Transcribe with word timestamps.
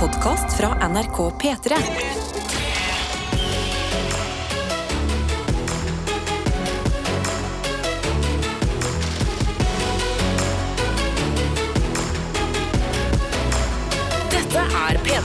podkast 0.00 0.56
fra 0.56 0.88
NRK 0.88 1.18
P3. 1.42 1.74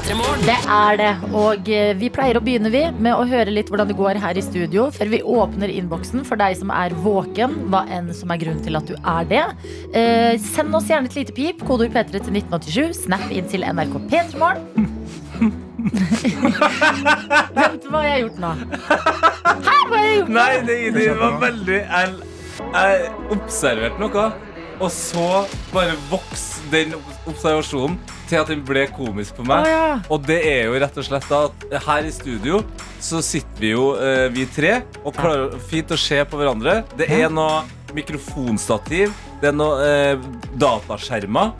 Det 0.03 0.55
er 0.67 0.97
det. 0.99 1.11
Og 1.31 1.69
eh, 1.71 1.93
vi 1.95 2.09
pleier 2.11 2.35
å 2.35 2.41
begynne 2.43 2.67
vi 2.73 2.81
med 2.91 3.15
å 3.15 3.23
høre 3.27 3.53
litt 3.53 3.69
hvordan 3.71 3.87
det 3.87 3.95
går 3.95 4.17
her 4.19 4.35
i 4.35 4.41
studio, 4.43 4.89
før 4.91 5.07
vi 5.13 5.21
åpner 5.23 5.71
innboksen 5.71 6.25
for 6.27 6.35
deg 6.41 6.57
som 6.59 6.73
er 6.75 6.91
våken, 7.05 7.53
hva 7.71 7.85
enn 7.87 8.09
som 8.15 8.33
er 8.33 8.41
grunnen 8.41 8.59
til 8.65 8.75
at 8.75 8.89
du 8.89 8.97
er 8.99 9.29
det. 9.29 9.43
Eh, 9.95 10.33
send 10.43 10.75
oss 10.75 10.89
gjerne 10.91 11.07
et 11.07 11.15
lite 11.21 11.35
pip, 11.37 11.63
kodeord 11.63 11.95
P3 11.95 12.19
til 12.19 12.35
1987, 12.35 13.05
snap 13.05 13.31
inn 13.31 13.47
til 13.47 13.63
NRK 13.63 13.95
P3morgen. 14.11 14.89
Vent, 17.55 17.87
hva 17.87 18.01
har 18.01 18.09
jeg 18.09 18.25
gjort 18.25 18.41
nå? 18.43 18.51
Hæ, 18.59 18.97
hva 19.63 19.95
har 19.95 20.03
jeg 20.03 20.17
gjort? 20.17 20.33
nå? 20.33 20.35
Nei, 20.35 20.51
det, 20.67 20.77
det 20.95 21.07
var 21.19 21.39
veldig 21.41 21.79
Jeg, 21.79 22.11
jeg 22.59 23.07
observerte 23.37 24.03
noe, 24.03 24.27
og 24.83 24.91
så 24.91 25.29
bare 25.71 25.95
vokste 26.11 26.67
den 26.75 26.95
observasjonen 27.29 27.95
til 28.33 28.41
at 28.41 28.49
den 28.49 28.63
ble 28.65 28.87
komisk 28.95 29.37
på 29.37 29.45
meg. 29.45 29.67
Å, 29.67 29.69
ja. 29.69 29.99
Og 30.11 30.25
det 30.25 30.39
er 30.49 30.65
jo 30.67 30.79
rett 30.81 30.97
og 30.97 31.05
slett 31.05 31.29
da 31.29 31.43
at 31.51 31.77
her 31.85 32.09
i 32.09 32.11
studio 32.15 32.63
så 33.03 33.21
sitter 33.23 33.61
vi 33.61 33.71
jo, 33.75 33.85
eh, 34.01 34.25
vi 34.33 34.47
tre, 34.49 34.79
og 35.03 35.13
klarer 35.15 35.55
fint 35.69 35.91
å 35.93 35.99
se 35.99 36.17
på 36.25 36.39
hverandre. 36.41 36.81
Det 36.97 37.09
er 37.13 37.29
noe 37.29 37.61
mikrofonstativ, 37.93 39.13
det 39.41 39.51
er 39.51 39.57
noe 39.57 39.85
eh, 39.85 40.27
dataskjermer, 40.59 41.53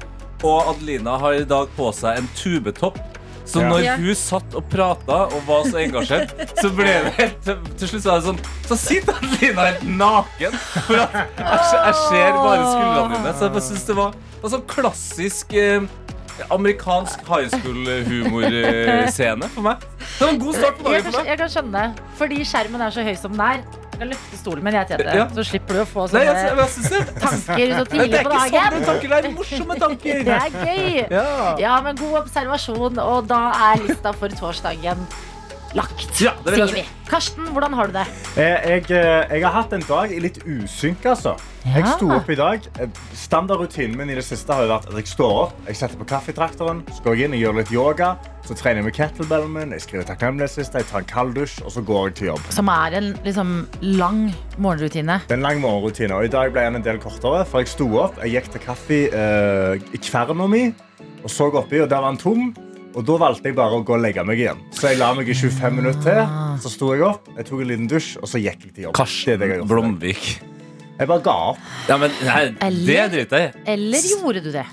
og 0.43 0.71
Adelina 0.73 1.17
har 1.21 1.37
i 1.39 1.45
dag 1.47 1.69
på 1.77 1.91
seg 1.95 2.19
en 2.19 2.29
tubetopp. 2.39 2.97
Så 3.45 3.59
Ja. 3.59 3.67
når 3.69 3.79
Ja. 3.83 3.95
hun 3.99 4.15
satt 4.15 4.53
og 4.55 4.63
prata 4.71 5.25
og 5.27 5.41
var 5.45 5.65
så 5.67 5.75
engasjert, 5.83 6.31
så 6.61 6.69
ble 6.71 6.85
det 6.87 7.11
helt 7.19 7.41
til, 7.43 7.87
slutt 7.91 8.03
så 8.05 8.13
er 8.13 8.21
det 8.21 8.27
sånn 8.29 8.39
Så 8.69 8.77
sitter 8.79 9.17
Adelina 9.19 9.65
helt 9.67 9.83
naken. 9.99 10.55
For 10.87 10.95
at 10.95 11.11
jeg, 11.37 11.65
se- 11.67 11.81
jeg 11.83 11.97
ser 12.07 12.31
bare 12.39 12.63
skuldrene 12.71 13.17
dine. 13.17 13.33
Så 13.35 13.43
jeg 13.43 13.51
bare 13.57 13.65
synes 13.67 13.83
det 13.89 13.95
var, 13.99 14.13
var 14.45 14.53
sånn 14.55 14.63
klassisk 14.71 15.53
eh, 15.59 15.81
amerikansk 16.51 17.21
high 17.27 17.47
school-humorscene 17.53 19.47
for 19.53 19.61
meg. 19.65 19.77
Det 19.99 20.25
var 20.25 20.31
en 20.33 20.39
god 20.41 20.55
start 20.57 20.77
på 20.79 20.91
Jeg 20.93 21.03
dagen 21.03 21.03
kan, 21.03 21.11
for 21.13 21.21
meg. 21.21 21.29
jeg 21.31 21.37
kan 21.43 21.49
skjønne. 21.55 21.83
Fordi 22.19 22.37
skjermen 22.51 22.81
er 22.87 22.89
så 22.95 23.05
høy 23.07 23.15
som 23.19 23.31
den 23.37 23.41
er. 23.45 23.63
Jeg 23.93 23.99
kan 24.01 24.09
løfte 24.09 24.37
stolen 24.39 24.63
min, 24.65 24.73
jeg, 24.73 24.87
Tete. 24.89 25.15
Ja. 25.19 25.25
Så 25.37 25.43
slipper 25.45 25.77
du 25.77 25.81
å 25.83 25.85
få 25.85 26.07
Nei, 26.09 26.23
sånne 26.23 26.23
jeg, 26.25 26.55
jeg 26.57 26.69
synes 26.73 26.89
det. 26.89 27.01
tanker 27.21 27.43
så 27.43 27.83
Det 27.83 27.99
er 27.99 28.07
ikke 28.09 28.39
sånne 28.49 28.85
tanker, 28.87 29.07
det 29.13 29.19
er 29.19 29.35
morsomme 29.35 29.75
tanker. 29.83 30.23
Det 30.25 30.39
er 30.39 30.49
gøy. 30.63 30.87
Ja. 31.13 31.27
Ja, 31.61 31.75
men 31.85 31.99
god 32.01 32.15
observasjon, 32.23 32.97
og 33.03 33.27
da 33.29 33.43
er 33.69 33.85
lista 33.85 34.09
for 34.17 34.33
torsdagen 34.33 35.05
lagt, 35.75 36.21
Ja, 36.21 36.33
det 36.45 36.53
sier 36.55 36.73
vi. 36.73 36.83
Karsten, 37.09 37.45
hvordan 37.53 37.73
har 37.77 37.87
du 37.89 37.93
det? 37.93 38.05
Eh, 38.37 38.69
Jeg, 38.73 38.85
eh, 38.91 39.33
jeg 39.37 39.43
har 39.43 39.51
hatt 39.53 39.73
en 39.73 39.83
dag 39.85 40.11
i 40.11 40.19
litt 40.23 40.39
usynk, 40.45 41.03
altså. 41.05 41.35
Jeg 41.63 41.85
sto 41.87 42.09
opp 42.11 42.29
i 42.29 42.35
dag. 42.35 42.65
Eh, 42.79 42.87
Standardrutinen 43.13 43.95
min 43.97 44.09
i 44.09 44.15
det 44.17 44.23
siste 44.25 44.53
har 44.53 44.67
vært 44.67 44.87
at 44.89 44.97
jeg 44.97 45.07
står 45.11 45.33
opp, 45.43 45.53
jeg 45.67 45.77
setter 45.79 45.99
på 45.99 46.07
kaffetraktoren, 46.09 46.81
så 46.91 47.03
går 47.05 47.15
jeg 47.17 47.29
inn 47.29 47.37
og 47.37 47.43
gjør 47.43 47.59
litt 47.59 47.71
yoga, 47.71 48.09
så 48.43 48.57
trener 48.57 48.81
jeg 48.81 48.87
med 48.89 48.97
kettlebellen 48.97 49.53
min, 49.53 49.71
jeg 49.71 49.85
skriver 49.85 50.07
takknemlighetsliste, 50.09 50.81
jeg 50.81 50.89
tar 50.89 50.99
en 51.05 51.09
kald 51.13 51.33
dusj, 51.37 51.61
og 51.63 51.71
så 51.71 51.85
går 51.85 52.09
jeg 52.09 52.15
til 52.15 52.27
jobb. 52.33 52.49
Som 52.51 52.67
er 52.73 52.97
en 52.99 53.13
liksom 53.23 53.53
lang 53.81 54.25
morgenrutine. 54.57 55.21
Det 55.27 55.37
er 55.37 55.41
en 55.41 55.47
lang 55.47 55.61
morgenrutine, 55.63 56.13
og 56.17 56.25
i 56.25 56.33
dag 56.33 56.51
ble 56.51 56.65
den 56.67 56.81
en 56.81 56.85
del 56.85 56.99
kortere, 57.03 57.45
for 57.45 57.63
jeg 57.63 57.71
sto 57.71 57.87
opp, 58.01 58.19
jeg 58.23 58.35
gikk 58.35 58.51
til 58.57 58.65
kaffe 58.67 58.99
eh, 59.13 59.79
i 59.93 60.01
kverna 60.03 60.49
mi, 60.49 60.67
og 61.23 61.31
så 61.31 61.47
oppi, 61.53 61.79
og 61.79 61.89
der 61.89 62.01
var 62.03 62.11
den 62.11 62.19
tom. 62.19 62.53
Og 62.93 63.05
da 63.07 63.15
valgte 63.17 63.49
jeg 63.49 63.55
bare 63.57 63.79
å 63.79 63.83
gå 63.85 63.95
og 63.95 64.01
legge 64.03 64.23
meg 64.27 64.37
igjen. 64.43 64.59
Så 64.75 64.91
jeg 64.91 64.99
la 65.01 65.11
meg 65.17 65.29
i 65.29 65.33
25 65.33 65.77
minutter 65.79 66.03
til. 66.03 66.33
Så 66.61 66.69
sto 66.75 66.91
jeg 66.93 67.01
opp, 67.07 67.29
jeg 67.37 67.45
tok 67.49 67.61
en 67.63 67.71
liten 67.71 67.87
dusj, 67.89 68.17
og 68.21 68.29
så 68.29 68.41
gikk 68.41 68.67
jeg 68.67 68.73
til 68.75 68.83
jobb. 68.89 68.97
Det 68.99 69.33
er 69.33 69.37
det 69.41 69.49
jeg. 69.55 69.67
Blomvik. 69.69 70.25
Jeg 70.99 71.07
bare 71.09 71.23
ga 71.25 71.33
opp. 71.53 71.57
Ja, 71.89 71.97
men 71.97 72.11
nei, 72.21 72.43
det 72.53 72.57
Eller- 72.67 73.09
driter 73.15 73.39
jeg 73.39 73.49
i. 73.55 73.63
Eller 73.73 74.05
gjorde 74.11 74.43
du 74.45 74.51
det? 74.53 74.65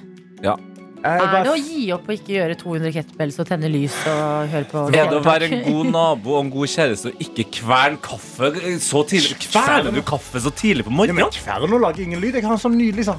Ja. 0.44 0.56
Jeg 1.00 1.16
Er 1.16 1.18
bare- 1.32 1.44
det 1.44 1.52
å 1.54 1.56
gi 1.64 1.92
opp 1.92 2.06
å 2.06 2.12
ikke 2.12 2.32
gjøre 2.36 2.54
200 2.60 2.92
kettlebells 2.92 3.38
og 3.40 3.46
tenne 3.48 3.70
lys 3.72 3.94
og 4.06 4.48
høre 4.52 4.66
på 4.68 4.82
Er 4.92 5.08
det 5.08 5.16
å 5.16 5.22
være 5.24 5.48
en 5.48 5.62
god 5.64 5.86
nabo 5.96 6.34
og 6.36 6.44
en 6.44 6.50
god 6.52 6.68
kjæreste 6.68 7.06
og 7.14 7.22
ikke 7.24 7.46
kvern 7.56 7.96
kaffe 8.04 8.52
så 8.84 9.00
tidlig? 9.08 9.38
Kverner 9.48 9.94
du 9.96 10.02
kaffe 10.02 10.36
så 10.44 10.52
tidlig 10.52 10.84
på 10.84 10.92
Ja, 10.92 11.12
men 11.14 11.24
morgenen? 11.24 11.72
og 11.72 11.80
lager 11.80 12.02
ingen 12.04 12.20
lyd. 12.20 12.34
Jeg 12.34 12.44
har 12.44 12.52
en 12.52 12.58
sånn 12.58 12.76
nydelig 12.76 13.06
sånn 13.08 13.16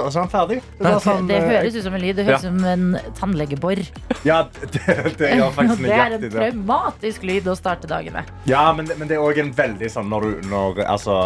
Og 0.00 0.08
så 0.12 0.18
er 0.18 0.22
han 0.24 0.30
ferdig. 0.32 0.58
Det, 0.78 0.84
var 0.86 1.00
sånn, 1.04 1.28
Det 1.30 1.36
eh, 1.38 1.48
høres 1.50 1.78
ut 1.78 1.84
som 1.86 1.96
en 1.98 2.02
lyd. 2.04 2.16
Det 2.18 2.26
høres 2.28 2.44
ut 2.44 2.46
Ja. 2.46 2.50
som 2.50 2.64
en 2.64 3.14
tannlegebor. 3.18 3.82
Ja, 4.24 4.38
det, 4.60 4.82
det 5.18 5.30
ja, 5.36 5.50
Det 5.84 5.90
er 5.92 6.16
en 6.18 6.30
traumatisk 6.30 7.26
lyd 7.28 7.48
å 7.50 7.56
starte 7.58 7.90
dagen 7.90 8.16
med. 8.16 8.30
Ja, 8.50 8.66
men, 8.76 8.88
men 8.98 9.10
det 9.10 9.18
er 9.18 9.24
òg 9.24 9.40
en 9.42 9.52
veldig 9.54 9.90
sånn 9.92 10.08
når 10.12 10.28
du 10.30 10.48
når, 10.52 10.84
Altså 10.88 11.16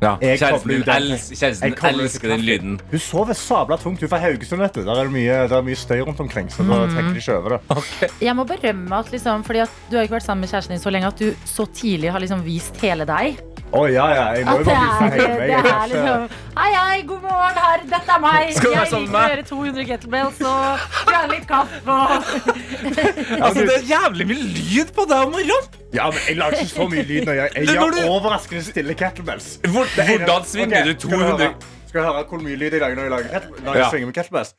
Ja, 0.00 0.12
Jeg 0.22 0.38
kjæresten 0.38 0.60
kobler 0.60 0.74
din 0.74 0.80
ut 0.80 0.86
den- 0.86 1.02
els- 1.12 1.28
kjæresten 1.34 1.62
jeg 1.66 1.72
din 1.72 1.78
kobler 1.80 2.04
ut 2.04 2.10
elsker 2.10 2.28
den 2.28 2.40
lyden. 2.46 2.80
Hun 2.90 2.98
sover 3.02 3.34
sabla 3.34 3.76
tungt. 3.76 3.98
Hun 3.98 4.06
er 4.06 4.12
fra 4.12 4.18
Haugesund, 4.22 4.60
vet 4.62 4.74
du. 4.74 4.84
Der 4.84 4.94
er 4.94 5.04
det 5.08 5.12
mye, 5.12 5.38
der 5.50 5.56
er 5.58 5.62
mye 5.66 5.74
støy 5.76 6.00
rundt 6.06 6.20
omkring. 6.20 6.48
Så 6.54 6.62
da 6.62 6.86
tenker 6.86 7.12
de 7.12 7.18
ikke 7.18 7.34
over 7.36 7.58
det. 7.58 8.10
Jeg 8.22 8.36
må 8.36 8.44
berømme 8.46 8.92
at 8.98 9.10
liksom, 9.10 9.42
fordi 9.44 9.58
at 9.66 9.70
du 9.90 9.96
har 9.96 10.02
ikke 10.06 10.14
vært 10.20 10.22
sammen 10.28 10.40
med 10.46 10.48
kjæresten 10.54 10.70
din 10.76 10.78
så 10.84 10.90
lenge 10.94 11.06
at 11.10 11.18
du 11.18 11.34
så 11.44 11.66
tidlig 11.74 12.12
har 12.12 12.20
liksom 12.20 12.44
vist 12.44 12.76
hele 12.80 13.04
deg. 13.04 13.40
Å 13.68 13.82
ja, 13.92 14.06
ja. 14.14 14.26
Jeg 14.32 14.46
må 14.46 14.52
jo 14.52 14.64
det 14.64 14.66
bare 14.66 14.86
vise 14.86 15.16
hele 15.18 15.26
det 15.28 15.38
meg. 15.38 15.50
Er 15.50 15.88
liksom 15.90 16.28
Hei, 16.58 16.70
hei, 16.74 17.02
god 17.02 17.20
morgen, 17.22 17.58
her, 17.58 17.80
dette 17.90 18.10
er 18.14 18.20
meg. 18.22 18.54
Skal 18.56 18.72
Jeg 18.72 18.92
liker 18.92 19.18
å 19.18 19.28
gjøre 19.28 19.44
200 19.50 19.84
kettlebells 19.90 20.40
og 20.40 20.78
gjerne 21.10 21.28
litt 21.34 21.46
kaffe 21.50 21.82
Altså, 23.44 23.60
det 23.68 23.74
er 23.76 23.84
jævlig 23.90 24.26
mye 24.30 24.46
lyd 24.56 24.92
på 24.96 25.04
deg 25.10 25.26
om 25.26 25.34
morgenen! 25.36 25.68
Ja, 25.96 26.06
men 26.12 26.18
Jeg 26.28 26.36
lager 26.36 26.58
ikke 26.62 26.72
så 26.74 26.86
mye 26.92 27.04
lyd 27.08 27.28
når 27.28 27.38
jeg, 27.38 27.52
jeg 27.56 27.68
gjør 27.76 27.94
overraskende 28.12 28.64
stille 28.66 28.96
kettlebells. 28.98 29.46
Hvor, 29.72 29.87
hvordan 29.96 30.44
svinger 30.44 30.80
okay. 30.82 30.92
du 30.92 31.00
skal 31.00 31.10
200 31.10 31.54
Skal 31.88 32.00
du 32.00 32.06
høre 32.06 32.24
hvor 32.28 32.42
mye 32.44 32.56
lyd 32.56 32.72
jeg 32.72 32.80
lager 32.80 32.94
når 32.96 33.02
jeg, 33.02 33.10
lager 33.10 33.40
når 33.64 33.74
jeg 33.74 33.82
Ja. 33.84 33.90
svinger 33.90 34.06
med 34.06 34.14
kettlebells? 34.14 34.54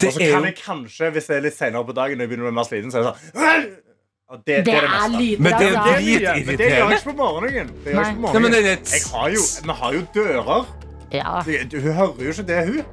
Det 0.00 0.08
Og 0.08 0.12
så 0.12 0.18
kan 0.18 0.44
jeg 0.44 0.54
kanskje, 0.56 1.10
hvis 1.10 1.24
det 1.28 1.36
er 1.36 1.40
litt 1.44 1.56
senere 1.58 1.84
på 1.84 1.92
dagen, 1.92 2.16
når 2.18 2.22
jeg 2.24 2.28
begynner 2.30 2.46
å 2.46 2.50
bli 2.50 2.56
mer 2.56 2.64
sliten, 2.68 2.90
så 2.92 2.98
er 2.98 3.02
det 3.02 3.12
sånn 3.12 3.66
Og 4.32 4.38
det, 4.46 4.56
Det 4.56 4.64
det 4.64 4.74
er 4.74 4.86
meste. 4.88 5.18
lyder. 5.20 5.42
Men 5.42 5.52
det 5.52 5.66
er 5.66 5.72
Det 5.72 5.76
mye, 5.76 6.46
men 6.46 6.56
det 6.56 6.68
gjør 6.72 6.88
jeg 6.88 6.96
ikke 6.96 7.04
på 7.04 7.16
morgenen. 7.18 7.68
Det 7.84 7.92
gjør 7.92 7.98
jeg 7.98 8.06
ikke 8.06 8.14
på 8.14 8.22
Nei. 8.22 8.32
Nei, 8.32 8.40
men 8.40 8.42
morgenen. 8.42 8.52
det 8.52 8.92
Jeg 8.92 9.02
har 9.12 9.28
jo, 9.28 9.42
vi 9.66 9.72
har 9.80 9.92
jo 9.92 10.00
dører. 10.14 10.66
Ja. 11.12 11.42
Du- 11.44 11.80
Hun 11.80 11.92
hører 11.92 12.22
jo 12.24 12.30
ikke 12.32 12.46
det, 12.46 12.60
hun. 12.66 12.84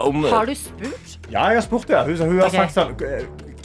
Om, 0.00 0.24
Har 0.24 0.44
du 0.46 0.54
spurt? 0.54 1.18
Ja, 1.32 1.46
jeg 1.46 1.54
har 1.56 1.60
spurt 1.60 1.88
det. 1.88 2.04
Hun, 2.06 2.16
hun 2.16 2.38
har 2.38 2.46
okay. 2.46 2.68
sagt 2.68 2.74
sånn 2.74 2.94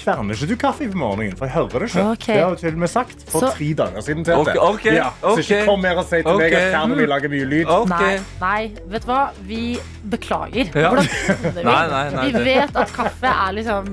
Kverner 0.08 0.38
ikke 0.38 0.48
du 0.48 0.56
kaffe 0.56 0.86
på 0.88 0.96
morgenen? 0.96 1.34
For 1.36 1.50
jeg 1.50 1.54
hører 1.58 1.84
det 1.84 1.88
ikke. 1.90 2.04
Okay. 2.16 2.34
Det 2.34 2.44
har 2.44 2.54
hun 2.54 2.60
til 2.62 2.74
og 2.74 2.80
med 2.80 2.92
sagt 2.94 3.24
for 3.28 3.40
Så- 3.44 3.52
tre 3.58 3.66
dager 3.76 4.02
siden. 4.06 4.24
Til 4.24 4.34
okay, 4.40 4.56
okay, 4.56 4.94
ja, 4.96 5.10
så 5.20 5.38
ikke 5.44 5.66
kom 5.68 5.84
her 5.84 5.98
og 6.00 6.06
si 6.08 6.22
til 6.24 6.38
meg 6.40 6.54
at 6.54 6.72
kverner 6.72 6.96
vil 6.96 7.10
lager 7.12 7.30
mye 7.34 7.48
lyd. 7.52 7.72
Nei, 7.92 8.12
nei, 8.40 8.62
vet 8.88 9.04
du 9.04 9.08
hva? 9.12 9.20
Vi 9.50 9.62
beklager. 10.08 10.70
Ja. 10.72 10.94
Hvordan 10.94 11.10
kunne 11.12 11.52
vi? 11.58 11.64
Nei, 11.68 11.88
nei, 11.92 12.04
nei, 12.16 12.26
vi 12.32 12.44
vet 12.46 12.78
at 12.80 12.94
kaffe 12.96 13.28
er 13.34 13.52
liksom 13.58 13.90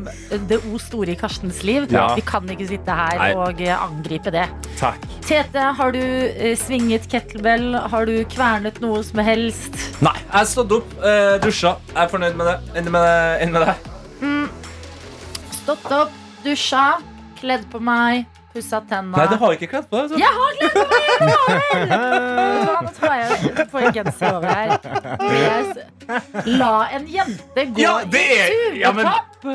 det 0.48 0.60
o 0.70 0.78
store 0.78 1.16
i 1.16 1.16
Karstens 1.18 1.62
liv. 1.66 1.88
Ja. 1.90 2.06
Vi 2.14 2.22
kan 2.22 2.46
ikke 2.54 2.68
sitte 2.68 2.94
her 2.94 3.18
Nei. 3.18 3.32
og 3.34 3.60
eh, 3.64 3.74
angripe 3.74 4.30
det. 4.30 4.46
Takk. 4.78 5.02
Tete, 5.26 5.64
har 5.80 5.90
du 5.96 5.98
eh, 6.00 6.54
svinget 6.60 7.08
kettlebell? 7.10 7.72
Har 7.90 8.06
du 8.06 8.14
kvernet 8.30 8.78
noe 8.84 9.02
som 9.02 9.18
helst? 9.26 9.74
Nei, 10.04 10.14
jeg 10.20 10.36
har 10.36 10.46
stått 10.46 10.76
opp, 10.78 10.94
eh, 11.02 11.34
dusja. 11.42 11.74
Jeg 11.90 12.04
er 12.06 12.14
fornøyd 12.14 12.38
med 12.38 12.52
det. 12.52 12.56
Enig 12.78 12.94
med, 12.94 13.10
enig 13.42 13.58
med 13.58 13.66
deg. 13.66 13.90
Stått 15.64 15.92
opp, 15.96 16.10
dusja, 16.44 16.98
kledd 17.40 17.62
på 17.72 17.78
meg, 17.80 18.26
pussa 18.52 18.82
tenna. 18.84 19.16
Nei, 19.16 19.24
det 19.30 19.38
har 19.40 19.54
jeg 19.54 19.62
ikke 19.62 19.70
kledd 19.72 19.86
på 19.88 19.96
deg. 19.96 20.02
altså. 20.04 20.18
Jeg 20.20 20.32
har 20.36 20.50
kledd 20.60 20.74
på 20.76 20.84
meg! 20.90 21.62
jeg 21.80 21.88
du 21.88 22.74
Nå 22.84 22.90
tar 22.98 23.14
jeg 23.22 23.68
på 23.72 23.80
en 23.80 23.94
genser 23.96 24.36
over 24.36 24.50
her. 24.52 24.68
Yes. 25.34 25.70
La 26.46 26.72
en 26.94 27.06
jente 27.10 27.64
gå 27.74 27.80
Ja, 27.84 27.94
det 28.08 28.24
er 28.38 28.52
i 28.74 28.80
ja, 28.82 28.92
men! 28.96 29.08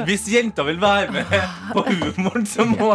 Hvis 0.05 0.27
jenta 0.29 0.61
vil 0.67 0.77
være 0.77 1.09
med 1.15 1.31
på 1.73 1.81
humoren, 1.87 2.43
så 2.45 2.61
må 2.69 2.91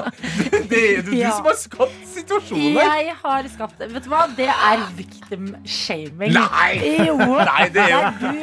Det, 0.70 0.78
er 0.78 0.92
jo 1.00 1.02
du 1.08 1.14
Ja. 1.18 1.32
som 1.34 1.48
har 1.48 1.56
skapt 1.58 2.04
situasjonen. 2.12 2.76
her. 2.78 3.00
Jeg 3.08 3.16
har 3.24 3.48
skapt 3.50 3.80
det. 3.82 3.88
Vet 3.96 4.04
du 4.06 4.10
hva? 4.12 4.20
Det 4.36 4.46
er 4.46 4.84
victim 4.94 5.48
shaming. 5.66 6.36
Nei! 6.36 6.68
Jo. 7.08 7.16
Nei, 7.50 7.64
det 7.74 7.82
er 7.82 7.90
jo- 7.96 8.34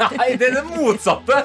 Nei, 0.00 0.30
det 0.40 0.48
er 0.48 0.56
det 0.56 0.64
motsatte. 0.70 1.42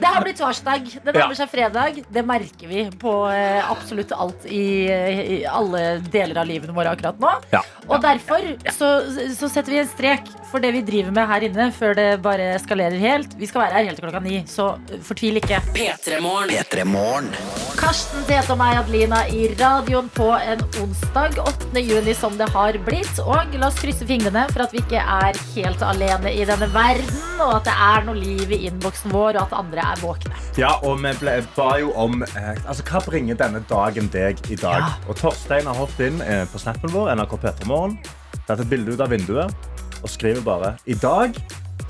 Det 0.00 0.08
har 0.08 0.24
blitt 0.24 0.40
torsdag. 0.40 0.88
Det 1.04 1.12
nærmer 1.14 1.36
seg 1.38 1.52
fredag. 1.52 2.00
Det 2.12 2.24
merker 2.28 2.68
vi 2.72 2.86
på 3.00 3.12
eh, 3.32 3.60
absolutt 3.70 4.12
alt 4.16 4.48
i, 4.48 4.64
i 4.88 5.38
alle 5.48 5.84
deler 6.12 6.40
av 6.40 6.48
livene 6.48 6.72
våre 6.76 6.96
akkurat 6.96 7.20
nå. 7.20 7.34
Ja. 7.52 7.60
Og 7.86 8.00
derfor 8.04 8.48
så, 8.72 8.90
så 9.36 9.48
setter 9.52 9.76
vi 9.76 9.82
en 9.84 9.92
strek 9.92 10.32
for 10.50 10.62
det 10.64 10.72
vi 10.76 10.82
driver 10.88 11.12
med 11.16 11.28
her 11.30 11.46
inne, 11.50 11.68
før 11.76 11.94
det 11.98 12.08
bare 12.26 12.50
eskalerer 12.56 12.98
helt. 13.00 13.36
Vi 13.38 13.48
skal 13.48 13.66
være 13.66 13.78
her 13.78 13.88
helt 13.90 14.00
til 14.00 14.06
klokka 14.06 14.22
ni, 14.24 14.40
så 14.50 14.72
uh, 14.76 14.96
fortvil 15.06 15.40
ikke. 15.40 15.60
P3morgen. 15.76 17.30
Karsten 17.76 18.24
Tete 18.26 18.54
og 18.54 18.60
meg, 18.60 18.78
Adelina, 18.80 19.22
i 19.28 19.50
radioen 19.54 20.08
på 20.16 20.28
en 20.34 20.62
onsdag 20.82 21.38
8. 21.42 21.82
juni 21.82 22.14
som 22.16 22.36
det 22.38 22.48
har 22.54 22.78
blitt. 22.86 23.20
Og 23.22 23.56
la 23.56 23.68
oss 23.68 23.78
krysse 23.80 24.06
fingrene 24.08 24.46
for 24.52 24.64
at 24.64 24.74
vi 24.74 24.82
ikke 24.82 25.02
er 25.02 25.38
helt 25.54 25.84
alene 25.84 26.32
i 26.32 26.46
denne 26.48 26.68
verden, 26.74 27.22
og 27.44 27.58
at 27.58 27.68
det 27.68 27.76
er 27.88 28.06
noe 28.08 28.18
liv 28.18 28.54
i 28.54 28.62
innboksen 28.70 29.12
vår, 29.14 29.36
og 29.36 29.42
at 29.46 29.56
andre 29.60 29.86
er 29.92 30.02
våkne. 30.02 30.42
Ja, 30.60 30.72
og 30.82 31.02
vi 31.04 31.12
ble, 31.20 31.38
ba 31.56 31.70
jo 31.82 31.92
om 31.98 32.22
eh, 32.26 32.52
altså, 32.64 32.84
Hva 32.86 33.02
bringer 33.04 33.38
denne 33.38 33.62
dagen 33.68 34.08
deg 34.12 34.40
i 34.48 34.58
dag? 34.58 34.82
Ja. 34.82 34.92
Og 35.06 35.20
Torstein 35.20 35.68
har 35.68 35.76
hoppet 35.78 36.08
inn 36.08 36.22
eh, 36.24 36.44
på 36.50 36.60
snappen 36.62 36.92
vår, 36.94 37.12
NRK 37.18 37.36
Petermorgen, 37.44 37.98
tatt 38.46 38.62
et 38.62 38.70
bilde 38.70 38.96
ut 38.96 39.04
av 39.04 39.12
vinduet 39.12 39.72
og 40.02 40.10
skriver 40.12 40.44
bare 40.44 40.76
I 40.86 40.96
dag 41.00 41.36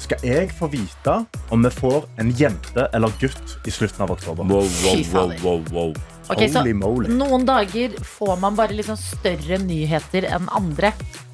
skal 0.02 0.22
jeg 0.26 0.50
få 0.56 0.68
vite 0.72 1.14
om 1.54 1.62
vi 1.64 1.70
får 1.72 2.04
en 2.20 2.30
jente 2.36 2.86
eller 2.94 3.12
gutt 3.20 3.56
i 3.66 3.72
slutten 3.72 4.04
av 4.04 4.12
oktober. 4.16 4.44
Wow, 4.44 4.68
wow, 4.84 5.02
wow, 5.12 5.32
wow, 5.42 5.64
wow. 5.72 5.94
Ok, 6.26 6.42
så 6.50 6.60
Holy 6.60 6.74
moly. 6.74 7.10
Noen 7.14 7.46
dager 7.46 7.94
får 8.04 8.34
man 8.42 8.56
bare 8.58 8.86
sånn 8.86 8.98
større 8.98 9.60
nyheter 9.62 10.26
enn 10.28 10.50
andre. 10.56 10.92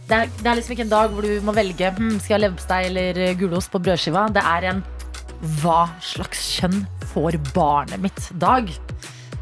Det 0.08 0.18
er, 0.18 0.32
det 0.42 0.48
er 0.50 0.58
liksom 0.58 0.76
ikke 0.76 0.86
en 0.86 0.92
dag 0.92 1.12
hvor 1.14 1.24
du 1.24 1.44
må 1.46 1.54
velge 1.56 1.92
hm, 1.94 2.16
Skal 2.20 2.34
jeg 2.34 2.34
ha 2.34 2.40
leverpostei 2.42 2.80
eller 2.88 3.20
eh, 3.22 3.36
gulost 3.38 3.70
på 3.72 3.80
brødskiva. 3.80 4.26
Det 4.34 4.42
er 4.44 4.66
en 4.72 4.82
hva 5.62 5.86
slags 6.04 6.42
kjønn 6.58 6.84
får 7.14 7.38
barnet 7.54 8.02
mitt-dag. 8.02 8.68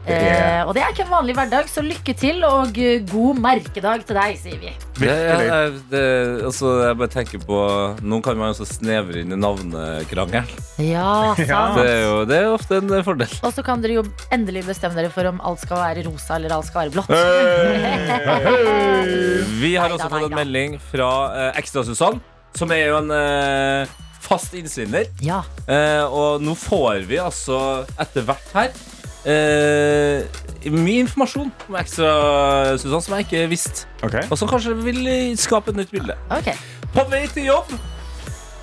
Det 0.06 0.14
er- 0.16 0.38
Eh, 0.60 0.66
og 0.66 0.74
det 0.74 0.82
er 0.82 0.88
ikke 0.92 1.02
en 1.04 1.10
vanlig 1.12 1.34
hverdag, 1.36 1.64
så 1.68 1.80
lykke 1.84 2.14
til 2.16 2.44
og 2.44 2.78
eh, 2.78 3.00
god 3.10 3.38
merkedag 3.40 4.04
til 4.06 4.16
deg, 4.16 4.38
sier 4.40 4.58
vi. 4.60 4.72
Det, 5.00 5.10
er- 5.10 5.70
det, 5.90 6.04
altså, 6.44 6.66
jeg 6.86 6.96
bare 7.00 7.08
tenker 7.12 7.38
på 7.44 7.58
Nå 8.02 8.20
kan 8.24 8.36
man 8.36 8.48
også 8.52 8.66
snevre 8.68 9.20
inn 9.22 9.32
i 9.32 9.36
navnekrangelen. 9.40 10.46
Ja, 10.80 11.34
sant. 11.36 11.76
Det 11.76 11.86
er 11.90 12.02
jo 12.06 12.24
det 12.28 12.36
er 12.40 12.46
ofte 12.54 12.76
en 12.80 12.88
fordel. 13.04 13.28
Og 13.44 13.52
så 13.52 13.62
kan 13.64 13.80
dere 13.84 13.92
jo 14.00 14.04
endelig 14.32 14.64
bestemme 14.68 14.94
dere 14.96 15.10
for 15.12 15.24
om 15.28 15.40
alt 15.44 15.60
skal 15.64 15.76
være 15.82 16.04
rosa 16.08 16.34
eller 16.40 16.50
alt 16.56 16.66
skal 16.70 16.80
være 16.88 16.94
blått. 16.96 17.10
Vi 19.60 19.74
har 19.76 19.90
også 19.92 20.08
fått 20.12 20.28
en 20.30 20.36
melding 20.38 20.78
fra 20.90 21.08
eh, 21.36 21.50
Ekstra-Susann, 21.60 22.20
som 22.56 22.72
er 22.74 22.86
jo 22.88 22.96
en 23.02 23.10
eh, 23.14 23.82
fast 24.24 24.54
innsender. 24.58 25.04
Ja. 25.24 25.40
Eh, 25.68 26.04
og 26.08 26.40
nå 26.44 26.54
får 26.58 27.04
vi 27.10 27.16
altså 27.20 27.56
etter 28.00 28.22
hvert 28.28 28.48
her 28.56 28.70
eh, 29.28 30.70
mye 30.70 31.02
informasjon 31.04 31.50
om 31.68 31.76
Ekstra-Susann 31.80 33.02
som 33.04 33.16
jeg 33.18 33.26
ikke 33.28 33.46
visste. 33.50 33.86
Okay. 34.06 34.24
Og 34.30 34.38
som 34.40 34.48
kanskje 34.50 34.74
vil 34.84 35.00
skape 35.40 35.72
et 35.72 35.80
nytt 35.82 35.92
bilde. 35.94 36.16
Ok. 36.32 36.52
På 36.94 37.04
vei 37.12 37.26
til 37.32 37.48
jobb. 37.50 37.72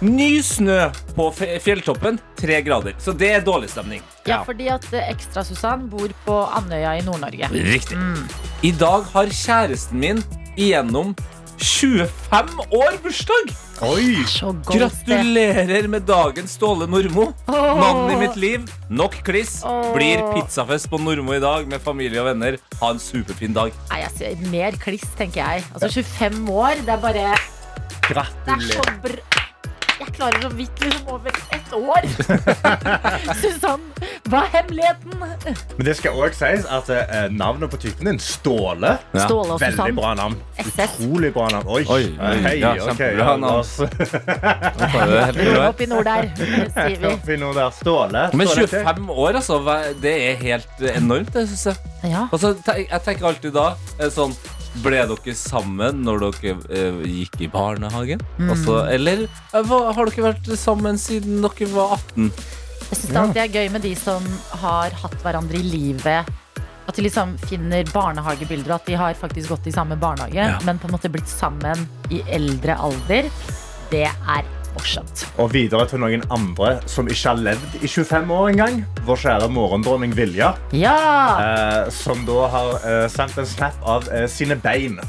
Ny 0.06 0.42
snø 0.46 0.92
på 1.18 1.26
fe- 1.34 1.56
fjelltoppen. 1.64 2.20
Tre 2.38 2.60
grader. 2.62 2.94
Så 3.02 3.16
det 3.18 3.32
er 3.34 3.42
dårlig 3.46 3.72
stemning. 3.74 4.04
Ja, 4.30 4.44
fordi 4.46 4.68
at 4.70 4.86
eh, 4.94 5.08
Ekstra-Susann 5.14 5.88
bor 5.90 6.12
på 6.26 6.36
Andøya 6.60 6.98
i 7.00 7.06
Nord-Norge. 7.08 7.50
Riktig. 7.54 7.98
I 8.68 8.72
dag 8.78 9.08
har 9.14 9.26
kjæresten 9.34 9.98
min 10.04 10.22
igjennom 10.58 11.16
25 11.58 12.60
år 12.72 12.98
bursdag! 13.02 13.50
Oi! 13.82 14.24
Gratulerer 14.66 15.88
med 15.90 16.06
dagen, 16.06 16.48
Ståle 16.50 16.86
Nordmo. 16.90 17.32
Åh. 17.48 17.80
Mannen 17.80 18.12
i 18.14 18.20
mitt 18.22 18.36
liv. 18.38 18.68
Nok 18.90 19.18
kliss. 19.26 19.60
Blir 19.96 20.22
pizzafest 20.36 20.90
på 20.92 21.00
Nordmo 21.02 21.34
i 21.34 21.42
dag 21.42 21.68
med 21.70 21.82
familie 21.82 22.22
og 22.22 22.30
venner. 22.30 22.60
Ha 22.82 22.92
en 22.94 23.02
superfin 23.02 23.58
dag. 23.58 23.74
Nei, 23.90 24.04
altså, 24.06 24.34
mer 24.54 24.78
kliss, 24.82 25.08
tenker 25.18 25.42
jeg. 25.42 25.66
Altså 25.74 25.90
25 25.98 26.46
år, 26.54 26.86
det 26.86 26.94
er 26.94 27.04
bare 27.08 27.26
Det 28.08 28.22
er 28.22 28.66
så 28.70 28.86
Gratulerer. 28.86 29.20
Jeg 29.98 30.14
klarer 30.14 30.42
så 30.44 30.50
vidt 30.54 30.82
liksom 30.84 31.08
over 31.10 31.32
ett 31.52 31.74
år. 31.74 32.06
Susann, 33.42 33.82
hva 34.30 34.44
er 34.46 34.52
hemmeligheten? 34.54 35.14
Men 35.78 35.86
det 35.88 35.96
skal 35.98 36.20
òg 36.22 36.36
sies 36.38 36.68
at 36.70 36.90
eh, 36.94 37.28
navnet 37.34 37.72
på 37.74 37.80
typen 37.82 38.06
din, 38.12 38.20
Ståle 38.22 38.92
Ja. 39.16 39.24
Ståle 39.26 39.56
og 39.56 39.62
Veldig 39.62 39.78
Susann. 39.80 39.96
bra 39.98 40.12
navn. 40.20 40.36
SS. 40.62 40.98
Utrolig 41.00 41.32
bra 41.34 41.48
navn. 41.56 41.68
Oi. 41.74 41.82
Oi, 41.90 42.04
oi, 42.14 42.36
Hei, 42.46 42.54
ja, 42.62 42.74
ok, 42.76 42.84
kjempebra 42.92 43.26
ja, 43.26 43.36
navn. 43.42 43.64
bra. 45.38 45.68
Opp 45.72 45.82
i 45.82 45.90
nord 45.90 46.06
der, 46.08 46.30
sier 46.38 46.98
vi. 47.02 47.12
Oppi 47.12 47.38
noe 47.42 47.54
der. 47.58 47.72
Ståle. 47.78 48.28
Men 48.38 48.52
Ståle, 48.52 48.68
25 48.74 49.10
år, 49.18 49.40
altså. 49.42 49.60
hva- 49.66 49.94
Det 50.02 50.14
er 50.30 50.36
helt 50.44 50.86
enormt, 50.94 51.34
det 51.34 51.48
syns 51.50 51.66
jeg. 51.72 51.76
Ja. 52.14 52.28
Altså, 52.32 52.54
te- 52.66 52.84
jeg 52.86 53.02
tenker 53.06 53.26
alltid 53.32 53.54
da 53.58 53.68
eh, 54.00 54.10
sånn 54.14 54.36
ble 54.84 55.02
dere 55.10 55.34
sammen 55.38 56.04
når 56.06 56.24
dere 56.28 56.56
eh, 56.70 57.00
gikk 57.22 57.42
i 57.46 57.50
barnehagen? 57.54 58.22
Altså, 58.48 58.82
eller 58.92 59.26
eh, 59.28 59.62
hva, 59.68 59.80
har 59.96 60.10
dere 60.12 60.28
vært 60.32 60.50
sammen 60.60 61.00
siden 61.02 61.42
dere 61.46 61.70
var 61.74 61.98
18? 62.00 62.32
Jeg 62.88 62.98
syns 63.02 63.08
det 63.12 63.22
alltid 63.22 63.42
er 63.44 63.56
gøy 63.62 63.72
med 63.74 63.84
de 63.84 63.94
som 64.00 64.28
har 64.62 64.94
hatt 65.04 65.18
hverandre 65.24 65.60
i 65.60 65.66
livet. 65.68 66.30
At 66.88 66.96
de 66.96 67.04
liksom 67.04 67.34
finner 67.50 67.84
barnehagebilder, 67.92 68.72
og 68.72 68.78
at 68.80 68.86
de 68.88 68.96
har 68.96 69.18
faktisk 69.20 69.52
gått 69.52 69.68
i 69.68 69.74
samme 69.76 69.98
barnehage, 70.00 70.40
Ja. 70.40 70.60
men 70.64 70.80
på 70.80 70.88
en 70.88 70.96
måte 70.96 71.12
blitt 71.12 71.28
sammen 71.28 71.84
i 72.10 72.22
eldre 72.32 72.78
alder. 72.80 73.28
Det 73.92 74.06
er 74.08 74.48
morsomt. 74.78 75.26
Og 75.42 75.52
videre 75.54 75.88
til 75.90 76.00
noen 76.04 76.24
andre 76.34 76.78
som 76.90 77.10
ikke 77.10 77.32
har 77.34 77.42
levd 77.50 77.78
i 77.84 77.90
25 77.90 78.32
år 78.38 78.50
engang. 78.54 78.80
Vår 79.08 79.22
kjære 79.26 79.50
morgendronning 79.52 80.14
Vilja, 80.18 80.54
Ja! 80.78 80.98
eh, 81.42 81.90
som 81.94 82.24
da 82.28 82.48
har 82.54 82.74
eh, 82.86 83.06
sendt 83.12 83.38
en 83.42 83.50
snap 83.50 83.78
av 83.84 84.08
eh, 84.14 84.28
sine 84.32 84.56
bein. 84.62 85.00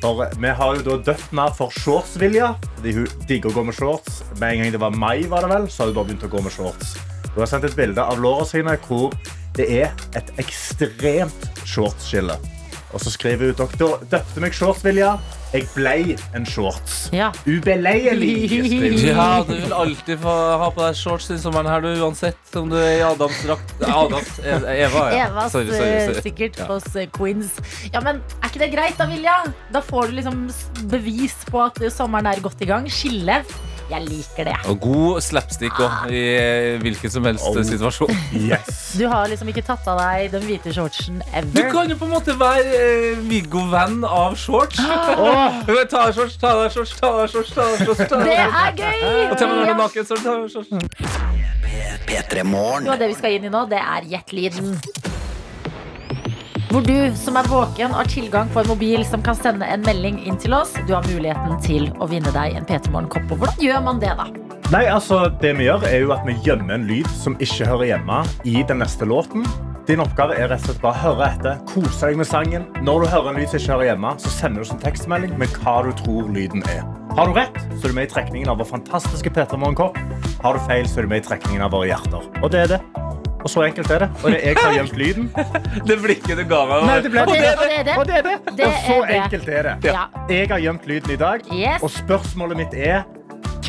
For 0.00 0.24
eh, 0.24 0.32
vi 0.40 0.48
har 0.56 0.78
jo 0.78 0.84
da 0.86 0.96
døpt 1.12 1.32
navn 1.36 1.54
for 1.58 1.70
Shorts-Vilja, 1.76 2.54
fordi 2.78 2.94
hun 2.96 3.08
digger 3.28 3.52
å 3.52 3.58
gå 3.60 3.66
med 3.68 3.76
shorts. 3.76 4.22
Med 4.40 4.54
en 4.56 4.62
gang 4.64 4.72
det 4.76 4.80
var 4.80 4.96
mai, 4.96 5.26
var 5.28 5.44
det 5.44 5.52
vel, 5.52 5.68
så 5.70 5.84
har 5.84 5.92
hun 5.92 5.98
bare 6.00 6.10
begynt 6.12 6.24
å 6.24 6.32
gå 6.32 6.42
med 6.46 6.54
shorts. 6.56 6.96
Hun 7.34 7.42
har 7.44 7.50
sendt 7.52 7.68
et 7.68 7.76
bilde 7.78 8.02
av 8.02 8.18
låra 8.18 8.46
sine 8.48 8.78
hvor 8.88 9.12
det 9.58 9.66
er 9.82 9.92
et 10.16 10.32
ekstremt 10.40 11.50
shortsskille. 11.68 12.38
Og 12.92 13.00
så 13.00 13.10
skriver 13.14 13.52
hun 13.52 13.58
dere 13.60 13.98
døpte 14.10 14.40
meg 14.42 14.52
Shorts-Vilja. 14.56 15.12
Jeg 15.50 15.66
blei 15.74 16.16
en 16.34 16.44
shorts. 16.46 17.08
ja. 17.12 17.32
Ubeleilig. 17.46 18.50
Ja, 19.02 19.42
du 19.46 19.52
vil 19.56 19.72
alltid 19.74 20.20
få 20.22 20.34
ha 20.62 20.68
på 20.74 20.84
deg 20.84 20.94
shorts 20.98 21.26
i 21.34 21.38
sommeren 21.42 21.66
her, 21.70 21.82
du, 21.82 21.88
uansett 22.04 22.54
om 22.60 22.68
du 22.70 22.76
er 22.78 23.00
i 23.00 23.02
Adams 23.06 23.40
drakt. 23.46 23.74
Adams, 24.02 24.36
E- 24.44 24.76
Eva, 24.84 25.04
ja. 25.14 25.26
Evas 25.26 25.50
Sorry, 25.54 25.66
sorry, 25.72 25.96
sorry. 26.06 26.22
sikkert 26.28 26.60
Ja. 26.62 26.68
hos 26.70 26.86
eh, 26.94 27.08
Queens. 27.14 27.50
Ja, 27.92 28.02
men 28.04 28.22
er 28.42 28.50
ikke 28.52 28.62
det 28.62 28.70
greit 28.76 28.98
da, 29.00 29.08
Vilja? 29.10 29.36
Da 29.74 29.82
får 29.86 30.10
du 30.12 30.18
liksom 30.20 30.44
bevis 30.90 31.34
på 31.50 31.62
at 31.66 31.82
sommeren 31.94 32.30
er 32.30 32.42
godt 32.46 32.62
i 32.62 32.70
gang. 32.70 32.86
Skille. 32.90 33.40
Jeg 33.90 34.04
liker 34.06 34.44
det. 34.46 34.54
Og 34.70 34.76
god 34.80 35.20
slapstick 35.24 35.78
òg, 35.82 36.10
i 36.14 36.20
eh, 36.38 36.76
hvilken 36.82 37.10
som 37.10 37.24
helst 37.26 37.44
Oh. 37.50 37.56
situasjon. 37.66 38.12
Yes. 38.36 38.92
Du 38.98 39.06
har 39.10 39.26
liksom 39.30 39.48
ikke 39.50 39.64
tatt 39.66 39.86
av 39.90 39.98
deg 39.98 40.30
den 40.34 40.44
hvite 40.46 40.72
shortsen 40.74 41.22
ever. 41.34 41.50
Du 41.54 41.62
kan 41.72 41.90
jo 41.90 41.96
på 41.98 42.06
en 42.06 42.12
måte 42.14 42.34
være 42.38 42.64
eh, 42.78 43.18
Viggo-venn 43.26 44.04
av 44.06 44.36
shorts. 44.38 44.76
ta 44.78 46.04
av 46.06 46.14
shorts, 46.14 46.36
ta 46.38 46.54
av 46.54 46.70
shorts, 46.70 46.94
ta 47.00 47.10
av 47.10 47.28
shorts. 47.28 47.50
ta 47.54 47.62
av 47.66 47.82
shorts, 47.84 48.06
ta 48.08 48.22
Det 48.24 48.38
er 48.38 48.72
gøy! 48.78 49.30
Og 49.30 49.36
til 49.38 49.46
og 49.46 49.50
med 49.50 49.58
når 49.58 49.64
du 49.64 49.70
er 49.70 49.80
naken, 49.82 50.04
så 50.06 50.20
ta 50.22 50.36
av 50.38 50.48
shorts. 50.48 50.70
Jo, 52.10 52.96
det 52.98 53.08
vi 53.08 53.14
skal 53.18 53.36
inn 53.38 53.46
i 53.46 53.52
nå, 53.52 53.66
det 53.70 53.78
er 53.80 54.06
Gjett-lyden. 54.14 54.74
Hvor 56.70 56.84
du 56.86 57.16
som 57.18 57.34
er 57.34 57.48
våken 57.50 57.90
har 57.90 58.06
tilgang 58.06 58.50
på 58.54 58.60
en 58.60 58.68
mobil 58.70 59.00
som 59.02 59.24
kan 59.26 59.34
sende 59.34 59.66
en 59.66 59.82
melding 59.82 60.20
inn 60.22 60.36
til 60.38 60.54
oss. 60.54 60.70
Du 60.86 60.92
har 60.94 61.02
muligheten 61.08 61.56
til 61.64 61.88
å 61.98 62.06
vinne 62.06 62.30
deg 62.30 62.54
en 62.54 62.68
P3 62.68 62.92
Morgen-kopp. 62.94 63.26
Hvordan 63.32 63.58
gjør 63.58 63.80
man 63.88 63.98
det, 63.98 64.12
da? 64.14 64.28
Nei, 64.70 64.84
altså, 64.86 65.24
det 65.42 65.56
vi 65.58 65.66
gjør, 65.66 65.82
er 65.88 66.04
jo 66.04 66.12
at 66.14 66.22
vi 66.28 66.36
gjemmer 66.46 66.76
en 66.76 66.86
lyd 66.86 67.10
som 67.10 67.34
ikke 67.42 67.66
hører 67.66 67.88
hjemme 67.88 68.20
i 68.46 68.62
den 68.68 68.78
neste 68.84 69.08
låten. 69.10 69.42
Din 69.90 69.98
oppgave 70.04 70.38
er 70.38 70.46
rett 70.52 70.62
og 70.62 70.70
slett 70.70 70.84
bare 70.84 70.94
å 70.94 71.02
høre 71.08 71.32
etter, 71.32 71.58
kose 71.72 72.04
deg 72.04 72.22
med 72.22 72.30
sangen. 72.30 72.70
Når 72.86 73.02
du 73.02 73.10
hører 73.16 73.32
en 73.32 73.42
lyd 73.42 73.50
som 73.50 73.58
ikke 73.58 73.74
hører 73.74 73.90
hjemme, 73.90 74.14
så 74.22 74.34
sender 74.36 74.62
du 74.62 74.70
som 74.70 74.82
tekstmelding 74.86 75.34
med 75.42 75.58
hva 75.64 75.80
du 75.88 75.90
tror 76.04 76.30
lyden 76.30 76.62
er. 76.70 76.86
Har 77.18 77.26
du 77.26 77.34
rett, 77.34 77.62
så 77.80 77.82
er 77.82 77.90
du 77.90 77.98
med 77.98 78.06
i 78.06 78.14
trekningen 78.14 78.54
av 78.54 78.62
vår 78.62 78.70
fantastiske 78.76 79.34
Peter 79.34 79.58
Morgenkopp. 79.58 79.98
Har 80.46 80.54
du 80.54 80.62
feil, 80.70 80.86
så 80.86 81.02
er 81.02 81.10
du 81.10 81.16
med 81.16 81.24
i 81.24 81.28
trekningen 81.32 81.66
av 81.66 81.74
våre 81.74 81.90
hjerter. 81.90 82.30
Og 82.38 82.54
det 82.54 82.68
er 82.68 82.76
det. 82.76 82.84
Og 83.40 83.50
så 83.50 83.62
enkelt 83.64 83.90
er 83.90 84.04
det. 84.04 84.08
Og 84.22 84.30
det 84.30 84.40
er 84.40 84.48
jeg 84.50 84.58
som 84.58 84.66
har 84.68 84.74
gjemt 84.78 84.98
lyden. 85.00 85.30
Det 85.88 85.96
blikket 86.02 86.36
du 86.40 86.44
ga 86.50 86.64
meg. 86.68 86.84
Nei, 86.88 86.98
det 87.04 87.12
ble 87.14 87.22
Og 87.22 87.30
det, 87.30 87.52
og 87.54 87.64
det 87.64 87.78
er 87.78 87.86
det. 87.86 87.94
Og 87.96 88.04
det 88.10 88.18
er 88.18 88.26
det. 88.26 88.36
Det 88.58 88.66
og 88.66 88.74
så 88.86 88.98
er 88.98 89.06
det. 89.06 89.22
enkelt 89.22 89.48
er 89.48 89.62
det. 89.68 89.76
Ja. 89.88 90.04
Jeg 90.28 90.50
har 90.52 90.60
gjemt 90.66 90.86
lyden 90.90 91.14
i 91.14 91.16
dag. 91.20 91.48
Yes. 91.54 91.82
Og 91.82 91.90
spørsmålet 91.94 92.60
mitt 92.60 92.76
er 92.76 93.02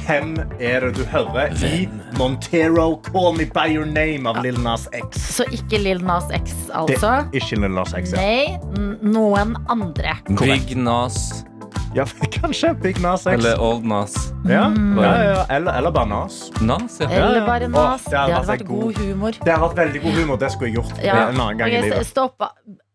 hvem 0.01 0.34
er 0.60 0.82
det 0.82 0.96
du 0.98 1.04
hører 1.12 1.54
i 1.68 1.86
Montero 2.18 2.88
Call 3.06 3.36
Me 3.38 3.46
By 3.46 3.68
Your 3.75 3.86
Name 3.86 4.28
av 4.30 4.42
Lil 4.44 4.58
Nas 4.63 4.88
X? 4.98 5.20
Så 5.38 5.46
ikke 5.54 5.78
Lil 5.80 6.01
Nas 6.04 6.25
X, 6.34 6.56
altså. 6.74 7.13
Det, 7.32 7.42
ikke 7.42 7.62
Lil 7.62 7.75
Nas 7.78 7.94
X, 7.96 8.16
ja. 8.16 8.24
Nei, 8.24 8.98
noen 9.06 9.56
andre. 9.70 10.18
Big 10.42 10.74
Nas. 10.75 11.46
Ja, 11.93 12.05
kanskje 12.31 12.74
Big 12.81 13.00
Nas 13.03 13.25
X. 13.27 13.33
Eller 13.33 13.60
Old 13.62 13.83
Nas. 13.86 14.13
ja. 14.48 14.67
Mm. 14.71 14.98
Ja, 14.98 15.10
ja, 15.15 15.24
ja. 15.31 15.45
Eller, 15.50 15.74
eller 15.81 15.91
bare 15.91 16.07
Nas. 16.07 16.51
Nas, 16.62 17.00
ja. 17.01 17.10
Eller 17.10 17.45
bare 17.48 17.67
nas. 17.67 18.03
det 18.07 18.17
hadde 18.17 18.38
vært 18.38 18.48
vært 18.62 18.67
god- 18.69 19.01
humor. 19.01 19.31
Det 19.43 19.51
hadde 19.51 19.65
vært 19.65 19.81
veldig 19.81 20.01
god 20.05 20.21
humor. 20.21 20.38
Det 20.39 20.51
skulle 20.53 20.69
jeg 20.71 20.77
gjort 20.79 21.03
Ja. 21.03 21.17
en 21.27 21.36
annen 21.41 21.57
gang 21.60 21.69
i 21.75 21.81
livet. 21.81 22.07
Stopp. 22.07 22.48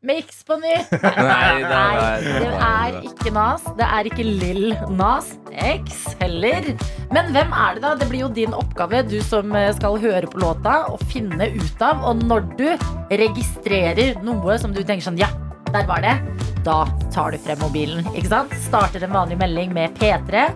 Mix 0.07 0.45
på 0.47 0.55
ny. 0.63 0.75
Nei, 1.03 1.61
det 1.61 1.69
Nei, 1.69 1.95
er- 2.07 2.27
det 2.41 2.51
er 2.57 2.99
ikke 3.11 3.33
Nas. 3.35 3.63
Det 3.77 3.87
er 3.99 4.09
ikke 4.09 4.25
Lill 4.25 4.77
Nas 4.97 5.33
X 5.53 6.15
heller. 6.21 6.69
Men 7.13 7.33
hvem 7.35 7.53
er 7.53 7.75
det, 7.75 7.83
da? 7.83 7.95
Det 8.01 8.09
blir 8.09 8.21
jo 8.25 8.29
din 8.33 8.55
oppgave, 8.55 9.03
du 9.11 9.19
som 9.25 9.51
eh, 9.59 9.73
skal 9.77 9.99
høre 10.03 10.31
på 10.31 10.41
låta, 10.41 10.87
å 10.89 10.97
finne 11.11 11.51
ut 11.57 11.83
av. 11.83 12.05
Og 12.07 12.23
når 12.23 12.47
du 12.57 12.69
registrerer 13.11 14.17
noe 14.25 14.57
som 14.63 14.73
du 14.73 14.81
tenker 14.85 15.05
sånn 15.11 15.19
Ja, 15.21 15.29
der 15.77 15.87
var 15.89 16.01
det. 16.01 16.17
Da 16.65 16.77
tar 17.13 17.35
du 17.35 17.39
frem 17.43 17.59
mobilen. 17.61 18.07
Ikke 18.17 18.31
sant? 18.31 18.53
Starter 18.65 19.05
en 19.05 19.13
vanlig 19.15 19.37
melding 19.41 19.75
med 19.77 19.97
P3, 20.01 20.47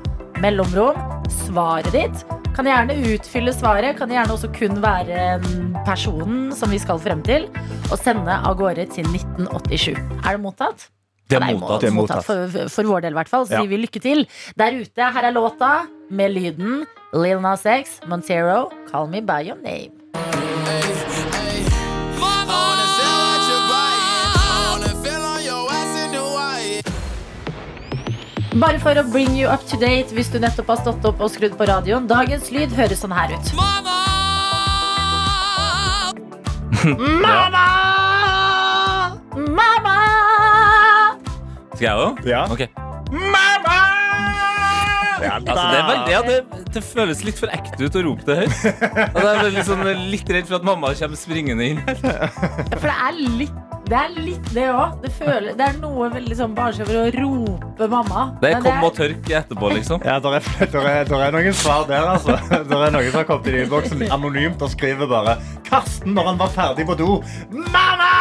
mellomrom, 0.40 0.96
svaret 1.44 1.90
ditt. 1.94 2.22
Kan 2.56 2.66
gjerne 2.66 2.96
utfylle 3.12 3.52
svaret. 3.54 3.98
Kan 4.00 4.10
gjerne 4.12 4.32
også 4.34 4.50
kun 4.56 4.80
være 4.82 5.36
personen 5.86 6.48
som 6.56 6.72
vi 6.72 6.80
skal 6.82 6.98
frem 7.02 7.20
til. 7.26 7.46
Og 7.90 7.98
sende 8.00 8.32
av 8.40 8.56
gårde 8.58 8.88
til 8.94 9.06
1987. 9.12 9.92
Er 10.24 10.32
det 10.38 10.42
mottatt? 10.42 10.88
Det 11.30 11.38
er 11.38 11.46
mottatt. 11.54 11.84
Det 11.84 11.90
er 11.92 11.94
mottatt. 11.94 12.26
For, 12.26 12.66
for 12.74 12.90
vår 12.90 13.04
del, 13.06 13.14
i 13.14 13.20
hvert 13.20 13.30
fall. 13.30 13.46
Så 13.46 13.54
Ja. 13.54 13.60
sier 13.62 13.70
vi 13.70 13.78
lykke 13.84 14.02
til 14.02 14.24
der 14.58 14.80
ute. 14.80 15.12
Her 15.14 15.28
er 15.30 15.36
låta 15.36 15.72
med 16.10 16.32
lyden 16.34 16.86
Lil 17.14 17.40
Nas 17.44 17.62
X, 17.66 18.00
Montero, 18.10 18.70
Call 18.90 19.06
Me 19.06 19.20
By 19.22 19.42
Your 19.46 19.60
Name. 19.62 19.94
Bare 28.58 28.80
for 28.82 28.98
å 28.98 29.04
bring 29.06 29.36
you 29.38 29.46
up 29.46 29.62
to 29.70 29.76
date 29.78 30.10
hvis 30.16 30.30
du 30.32 30.40
nettopp 30.42 30.72
har 30.72 30.80
stått 30.80 31.04
opp 31.06 31.20
og 31.22 31.30
skrudd 31.30 31.54
på 31.58 31.68
radioen. 31.70 32.08
Dagens 32.10 32.50
lyd 32.50 32.74
høres 32.74 32.98
sånn 33.04 33.14
her 33.14 33.30
ut. 33.36 33.52
Mamma! 33.54 33.98
Mamma! 39.60 39.96
Skal 41.76 41.86
jeg 41.86 41.94
òg? 41.94 42.24
Ja. 42.26 42.44
Ok. 42.50 42.66
Ja, 45.20 45.36
Altså, 45.40 45.64
det, 45.70 45.80
veldig, 45.84 46.12
ja, 46.12 46.20
det, 46.24 46.64
det 46.74 46.80
føles 46.84 47.20
litt 47.24 47.38
for 47.38 47.52
ekte 47.52 47.86
ut 47.86 47.96
å 47.96 48.02
rope 48.06 48.24
det 48.26 48.36
høyt. 48.40 48.54
Og 48.64 49.18
det 49.20 49.26
er 49.30 49.42
veldig 49.44 49.64
sånn, 49.68 49.82
litt 50.10 50.32
redd 50.32 50.48
for 50.48 50.58
at 50.58 50.64
mamma 50.66 50.90
kommer 50.96 51.20
springende 51.20 51.68
inn. 51.74 51.82
For 51.86 52.88
det 52.88 52.96
er 52.96 53.20
litt 53.20 53.79
det 53.90 53.98
er 53.98 54.12
litt 54.22 54.50
det 54.54 54.66
òg. 54.70 55.00
Det, 55.02 55.10
det 55.58 55.64
er 55.66 55.78
noe 55.82 56.06
veldig 56.12 56.36
sånn 56.38 56.52
barnslig 56.54 56.84
over 56.86 56.98
å 57.00 57.04
rope 57.16 57.88
mamma. 57.90 58.20
Det 58.42 58.52
er 58.52 58.60
Men 58.60 58.66
kom 58.68 58.84
og 58.86 58.92
tørk 58.96 59.30
etterpå, 59.40 59.70
liksom. 59.74 60.04
Ja, 60.06 60.18
der 60.22 60.36
er, 60.38 60.46
der, 60.60 60.86
er, 60.92 61.08
der 61.10 61.24
er 61.26 61.34
noen 61.34 61.56
svar 61.58 61.86
der, 61.90 62.06
altså. 62.14 62.36
Der 62.50 62.84
er 62.86 62.94
noen 62.94 63.10
som 63.10 63.18
har 63.20 63.26
kommet 63.28 63.50
inn 63.50 63.58
i 63.58 63.64
innboksen 63.64 64.04
anonymt 64.14 64.62
og 64.62 64.70
skriver 64.76 65.10
bare 65.10 65.34
Karsten, 65.66 66.14
når 66.14 66.30
han 66.30 66.38
var 66.40 66.54
ferdig 66.54 66.86
på 66.88 66.96
do 67.00 67.08
Mamma! 67.50 68.12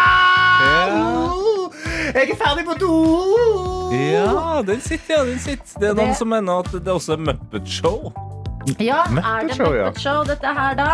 Jeg 2.09 2.31
er 2.33 2.39
ferdig 2.41 2.65
på 2.65 2.75
do! 2.81 2.95
Ja, 3.93 4.61
den 4.65 4.81
sitter, 4.81 5.19
ja. 5.19 5.21
den 5.29 5.39
sitter 5.39 5.79
Det 5.79 5.91
er 5.91 5.95
noen 6.01 6.11
Det- 6.11 6.17
som 6.19 6.29
mener 6.33 6.65
at 6.65 6.71
det 6.73 6.93
også 6.93 7.13
er 7.13 7.23
Muppet 7.29 7.69
Show. 7.69 8.09
Ja, 8.81 9.03
er 9.05 9.13
det 9.13 9.15
Muppet 9.21 9.55
Show, 9.61 9.73
ja. 9.77 9.91
Show 9.97 10.23
dette 10.27 10.57
her, 10.57 10.75
da? 10.81 10.89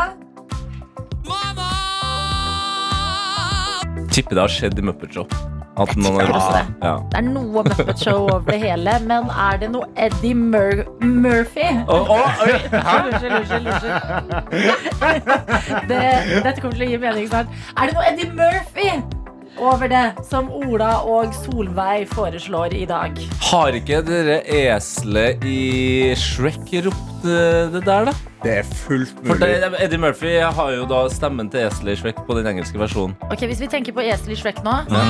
Tipper 4.16 4.38
det 4.38 4.44
har 4.46 4.52
skjedd 4.54 4.80
i 4.80 4.84
Muppet 4.86 5.12
Show. 5.18 5.26
At 5.76 5.92
noen 6.00 6.22
har 6.22 6.30
også 6.38 6.52
det. 6.56 6.68
ja. 6.88 6.92
Det 7.12 7.18
er 7.20 7.26
noe 7.28 7.64
Muppet 7.66 8.00
Show 8.00 8.30
over 8.30 8.46
det 8.48 8.60
hele, 8.62 8.94
men 9.10 9.28
er 9.28 9.58
det 9.60 9.68
noe 9.74 9.90
Eddie 10.00 10.38
Mur 10.40 10.86
Murphy? 11.04 11.66
Oh, 11.92 12.08
oh, 12.16 12.40
oi? 12.46 12.56
Unnskyld, 12.96 13.36
unnskyld, 13.42 13.68
unnskyld. 13.68 14.32
Det, 15.92 16.00
dette 16.46 16.62
kommer 16.62 16.78
til 16.80 16.88
å 16.88 16.90
gi 16.94 17.02
mening 17.04 17.28
snart. 17.28 17.52
Er 17.76 17.92
det 17.92 17.98
noe 17.98 18.08
Eddie 18.14 18.32
Murphy 18.40 18.88
over 19.62 19.88
det 19.92 20.04
som 20.28 20.50
Ola 20.54 20.98
og 21.08 21.34
Solveig 21.46 22.08
foreslår 22.12 22.74
i 22.78 22.86
dag? 22.90 23.18
Har 23.50 23.78
ikke 23.78 24.02
dere 24.06 24.40
eselet 24.46 25.44
i 25.48 26.14
Shrek 26.20 26.60
ropt 26.86 27.26
eh, 27.30 27.72
det 27.74 27.84
der, 27.88 28.10
da? 28.12 28.16
Det 28.46 28.58
er 28.60 28.68
fullt 28.86 29.16
For 29.26 29.34
mulig. 29.40 29.56
det, 29.64 29.72
Eddie 29.82 29.98
Murphy 30.02 30.36
har 30.44 30.72
jo 30.76 30.86
da 30.90 31.06
stemmen 31.10 31.50
til 31.50 31.66
eselet 31.70 31.96
i 31.96 32.02
Shrek 32.04 32.20
på 32.28 32.38
den 32.38 32.52
engelske 32.52 32.78
versjonen. 32.82 33.16
Ok, 33.32 33.48
Hvis 33.50 33.64
vi 33.64 33.72
tenker 33.72 33.96
på 33.96 34.04
eselet 34.06 34.38
i 34.38 34.42
Shrek 34.44 34.64
nå 34.66 34.80
Ja. 34.92 35.06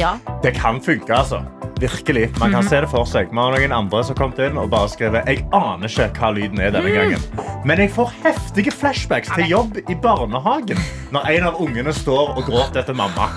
Ja. 0.00 0.14
Det 0.42 0.54
kan 0.56 0.80
funke, 0.80 1.12
altså. 1.12 1.42
Virkelig. 1.80 2.30
Man 2.40 2.52
kan 2.52 2.64
se 2.64 2.80
det 2.80 2.88
for 2.92 3.04
seg. 3.08 3.28
Vi 3.32 3.36
har 3.40 3.52
noen 3.52 3.72
andre 3.72 4.00
som 4.04 4.16
kommet 4.16 4.40
inn 4.44 4.58
og 4.60 4.68
bare 4.72 4.88
skrevet 4.92 5.28
Jeg 5.28 5.46
aner 5.56 5.88
ikke 5.88 6.08
hva 6.16 6.30
lyden 6.36 6.60
er 6.60 6.72
denne 6.74 6.92
gangen. 6.92 7.24
Men 7.68 7.80
jeg 7.80 7.92
får 7.92 8.12
heftige 8.24 8.72
flashbacks 8.72 9.32
til 9.36 9.48
jobb 9.48 9.80
i 9.84 9.96
barnehagen 10.00 10.80
når 11.12 11.32
en 11.36 11.48
av 11.52 11.60
ungene 11.60 11.92
står 11.96 12.36
og 12.36 12.44
gråter 12.48 12.82
etter 12.82 12.96
mamma. 12.96 13.28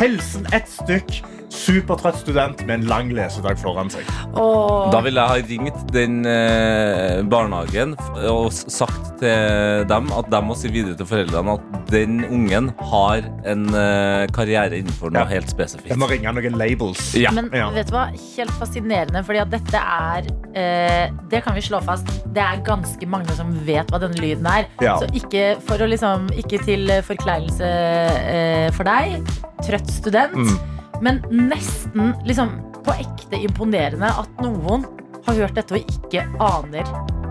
Hilsen 0.00 0.48
ett 0.52 0.68
stykk. 0.72 1.20
Supertrøtt 1.52 2.16
student 2.22 2.62
med 2.66 2.78
en 2.80 2.86
lang 2.88 3.10
lesedag 3.12 3.58
foran 3.60 3.90
seg. 3.92 4.06
Åh. 4.40 4.88
Da 4.92 5.02
ville 5.04 5.20
jeg 5.20 5.28
ha 5.28 5.50
ringt 5.50 5.92
den 5.92 6.22
eh, 6.28 7.20
barnehagen 7.28 7.92
og 8.30 8.48
sagt 8.56 9.10
til 9.20 9.84
dem 9.90 10.08
at 10.16 10.30
de 10.32 10.40
må 10.42 10.56
si 10.58 10.70
videre 10.72 10.96
til 10.98 11.06
foreldrene 11.06 11.58
at 11.58 11.90
den 11.92 12.22
ungen 12.24 12.70
har 12.88 13.20
en 13.52 13.66
eh, 13.76 14.24
karriere 14.34 14.80
innenfor 14.80 15.12
noe 15.12 15.22
Ja. 15.26 15.28
helt 15.34 15.52
spesifikt. 15.52 15.90
Jeg 15.92 16.00
må 16.00 16.08
ringe 16.10 16.32
noen 16.32 16.56
labels. 16.58 17.12
Ja. 17.20 17.30
Men 17.36 17.50
Ja. 17.52 17.68
vet 17.70 17.90
du 17.92 17.94
hva? 17.98 18.06
Helt 18.16 18.54
fascinerende, 18.58 19.22
fordi 19.28 19.42
at 19.44 19.50
dette 19.52 19.76
er 19.76 20.26
eh, 20.56 21.10
Det 21.30 21.42
kan 21.44 21.54
vi 21.54 21.60
slå 21.64 21.82
fast. 21.84 22.08
Det 22.32 22.42
er 22.42 22.64
ganske 22.64 23.06
mange 23.08 23.30
som 23.36 23.52
vet 23.66 23.88
hva 23.92 24.00
denne 24.00 24.16
lyden 24.20 24.46
er. 24.48 24.66
Ja. 24.80 24.96
Så 24.98 25.06
ikke, 25.14 25.60
for 25.68 25.76
å 25.84 25.88
liksom, 25.88 26.30
ikke 26.36 26.58
til 26.64 26.88
forkleinelse 27.06 27.68
eh, 27.68 28.70
for 28.72 28.84
deg, 28.88 29.20
trøtt 29.62 29.90
student, 29.92 30.32
Mm. 30.32 30.58
Men 31.02 31.18
nesten 31.50 32.12
liksom 32.28 32.54
på 32.86 32.94
ekte 32.98 33.38
imponerende 33.42 34.08
at 34.22 34.42
noen 34.42 34.86
har 35.26 35.34
hørt 35.38 35.54
dette 35.58 35.76
og 35.76 35.92
ikke 35.92 36.24
aner 36.42 36.88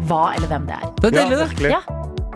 hva 0.07 0.21
eller 0.35 0.47
hvem 0.51 0.67
det 0.69 0.77
er. 0.77 0.85
Det 1.01 1.09
er 1.11 1.17
Ja, 1.17 1.23
deilig, 1.23 1.37
det. 1.37 1.49
virkelig. 1.51 1.71
Ja. 1.75 1.81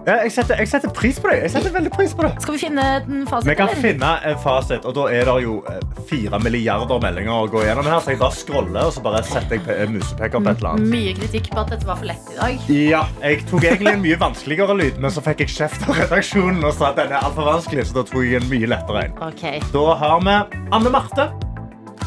Ja, 0.05 0.19
jeg, 0.21 0.31
setter, 0.35 0.59
jeg 0.61 0.69
setter 0.69 0.91
pris 0.93 1.17
på 1.17 1.31
det. 1.31 1.39
Jeg 1.47 1.51
setter 1.55 1.71
veldig 1.73 1.89
pris 1.95 2.11
på 2.13 2.21
det. 2.27 2.31
Skal 2.43 2.53
vi 2.53 2.59
finne 2.61 2.83
en 2.99 3.23
fasit, 3.25 3.47
Vi 3.49 3.55
kan 3.57 3.71
eller? 3.71 3.81
finne 3.81 4.09
en 4.29 4.35
fasit, 4.43 4.85
og 4.85 4.93
da 4.93 5.05
er 5.09 5.25
det 5.25 5.35
jo 5.41 5.55
eh, 5.71 5.79
fire 6.09 6.37
milliarder 6.43 6.99
meldinger 7.01 7.33
å 7.33 7.47
gå 7.49 7.63
gjennom 7.65 7.89
her. 7.89 8.03
Så 8.05 8.13
jeg 8.13 8.19
bare 8.21 8.37
scroller, 8.37 8.81
og 8.85 8.93
så 8.93 9.01
bare 9.05 9.23
setter 9.25 9.57
jeg 9.65 9.89
musepeker 9.95 10.43
på 10.45 10.51
et 10.51 10.61
eller 10.61 10.75
annet. 10.75 10.91
Mye 10.93 11.15
kritikk 11.17 11.49
på 11.55 11.63
at 11.63 11.73
dette 11.73 11.89
var 11.89 11.97
for 12.01 12.09
lett 12.11 12.29
i 12.29 12.37
dag. 12.37 12.69
Ja, 12.75 13.01
jeg 13.23 13.41
tok 13.49 13.65
egentlig 13.65 13.95
en 13.95 14.03
mye 14.05 14.19
vanskeligere 14.21 14.77
lyd, 14.77 14.99
men 15.01 15.15
så 15.15 15.23
fikk 15.25 15.41
jeg 15.47 15.55
kjeft 15.55 15.87
av 15.89 15.97
redaksjonen 16.03 16.61
og 16.69 16.75
sa 16.77 16.91
at 16.91 17.01
den 17.01 17.09
er 17.15 17.25
altfor 17.25 17.49
vanskelig, 17.49 17.87
så 17.89 17.97
da 17.97 18.05
tok 18.11 18.27
jeg 18.29 18.43
en 18.43 18.49
mye 18.53 18.69
lettere 18.75 19.07
en. 19.07 19.17
Okay. 19.31 19.63
Da 19.73 19.87
har 20.03 20.21
vi 20.21 20.37
Anne 20.69 20.93
Marte, 20.93 21.31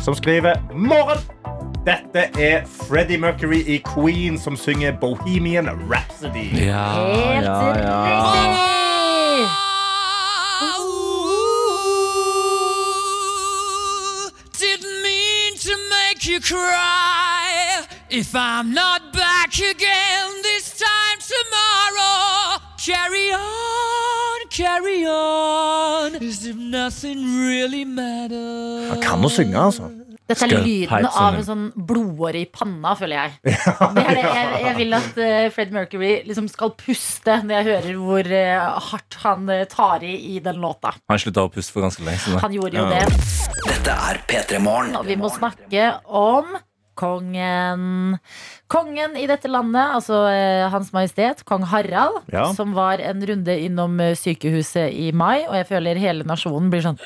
som 0.07 0.15
skriver 0.15 0.63
Morgen! 0.71 1.19
Dette 1.89 2.31
er 2.39 2.67
Freddie 2.67 3.17
Mercury 3.17 3.63
i 3.67 3.79
Queen 3.79 4.39
som 4.39 4.57
synger 4.57 4.93
Bohemian 5.01 5.69
Rhapsody. 5.89 6.51
Ja, 6.67 6.85
Helt 6.93 7.47
ja, 7.47 7.79
ja. 7.81 9.09
Didn't 14.61 15.03
mean 15.03 15.57
to 15.57 15.73
make 15.89 16.27
you 16.27 16.41
cry. 16.41 17.87
If 18.11 18.35
I'm 18.35 18.75
not 18.75 19.15
back 19.15 19.57
again 19.57 20.29
this 20.43 20.77
time 20.77 21.19
tomorrow, 21.25 22.61
carry 22.77 23.33
on, 23.33 24.49
carry 24.51 25.07
on. 25.07 26.17
As 26.17 26.45
if 26.45 26.55
nothing 26.57 27.25
really 27.49 27.87
matters. 27.87 28.91
Han 28.91 29.01
kan 29.01 29.25
å 29.25 29.33
synge, 29.33 29.57
altså. 29.57 29.89
Dette 30.29 30.45
er 30.45 30.61
lyden 30.61 31.07
av 31.09 31.39
en 31.39 31.45
sånn 31.47 31.65
blodåre 31.89 32.43
i 32.43 32.47
panna, 32.53 32.93
føler 32.99 33.17
jeg. 33.17 33.33
Det 33.97 34.05
er 34.05 34.19
det. 34.19 34.25
Jeg, 34.29 34.61
jeg 34.67 34.77
vil 34.83 34.97
at 34.99 35.19
uh, 35.23 35.49
Fred 35.55 35.73
Mercury 35.73 36.13
liksom 36.29 36.49
skal 36.53 36.75
puste 36.77 37.39
når 37.49 37.55
jeg 37.57 37.69
hører 37.71 37.99
hvor 38.03 38.31
eh, 38.43 38.69
hardt 38.91 39.19
han 39.25 39.49
eh, 39.55 39.65
tar 39.73 40.05
i 40.05 40.15
i 40.37 40.39
den 40.45 40.61
låta. 40.61 40.93
Han 41.09 41.21
slutta 41.23 41.47
å 41.49 41.53
puste 41.53 41.73
for 41.75 41.87
ganske 41.87 42.05
lenge 42.05 42.21
siden. 42.27 42.41
Han 42.45 42.57
gjorde 42.59 42.77
jo 42.77 42.87
Ja. 42.87 43.01
det. 43.01 43.21
Dette 43.69 43.95
er 44.13 44.21
P3 44.29 44.61
Morgen. 44.63 44.97
Og 45.01 45.07
vi 45.09 45.17
må 45.17 45.31
snakke 45.33 45.89
om 46.07 46.57
kongen. 46.99 48.17
Kongen 48.69 49.15
i 49.17 49.27
dette 49.31 49.49
landet, 49.51 49.95
altså 49.95 50.25
eh, 50.33 50.65
Hans 50.73 50.91
Majestet, 50.93 51.45
kong 51.49 51.63
Harald, 51.71 52.21
Ja. 52.35 52.49
som 52.59 52.75
var 52.77 52.99
en 53.01 53.23
runde 53.25 53.55
innom 53.65 54.01
eh, 54.03 54.17
sykehuset 54.19 54.93
i 54.93 55.13
mai, 55.15 55.47
og 55.47 55.55
jeg 55.61 55.69
føler 55.71 56.01
hele 56.03 56.27
nasjonen 56.29 56.69
blir 56.73 56.83
sånn 56.85 56.99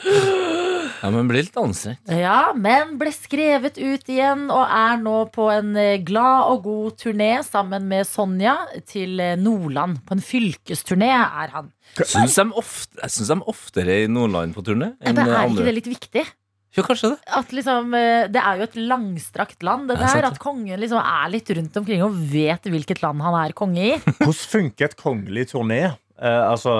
Ja, 1.02 1.10
men 1.10 1.26
blir 1.26 1.42
litt 1.42 1.56
anstrengt. 1.58 2.10
Ja, 2.14 2.52
men 2.54 2.94
ble 3.00 3.10
skrevet 3.14 3.78
ut 3.80 4.10
igjen 4.12 4.44
og 4.54 4.62
er 4.62 5.00
nå 5.02 5.16
på 5.34 5.48
en 5.50 5.72
eh, 5.78 5.96
glad 6.06 6.52
og 6.52 6.66
god 6.68 6.98
turné 7.02 7.32
sammen 7.46 7.88
med 7.90 8.06
Sonja 8.06 8.54
til 8.86 9.18
eh, 9.22 9.34
Nordland. 9.40 9.98
På 10.06 10.14
en 10.14 10.22
fylkesturné 10.22 11.10
er 11.10 11.56
han. 11.56 11.72
Syns 11.98 12.38
de 12.38 12.46
ofte, 12.54 13.00
jeg 13.02 13.16
syns 13.16 13.32
de 13.34 13.40
oftere 13.50 13.96
er 13.96 14.06
i 14.06 14.12
Nordland 14.12 14.54
på 14.54 14.62
turné 14.66 14.92
enn 15.02 15.18
andre? 15.18 15.40
er 15.40 15.50
ikke 15.50 15.66
det 15.66 15.76
litt 15.80 15.92
viktig? 15.96 16.24
Jo, 16.72 16.84
kanskje 16.86 17.10
det. 17.12 17.18
At 17.36 17.50
liksom, 17.52 17.90
eh, 17.98 18.28
det 18.32 18.40
er 18.40 18.60
jo 18.60 18.64
et 18.64 18.76
langstrakt 18.80 19.66
land, 19.66 19.90
det 19.90 19.98
der. 20.00 20.24
At 20.30 20.38
kongen 20.40 20.80
liksom 20.80 21.02
er 21.02 21.28
litt 21.34 21.50
rundt 21.52 21.76
omkring 21.76 22.04
og 22.06 22.16
vet 22.30 22.64
hvilket 22.72 23.02
land 23.02 23.20
han 23.20 23.36
er 23.42 23.52
konge 23.52 23.82
i. 23.90 23.98
Hvordan 24.22 24.38
funker 24.54 24.88
et 24.88 24.96
kongelig 24.96 25.50
turné? 25.52 25.82
Eh, 26.22 26.42
altså, 26.52 26.72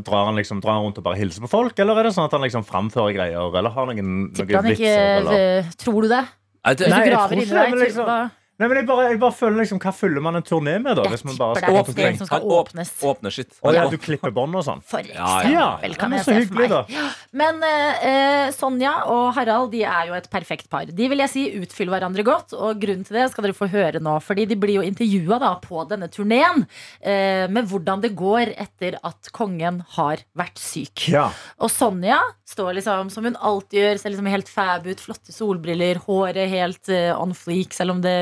drar 0.00 0.30
han 0.30 0.38
liksom 0.38 0.60
drar 0.64 0.78
han 0.78 0.86
rundt 0.86 0.96
og 1.02 1.04
bare 1.04 1.18
hilser 1.20 1.44
på 1.44 1.50
folk, 1.52 1.76
eller 1.82 1.98
er 2.00 2.08
det 2.08 2.14
sånn 2.16 2.24
at 2.30 2.32
han 2.32 2.40
liksom 2.46 2.64
framfører 2.64 3.12
greier? 3.12 3.50
Eller 3.60 3.74
har 3.74 3.90
noen, 3.90 3.98
noen 4.00 4.32
Tipper 4.32 4.56
han 4.56 4.70
ikke 4.72 4.78
vitser? 4.80 5.10
Eller? 5.20 5.42
eh, 5.60 5.70
Tror 5.82 6.06
du 6.06 6.08
det? 6.14 6.22
Nei, 6.66 6.72
det, 6.80 6.88
Nei, 6.90 7.00
jeg 7.04 7.18
tror 7.18 7.42
ikke 7.42 7.58
det, 7.60 7.70
men 7.74 7.78
liksom- 7.84 8.30
Nei, 8.56 8.70
men 8.70 8.78
jeg 8.80 8.86
bare, 8.88 9.08
jeg 9.10 9.18
bare 9.20 9.36
føler 9.36 9.58
liksom, 9.60 9.80
Hva 9.82 9.92
fyller 9.92 10.22
man 10.24 10.38
en 10.38 10.44
turné 10.46 10.78
med, 10.80 10.96
da? 10.96 11.04
Hvis 11.12 11.26
man 11.28 11.36
bare 11.36 11.60
tipper 11.60 11.92
det 11.92 12.04
er 12.06 12.14
et 12.14 12.16
skal 12.16 12.20
som 12.22 12.28
skal 12.30 12.46
åpnes. 12.56 12.92
Åpne 13.10 13.32
sitt. 13.34 13.52
Og 13.60 13.76
ja, 13.76 13.84
du 13.92 13.96
klipper 14.00 14.32
bånd 14.34 14.56
og 14.56 14.64
sånn? 14.64 14.80
For 14.86 15.04
eksempel, 15.04 15.52
ja. 15.52 15.66
kan 15.82 15.92
Ja, 15.92 16.08
men 16.08 16.16
jeg 16.16 16.24
så 16.24 16.36
se 16.36 16.46
for 16.48 16.62
meg. 16.62 16.72
da. 16.72 17.10
Men 17.36 17.60
eh, 17.68 18.06
eh, 18.08 18.46
Sonja 18.56 18.94
og 19.12 19.26
Harald 19.36 19.74
de 19.74 19.82
er 19.84 20.08
jo 20.08 20.16
et 20.16 20.28
perfekt 20.32 20.70
par. 20.72 20.88
De 20.88 21.10
vil 21.12 21.20
jeg 21.24 21.32
si 21.32 21.44
utfyller 21.60 21.98
hverandre 21.98 22.24
godt. 22.26 22.56
Og 22.56 22.80
grunnen 22.80 23.04
til 23.04 23.20
det 23.20 23.28
skal 23.34 23.48
dere 23.48 23.58
få 23.58 23.68
høre 23.72 24.00
nå. 24.00 24.16
Fordi 24.24 24.48
de 24.48 24.58
blir 24.60 24.80
jo 24.80 24.86
intervjua 24.86 25.52
på 25.60 25.84
denne 25.90 26.08
turneen 26.12 26.64
eh, 27.04 27.44
med 27.52 27.68
hvordan 27.68 28.04
det 28.04 28.14
går 28.16 28.54
etter 28.56 28.96
at 29.04 29.30
kongen 29.36 29.82
har 29.98 30.24
vært 30.38 30.60
syk. 30.62 31.10
Ja. 31.12 31.28
Og 31.60 31.72
Sonja 31.72 32.22
står 32.48 32.78
liksom 32.78 33.10
som 33.12 33.26
hun 33.26 33.36
alltid 33.36 33.80
gjør, 33.82 34.00
ser 34.00 34.14
liksom 34.14 34.32
helt 34.32 34.50
fab 34.50 34.88
ut. 34.88 35.02
Flotte 35.02 35.34
solbriller, 35.34 36.00
håret 36.06 36.48
helt 36.52 36.88
eh, 36.92 37.12
on 37.12 37.36
fleek, 37.36 37.76
selv 37.76 37.96
om 37.96 38.02
det 38.04 38.16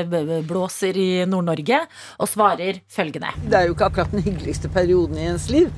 blåser 0.47 0.97
i 0.97 1.25
Nord-Norge. 1.29 1.79
Og 2.19 2.29
svarer 2.29 2.81
følgende. 2.91 3.31
Det 3.45 3.59
er 3.59 3.69
jo 3.69 3.75
ikke 3.75 3.89
akkurat 3.89 4.15
den 4.15 4.25
hyggeligste 4.25 4.71
perioden 4.73 5.17
i 5.19 5.29
ens 5.31 5.49
liv. 5.53 5.69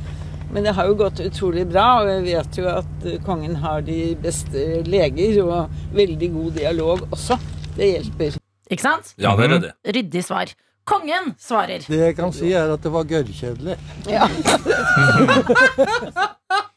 Men 0.52 0.64
det 0.64 0.74
har 0.78 0.88
jo 0.88 0.96
gått 0.96 1.20
utrolig 1.20 1.66
bra, 1.68 2.02
og 2.02 2.10
jeg 2.10 2.24
vet 2.24 2.58
jo 2.62 2.68
at 2.72 3.06
eh, 3.06 3.18
kongen 3.26 3.56
har 3.60 3.82
de 3.84 4.16
beste 4.24 4.84
leger 4.88 5.42
og 5.44 5.70
veldig 5.96 6.30
god 6.38 6.52
dialog 6.62 7.04
også. 7.10 7.36
Det 7.76 7.92
hjelper. 7.92 8.40
Ikke 8.72 8.86
sant? 8.86 9.12
Ja, 9.20 9.36
det 9.36 9.50
er 9.50 9.60
det. 9.68 9.74
Ryddig 9.98 10.24
svar. 10.24 10.48
Kongen 10.88 11.34
svarer. 11.42 11.84
Det 11.84 12.00
jeg 12.00 12.16
kan 12.16 12.32
si, 12.32 12.54
er 12.56 12.72
at 12.72 12.84
det 12.84 12.92
var 12.94 13.04
gørrkjedelig. 13.12 13.76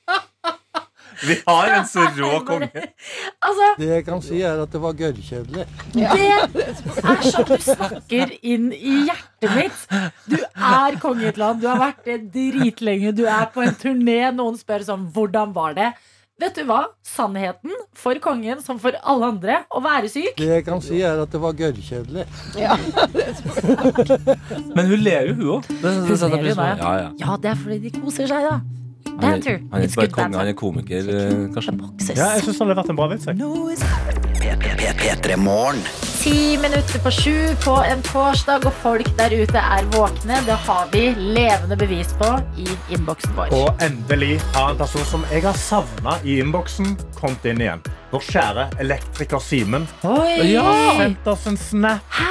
Vi 1.27 1.37
har 1.47 1.73
en 1.77 1.87
så 1.89 2.05
rå 2.17 2.31
konge. 2.49 2.71
Altså, 3.41 3.67
Det 3.79 3.89
jeg 3.91 4.05
kan 4.07 4.23
si, 4.25 4.41
er 4.47 4.61
at 4.63 4.71
det 4.73 4.81
var 4.83 4.95
gørrkjedelig. 4.99 5.67
det 5.95 6.05
er 6.05 7.25
sånn 7.31 7.49
du 7.51 7.57
snakker 7.65 8.33
inn 8.43 8.71
i 8.77 8.95
hjertet 9.09 9.57
mitt. 9.57 9.83
Du 10.31 10.39
er 10.41 11.01
konge 11.03 11.27
i 11.27 11.33
et 11.33 11.41
land, 11.41 11.61
du 11.63 11.69
har 11.71 11.81
vært 11.83 12.07
det 12.09 12.21
dritlenge, 12.35 13.13
du 13.17 13.27
er 13.29 13.51
på 13.53 13.65
en 13.67 13.77
turné, 13.77 14.21
noen 14.35 14.57
spør 14.61 14.87
sånn 14.87 15.11
Hvordan 15.15 15.53
var 15.57 15.77
det? 15.77 15.93
Vet 16.41 16.57
du 16.57 16.63
hva? 16.65 16.87
Sannheten 17.05 17.75
for 17.93 18.17
kongen, 18.25 18.63
som 18.65 18.79
for 18.81 18.97
alle 19.05 19.27
andre, 19.29 19.59
å 19.77 19.83
være 19.85 20.09
syk 20.09 20.39
Det 20.41 20.47
jeg 20.49 20.65
kan 20.65 20.81
si, 20.81 21.03
er 21.05 21.21
at 21.21 21.35
det 21.35 21.41
var 21.43 21.53
gørrkjedelig. 21.59 22.25
Men 24.75 24.87
hun 24.89 25.03
ler 25.05 25.29
jo, 25.29 25.35
hun 25.37 25.51
òg. 25.59 25.69
Hun 25.85 26.09
ler 26.33 26.49
jo, 26.49 26.55
da. 26.57 26.69
Ja, 26.81 26.93
ja. 27.03 27.11
Ja, 27.21 27.37
det 27.43 27.53
er 27.53 27.61
fordi 27.61 27.79
de 27.85 27.93
koser 28.01 28.31
seg, 28.31 28.47
da. 28.49 28.57
Han 29.11 29.25
er, 29.25 29.31
Banter. 29.35 29.59
han 29.73 29.81
er 29.81 29.87
ikke 29.87 30.01
bare 30.01 30.13
konge, 30.15 30.39
han 30.39 30.49
er 30.49 30.53
komiker, 30.59 31.09
eh, 31.11 31.49
kanskje. 31.55 31.73
Ja, 32.17 32.31
jeg 32.37 32.45
syns 32.47 32.59
det 32.59 32.67
har 32.67 32.75
vært 32.79 32.91
en 32.91 32.97
bra 32.97 33.09
vits. 33.11 33.27
jeg. 33.27 33.37
P3 35.01 35.37
Morgen. 35.37 35.83
Ti 36.21 36.57
minutter 36.61 37.01
på 37.01 37.11
sju 37.11 37.37
på 37.65 37.75
en 37.89 38.03
torsdag, 38.05 38.67
og 38.69 38.73
folk 38.83 39.09
der 39.17 39.33
ute 39.43 39.59
er 39.61 39.87
våkne. 39.95 40.37
Det 40.47 40.57
har 40.67 40.89
vi 40.93 41.03
levende 41.17 41.77
bevis 41.81 42.13
på 42.21 42.29
i 42.61 42.67
innboksen 42.93 43.33
vår. 43.37 43.55
Og 43.57 43.85
endelig 43.85 44.41
har 44.55 44.71
en 44.75 44.81
person 44.81 45.05
som 45.09 45.25
jeg 45.33 45.43
har 45.47 45.57
savna 45.57 46.19
i 46.25 46.39
innboksen, 46.43 46.93
kommet 47.17 47.45
inn 47.49 47.61
igjen. 47.65 47.81
Vår 48.11 48.27
kjære 48.27 48.69
elektriker 48.83 49.39
Simen 49.39 49.87
Ja, 50.03 50.67
sendt 50.99 51.27
oss 51.31 51.47
en 51.47 51.57
snap. 51.57 52.01
Hæ? 52.11 52.31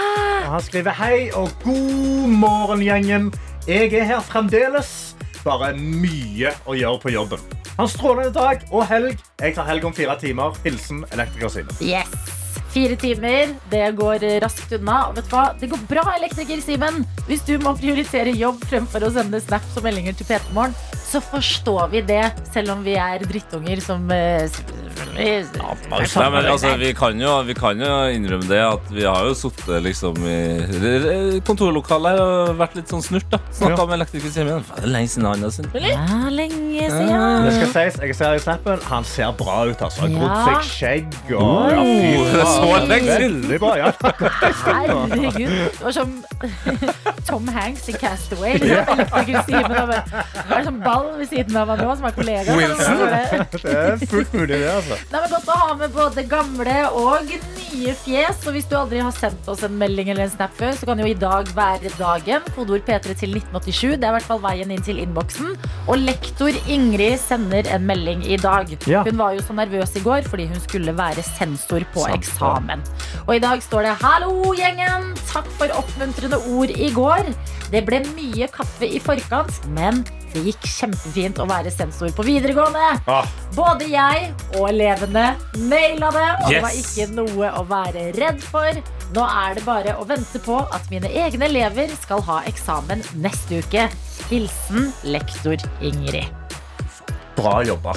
han 0.50 0.62
skriver 0.62 0.96
hei 0.98 1.30
og 1.38 1.50
god 1.64 2.28
morgen, 2.30 2.82
gjengen. 2.82 3.32
Jeg 3.68 3.94
er 3.94 4.04
her 4.04 4.22
fremdeles. 4.26 5.16
Bare 5.50 5.72
mye 5.74 6.52
å 6.70 6.76
gjøre 6.78 7.00
på 7.02 7.10
jobben. 7.10 7.42
Ha 7.80 7.86
en 7.88 7.90
strålende 7.90 8.30
dag 8.36 8.62
og 8.70 8.84
helg. 8.86 9.18
Jeg 9.42 9.56
tar 9.58 9.66
helg 9.66 9.88
om 9.88 9.96
fire 9.98 10.14
timer. 10.22 10.54
Hilsen 10.66 11.02
elektriker 11.10 11.50
Simen. 11.50 11.80
Yes! 11.82 12.29
Fire 12.74 12.98
timer. 13.02 13.56
Det 13.72 13.86
går 13.98 14.26
raskt 14.44 14.74
unna. 14.78 15.00
Og 15.10 15.18
vet 15.18 15.30
du 15.30 15.36
hva? 15.36 15.46
Det 15.60 15.72
går 15.72 15.86
bra, 15.90 16.06
elektriker 16.20 16.62
Simen. 16.64 17.04
Hvis 17.30 17.46
du 17.48 17.56
må 17.64 17.76
prioritere 17.80 18.34
jobb 18.38 18.62
fremfor 18.70 19.08
å 19.08 19.14
sende 19.14 19.42
snaps 19.44 19.78
og 19.80 19.86
meldinger 19.88 20.18
til 20.18 20.30
P3 20.30 20.54
Morgen, 20.56 20.76
så 21.10 21.22
forstår 21.26 21.88
vi 21.94 22.04
det, 22.06 22.26
selv 22.54 22.76
om 22.76 22.84
vi 22.86 22.94
er 23.02 23.24
drittunger 23.26 23.82
som 23.82 24.06
ja, 24.14 24.46
selvfølgelig 24.54 24.90
Nei, 25.20 26.30
men, 26.32 26.46
altså, 26.48 26.70
vi, 26.80 26.92
kan 26.96 27.18
jo, 27.20 27.32
vi 27.48 27.56
kan 27.58 27.82
jo 27.82 27.90
innrømme 28.14 28.46
det 28.50 28.60
at 28.62 28.92
vi 28.94 29.04
har 29.08 29.26
jo 29.28 29.34
sittet 29.38 29.82
liksom 29.84 30.20
i 30.24 31.40
kontorlokalet 31.48 32.20
og 32.22 32.54
vært 32.60 32.78
litt 32.80 32.92
sånn 32.92 33.04
snurt. 33.04 33.28
da 33.32 33.40
Snakka 33.56 33.88
med 33.90 33.98
elektriker 34.00 34.34
Simen. 34.34 34.64
Det 34.70 34.86
er 34.86 34.94
lenge 34.94 35.12
siden 35.12 35.28
han 35.30 35.46
har 35.48 35.54
sendt 35.56 35.74
melding. 35.76 35.98
Ja, 35.98 36.32
lenge 36.34 36.86
Det 36.86 37.56
skal 37.58 37.72
sies, 37.74 38.00
jeg 38.06 38.18
ser 38.20 38.38
i 38.38 38.44
snappen, 38.44 38.80
Han 38.92 39.08
ser 39.08 39.34
bra 39.40 39.58
ut. 39.68 39.82
altså. 39.82 40.06
Har 40.06 40.14
grodd 40.14 40.38
seg 40.46 40.70
skjegg. 40.70 41.20
Og, 41.36 41.74
ja, 41.74 42.59
er 42.64 42.80
så 42.80 42.88
lenge. 42.90 43.18
Veldig 43.24 43.60
bra, 43.60 43.72
ja. 43.78 43.92
Herregud. 44.66 45.50
Det 45.50 45.84
var 45.84 45.92
som 45.96 46.24
Tom 47.30 47.48
Hanks 47.54 47.90
i 47.90 47.94
Castaway. 47.94 48.54
Liksom. 48.60 49.00
Og 49.00 49.88
bare- 49.88 50.04
Det 50.10 50.58
er 50.58 50.64
sånn 50.66 50.80
ball 50.84 51.10
ved 51.20 51.30
siden 51.30 51.58
av 51.62 51.68
han 51.74 51.82
nå, 51.84 51.96
som 52.00 52.06
er 52.10 52.16
kollega. 52.18 52.56
Wilson. 52.58 52.98
Det 53.00 53.62
Det 53.64 53.76
er 53.76 54.06
fullt 54.10 54.34
mulig, 54.34 54.48
det. 54.60 54.70
altså. 54.72 54.98
Nei, 55.12 55.22
men 55.22 55.30
godt 55.36 55.48
å 55.54 55.58
ha 55.64 55.74
med 55.80 55.94
både 55.96 56.24
gamle 56.32 56.78
og 56.96 57.30
nye 57.30 57.94
fjes. 58.04 58.46
Og 58.48 58.54
hvis 58.56 58.68
du 58.70 58.76
aldri 58.80 59.00
har 59.04 59.12
sendt 59.16 59.48
oss 59.52 59.64
en 59.68 59.78
melding 59.80 60.10
eller 60.10 60.24
en 60.28 60.34
snap 60.34 60.56
før, 60.58 60.74
så 60.80 60.86
kan 60.90 61.00
jo 61.00 61.06
i 61.10 61.14
dag 61.14 61.48
være 61.56 61.92
dagen. 62.00 62.42
Kodeord 62.56 62.86
P3 62.88 63.16
til 63.20 63.36
1987. 63.38 63.98
Det 64.00 64.04
er 64.08 64.14
i 64.14 64.18
hvert 64.18 64.30
fall 64.30 64.42
veien 64.44 64.72
inn 64.72 64.82
til 64.86 65.00
innboksen. 65.04 65.56
Og 65.88 65.98
lektor 66.02 66.52
Ingrid 66.70 67.20
sender 67.22 67.68
en 67.74 67.86
melding 67.88 68.24
i 68.26 68.38
dag. 68.38 68.72
Hun 68.90 69.18
var 69.20 69.34
jo 69.38 69.42
så 69.46 69.54
nervøs 69.58 69.96
i 70.00 70.04
går 70.06 70.28
fordi 70.30 70.48
hun 70.50 70.60
skulle 70.64 70.94
være 70.98 71.24
sensor 71.26 71.84
på 71.94 72.04
Sant, 72.06 72.26
eksamen. 72.50 72.84
Og 73.28 73.36
i 73.36 73.40
dag 73.40 73.62
står 73.62 73.84
det 73.84 73.96
'Hallo, 74.02 74.54
gjengen! 74.54 75.14
Takk 75.30 75.48
for 75.58 75.68
oppmuntrende 75.78 76.38
ord 76.50 76.70
i 76.70 76.90
går'. 76.90 77.34
Det 77.72 77.86
ble 77.86 78.00
mye 78.16 78.48
kaffe 78.48 78.86
i 78.86 79.00
forkant, 79.00 79.68
men 79.70 80.04
det 80.34 80.42
gikk 80.46 80.66
kjempefint 80.66 81.38
å 81.40 81.46
være 81.46 81.72
sensor 81.72 82.10
på 82.10 82.24
videregående. 82.26 83.02
Ah, 83.08 83.26
Både 83.56 83.86
jeg 83.90 84.34
og 84.58 84.70
elevene 84.70 85.36
naila 85.58 86.10
det, 86.12 86.30
og 86.44 86.50
det 86.50 86.62
var 86.62 86.72
ikke 86.72 87.08
noe 87.14 87.52
å 87.54 87.66
være 87.70 88.12
redd 88.18 88.42
for. 88.42 88.74
Nå 89.14 89.26
er 89.26 89.56
det 89.56 89.66
bare 89.66 89.96
å 89.98 90.06
vente 90.06 90.40
på 90.40 90.60
at 90.74 90.90
mine 90.90 91.10
egne 91.10 91.46
elever 91.46 91.90
skal 92.02 92.22
ha 92.22 92.42
eksamen 92.46 93.02
neste 93.16 93.62
uke. 93.62 93.90
Hilsen 94.30 94.94
lektor 95.04 95.58
Ingrid. 95.82 96.30
Bra 97.40 97.56
jobba. 97.68 97.96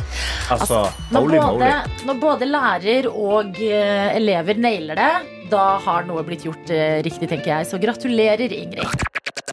Altså, 0.55 0.83
Når 1.13 1.21
holy 1.27 1.39
både, 1.39 1.53
moly. 1.53 2.03
når 2.09 2.19
både 2.23 2.49
lærer 2.51 3.09
og 3.13 3.59
uh, 3.59 4.09
elever 4.17 4.59
nailer 4.63 4.99
det, 4.99 5.13
da 5.53 5.65
har 5.85 6.07
noe 6.09 6.23
blitt 6.27 6.47
gjort 6.47 6.71
uh, 6.73 6.99
riktig, 7.05 7.29
tenker 7.31 7.53
jeg. 7.59 7.69
Så 7.73 7.81
gratulerer, 7.83 8.53
Ingrid. 8.57 9.09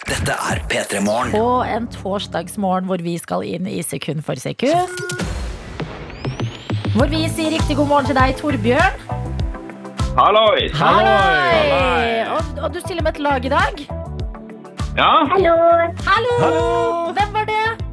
Dette 0.10 0.36
er 0.52 0.62
P3 0.72 1.02
Morgen. 1.06 1.34
På 1.36 1.62
en 1.66 1.86
torsdagsmorgen 1.94 2.88
hvor 2.90 3.02
vi 3.06 3.18
skal 3.22 3.46
inn 3.46 3.68
i 3.70 3.82
sekund 3.86 4.24
for 4.26 4.40
sekund. 4.42 4.90
Hvor 6.96 7.06
vi 7.12 7.26
sier 7.30 7.54
riktig 7.54 7.76
god 7.78 7.88
morgen 7.92 8.10
til 8.10 8.18
deg, 8.18 8.34
Torbjørn. 8.40 9.04
Hallois! 10.18 10.74
Halloi. 10.74 12.26
Og, 12.34 12.58
og 12.66 12.74
du 12.74 12.80
stiller 12.82 13.06
med 13.06 13.14
et 13.14 13.22
lag 13.24 13.46
i 13.46 13.52
dag? 13.54 13.84
Ja, 14.98 15.12
Hallo! 15.30 17.14
Hvem 17.14 17.38
var 17.38 17.46
det? 17.48 17.89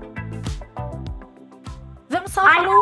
Hvem 2.17 2.29
sa 2.33 2.47
hallo? 2.49 2.77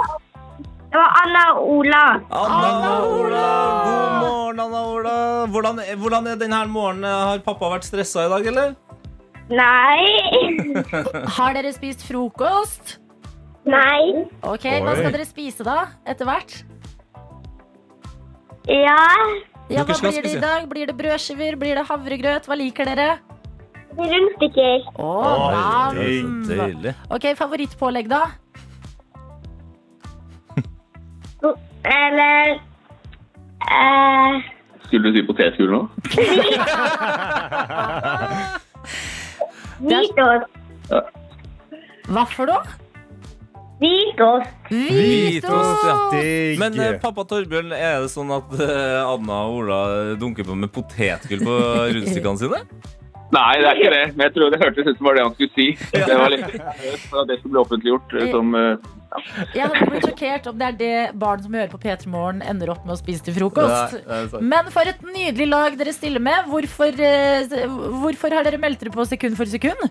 Det 0.62 0.94
var 1.00 1.14
Anna 1.24 1.40
og 1.58 1.70
Ola. 1.74 2.02
Anna 2.30 2.90
Ola, 3.02 3.46
god 3.82 4.12
morgen, 4.22 4.60
Anna 4.62 4.82
Ola. 4.86 5.14
Hvordan, 5.50 5.80
hvordan 5.98 6.28
er 6.30 6.36
denne 6.38 6.60
morgenen? 6.70 7.08
Har 7.10 7.40
pappa 7.42 7.72
vært 7.72 7.88
stressa 7.88 8.28
i 8.28 8.30
dag, 8.30 8.46
eller? 8.52 8.76
Nei. 9.50 10.76
Har 11.38 11.56
dere 11.56 11.72
spist 11.74 12.04
frokost? 12.06 13.00
Nei. 13.66 14.22
Ok, 14.46 14.68
Hva 14.84 14.94
skal 15.00 15.10
dere 15.16 15.26
spise 15.26 15.66
da, 15.66 15.80
etter 16.06 16.30
hvert? 16.30 16.54
Ja. 18.70 19.00
Ja, 19.66 19.82
hva 19.82 19.98
skal 19.98 20.14
blir 20.14 20.28
det 20.28 20.36
i 20.36 20.44
dag? 20.46 20.70
Blir 20.70 20.92
det 20.92 20.96
brødskiver? 21.00 21.58
Blir 21.58 21.82
det 21.82 21.88
havregrøt? 21.90 22.46
Hva 22.46 22.60
liker 22.60 22.92
dere? 22.92 23.10
Rundstykker. 23.98 24.88
Å, 24.94 25.12
er 25.50 26.00
så 26.22 26.62
deilig. 26.62 26.94
Ok, 27.18 27.30
favorittpålegg, 27.42 28.14
da? 28.14 28.22
Eller 31.84 32.54
eh, 33.64 34.38
skulle 34.86 35.10
du 35.10 35.18
si 35.18 35.26
potetgull 35.28 35.72
nå? 35.74 35.82
Hvitost. 39.84 40.48
Hva 42.14 42.24
for 42.30 42.48
noe? 42.50 42.80
Hvitost. 43.80 44.50
Hvitost, 44.70 45.84
ja. 45.88 45.94
Digg. 46.14 46.58
Men 46.62 46.76
eh, 46.80 46.96
pappa 47.02 47.24
Torbjørn, 47.28 47.72
er 47.74 48.04
det 48.04 48.10
sånn 48.12 48.30
at 48.36 48.52
eh, 48.62 49.00
Anna 49.02 49.40
og 49.48 49.62
Ola 49.64 49.80
dunker 50.20 50.46
på 50.46 50.56
med 50.56 50.70
potetgull 50.72 51.42
på 51.44 51.56
rundstykkene 51.96 52.40
sine? 52.44 52.60
Nei, 53.34 53.54
det 53.58 53.66
er 53.66 53.80
ikke 53.80 53.90
det. 53.96 54.02
Men 54.14 54.22
jeg 54.28 54.34
tror 54.36 54.52
det 54.54 54.60
hørtes 54.62 54.86
ut 54.92 54.98
som 55.00 55.08
var 55.08 55.16
det 55.18 55.24
han 55.26 55.34
skulle 55.34 55.54
si. 55.56 55.66
Det 55.90 56.18
var 56.20 56.30
litt 56.30 56.44
for 57.08 57.24
at 57.24 57.30
det 57.32 57.40
skulle 57.40 57.56
bli 57.56 57.62
offentliggjort. 57.64 58.14
eh, 58.20 58.28
Som, 58.30 58.54
eh, 58.60 58.93
Jeg 59.54 59.62
hadde 59.62 59.90
blitt 59.90 60.06
sjokkert 60.08 60.48
om 60.50 60.56
det 60.58 60.66
er 60.66 60.78
det 60.78 61.18
barn 61.20 61.42
som 61.44 61.54
hører 61.54 61.70
på 61.70 61.78
P3 61.82 62.10
Morgen, 62.10 62.40
ender 62.42 62.72
opp 62.74 62.82
med 62.86 62.96
å 62.96 62.98
spise 62.98 63.22
til 63.26 63.36
frokost. 63.36 63.94
Nei, 64.08 64.22
er. 64.26 64.42
Men 64.42 64.70
for 64.74 64.90
et 64.90 65.04
nydelig 65.06 65.46
lag 65.50 65.76
dere 65.78 65.94
stiller 65.94 66.22
med. 66.22 66.48
Hvorfor, 66.50 66.98
eh, 66.98 67.54
hvorfor 68.02 68.34
har 68.34 68.46
dere 68.46 68.58
meldt 68.62 68.82
dere 68.82 68.94
på 68.94 69.06
sekund 69.06 69.38
for 69.38 69.50
sekund? 69.50 69.86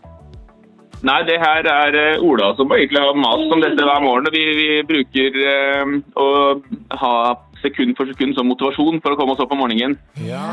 Nei, 1.03 1.17
det 1.27 1.35
her 1.39 1.67
er 1.67 1.95
eh, 1.99 2.21
Ola 2.23 2.53
som 2.55 2.71
egentlig 2.71 3.01
har 3.03 3.17
mast 3.19 3.51
om 3.51 3.63
dette 3.63 3.87
hver 3.87 4.03
morgen. 4.03 4.27
og 4.27 4.35
Vi, 4.35 4.43
vi 4.59 4.67
bruker 4.87 5.39
eh, 5.53 5.95
å 6.19 6.27
ha 7.01 7.15
sekund 7.63 7.95
for 7.99 8.11
sekund 8.11 8.35
som 8.37 8.47
motivasjon 8.51 9.01
for 9.03 9.15
å 9.15 9.19
komme 9.19 9.35
oss 9.35 9.43
opp 9.43 9.55
om 9.55 9.63
morgenen. 9.63 9.97
Ja, 10.27 10.43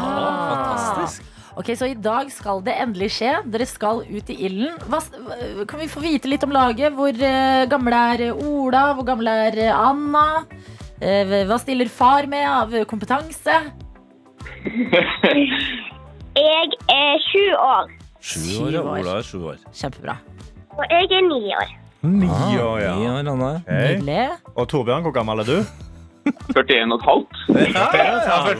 Fantastisk. 0.50 1.39
Ok, 1.61 1.75
Så 1.77 1.90
i 1.90 1.94
dag 1.94 2.31
skal 2.33 2.62
det 2.64 2.73
endelig 2.81 3.11
skje. 3.18 3.35
Dere 3.53 3.66
skal 3.68 4.01
ut 4.09 4.31
i 4.33 4.37
ilden. 4.46 4.79
Kan 5.68 5.83
vi 5.83 5.88
få 5.92 6.01
vite 6.01 6.31
litt 6.31 6.44
om 6.46 6.55
laget? 6.57 6.94
Hvor 6.96 7.12
uh, 7.12 7.68
gamle 7.68 7.99
er 8.14 8.23
Ola? 8.33 8.85
Hvor 8.96 9.05
gamle 9.05 9.35
er 9.51 9.59
eh, 9.66 9.75
Anna? 9.75 10.46
Uh, 11.01 11.35
hva 11.51 11.59
stiller 11.61 11.90
far 11.92 12.29
med 12.33 12.46
av 12.49 12.73
kompetanse? 12.88 13.59
Jeg 16.40 16.73
er 16.94 17.20
sju 17.27 17.44
år, 17.59 17.92
Sju 18.20 18.40
år, 18.62 18.73
ja. 18.79 18.83
Ola 18.87 19.18
er 19.18 19.27
sju 19.27 19.38
år. 19.51 19.61
Kjempebra. 19.75 20.14
og 20.79 20.85
jeg 20.92 21.09
er 21.11 21.25
ni 21.27 21.40
år. 21.59 21.73
Ni 22.07 22.29
år, 22.31 22.77
ja. 22.81 22.94
ni 22.96 23.09
år, 23.11 23.20
Anna. 23.35 23.51
Hey. 23.66 24.29
Og 24.55 24.68
Torbjørn, 24.70 25.03
hvor 25.03 25.12
gammel 25.12 25.42
er 25.42 25.49
du? 25.49 25.89
41 26.55 26.93
og 26.93 26.97
et 26.97 27.07
halvt. 27.09 27.40
Ja, 27.51 27.87
ja, 27.95 28.05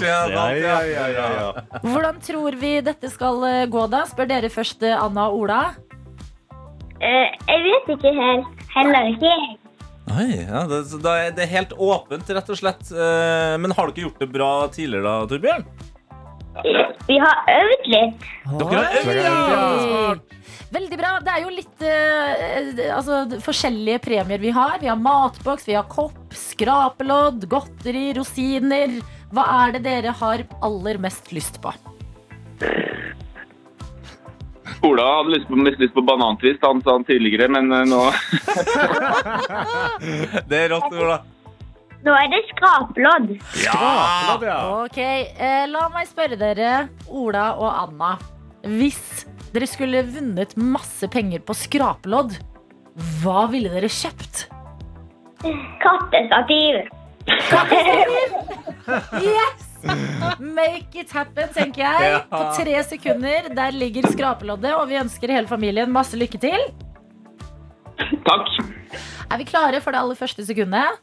Ja, 0.01 0.45
ja, 0.55 0.77
ja, 0.87 1.07
ja, 1.15 1.29
ja. 1.37 1.81
Hvordan 1.85 2.21
tror 2.25 2.57
vi 2.61 2.73
dette 2.85 3.11
skal 3.13 3.43
eh, 3.49 3.67
gå, 3.71 3.87
da? 3.93 4.05
Spør 4.11 4.29
dere 4.31 4.51
først 4.53 4.83
eh, 4.87 4.97
Anna 4.97 5.29
og 5.31 5.45
Ola. 5.45 5.61
Eh, 7.01 7.29
jeg 7.49 7.65
vet 7.67 7.93
ikke 7.97 8.15
helt. 8.17 8.65
Heller 8.75 9.11
ikke 9.15 9.31
jeg. 9.31 9.57
Oi, 10.11 10.27
ja, 10.43 10.65
det, 10.67 10.81
er 11.07 11.31
det 11.37 11.45
er 11.45 11.53
helt 11.53 11.73
åpent, 11.79 12.31
rett 12.35 12.51
og 12.51 12.59
slett. 12.59 12.83
Eh, 12.91 13.55
Men 13.63 13.75
har 13.77 13.87
du 13.87 13.95
ikke 13.95 14.09
gjort 14.09 14.25
det 14.25 14.31
bra 14.35 14.51
tidligere, 14.75 15.07
da, 15.07 15.31
Torbjørn? 15.31 15.67
Vi 17.07 17.17
har 17.23 17.47
øvd 17.55 17.89
litt. 17.93 18.27
Dere 18.59 18.83
har 18.83 18.99
øvd, 19.01 19.23
ja. 19.25 20.15
Veldig 20.71 20.99
bra. 21.01 21.13
Det 21.25 21.33
er 21.35 21.43
jo 21.43 21.51
litt 21.51 21.83
eh, 21.83 22.91
altså, 22.95 23.25
forskjellige 23.43 24.03
premier 24.05 24.43
vi 24.43 24.53
har. 24.55 24.79
Vi 24.83 24.91
har 24.91 24.99
matboks, 24.99 25.67
vi 25.67 25.75
har 25.75 25.89
kopp, 25.91 26.19
skrapelodd, 26.35 27.49
godteri, 27.51 28.11
rosiner. 28.19 29.01
Hva 29.35 29.47
er 29.65 29.75
det 29.77 29.83
dere 29.87 30.15
har 30.21 30.45
aller 30.63 31.01
mest 31.03 31.33
lyst 31.35 31.59
på? 31.63 31.75
Ola 34.87 35.05
hadde 35.17 35.35
lyst 35.35 35.51
på, 35.51 35.59
mest 35.59 35.83
lyst 35.83 35.95
på 35.97 36.07
banantvist, 36.07 36.63
han 36.65 36.81
sa 36.85 36.95
han 36.97 37.05
tidligere, 37.05 37.51
men 37.53 37.73
eh, 37.75 37.85
nå 37.91 38.01
Det 40.51 40.63
er 40.65 40.73
rått, 40.73 40.95
Ola. 40.95 41.19
Nå 42.07 42.13
er 42.17 42.29
det 42.33 42.39
skraplodd. 42.55 43.33
Skrapelodd, 43.53 44.45
ja. 44.49 44.59
Ok, 44.87 44.99
eh, 45.01 45.65
La 45.69 45.89
meg 45.93 46.09
spørre 46.09 46.39
dere, 46.41 46.71
Ola 47.13 47.51
og 47.61 47.69
Anna. 47.75 48.15
Hvis 48.65 49.27
dere 49.53 49.67
skulle 49.69 50.01
vunnet 50.09 50.55
masse 50.57 51.09
penger 51.13 51.43
på 51.45 51.57
skrapelodd, 51.57 52.39
hva 53.21 53.45
ville 53.53 53.69
dere 53.73 53.89
kjøpt? 53.93 54.47
Kattestativ. 55.83 56.87
Yes! 59.21 59.67
Make 60.41 60.97
it 60.99 61.13
happen, 61.15 61.49
tenker 61.55 61.85
jeg. 61.85 62.23
På 62.33 62.41
tre 62.57 62.81
sekunder. 62.85 63.47
Der 63.55 63.71
ligger 63.77 64.09
skrapeloddet, 64.11 64.73
og 64.75 64.89
vi 64.91 64.99
ønsker 64.99 65.31
hele 65.37 65.49
familien 65.49 65.93
masse 65.95 66.19
lykke 66.19 66.41
til. 66.43 66.65
takk. 68.27 68.51
Er 69.31 69.39
vi 69.39 69.47
klare 69.47 69.81
for 69.85 69.95
det 69.95 70.01
aller 70.03 70.19
første 70.19 70.45
sekundet? 70.49 70.99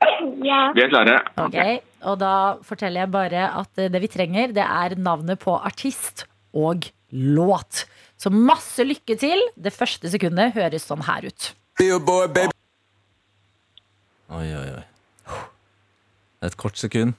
Ja. 0.50 0.60
Vi 0.74 0.80
er 0.84 0.88
klare. 0.92 1.16
Ok, 1.40 1.56
Og 2.08 2.18
da 2.20 2.32
forteller 2.64 3.02
jeg 3.04 3.10
bare 3.12 3.42
at 3.60 3.80
eh, 3.80 3.90
det 3.92 4.00
vi 4.02 4.08
trenger, 4.08 4.52
det 4.56 4.64
er 4.64 4.94
navnet 4.96 5.40
på 5.42 5.52
artist 5.58 6.24
og 6.56 6.86
låt. 7.12 7.84
Så 8.20 8.30
masse 8.32 8.84
lykke 8.84 9.16
til. 9.20 9.40
Det 9.56 9.72
første 9.72 10.08
sekundet 10.12 10.54
høres 10.56 10.86
sånn 10.88 11.04
her 11.06 11.26
ut. 11.28 11.50
Oi, 14.30 14.46
oi, 14.54 14.66
oi. 14.78 14.84
Et 16.46 16.56
kort 16.56 16.76
sekund. 16.80 17.12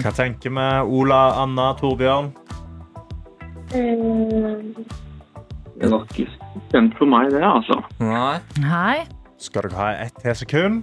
Hva 0.00 0.12
tenker 0.16 0.52
vi? 0.56 0.66
Ola, 1.00 1.20
Anna, 1.42 1.70
Torbjørn? 1.80 2.30
Mm, 3.76 4.74
Det 5.80 5.88
var 5.92 6.04
ikke 6.08 6.26
spent 6.68 6.96
for 6.98 7.08
meg, 7.08 7.30
det, 7.32 7.42
altså. 7.44 7.80
Nei. 8.00 8.36
Hei. 8.64 8.98
Skal 9.40 9.66
dere 9.68 9.78
ha 9.78 9.92
ett 10.06 10.18
til 10.20 10.36
sekund? 10.36 10.82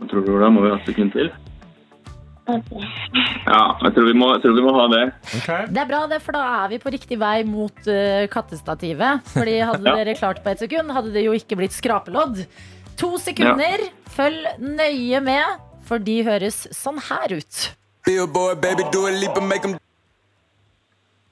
Jeg 0.00 0.08
tror 0.10 0.24
du, 0.24 0.32
det? 0.40 0.48
må 0.52 0.62
vi 0.64 0.70
ha 0.72 0.78
et 0.80 0.88
sekund 0.88 1.12
til? 1.16 1.28
Ja, 2.46 3.60
jeg 3.82 3.90
tror 3.96 4.04
vi 4.06 4.14
må, 4.14 4.28
jeg 4.36 4.42
tror 4.44 4.54
vi 4.54 4.62
må 4.62 4.72
ha 4.76 4.84
det. 4.92 5.02
Okay. 5.40 5.64
Det 5.72 5.80
er 5.82 5.88
bra, 5.90 6.02
det, 6.10 6.20
for 6.22 6.36
da 6.36 6.42
er 6.62 6.68
vi 6.70 6.78
på 6.82 6.92
riktig 6.94 7.18
vei 7.18 7.40
mot 7.48 7.88
uh, 7.90 8.22
kattestativet. 8.30 9.24
Fordi 9.34 9.56
hadde 9.66 9.82
Ja. 9.90 9.96
dere 9.98 10.14
klart 10.18 10.42
på 10.44 10.52
ett 10.52 10.62
sekund, 10.62 10.92
hadde 10.94 11.10
det 11.16 11.24
jo 11.26 11.34
ikke 11.36 11.58
blitt 11.58 11.74
skrapelodd. 11.74 12.44
To 13.00 13.16
sekunder. 13.20 13.82
Følg 14.14 14.46
nøye 14.62 15.20
med, 15.26 15.58
for 15.88 16.00
de 16.00 16.20
høres 16.26 16.62
sånn 16.76 17.00
her 17.10 17.34
ut. 17.40 17.64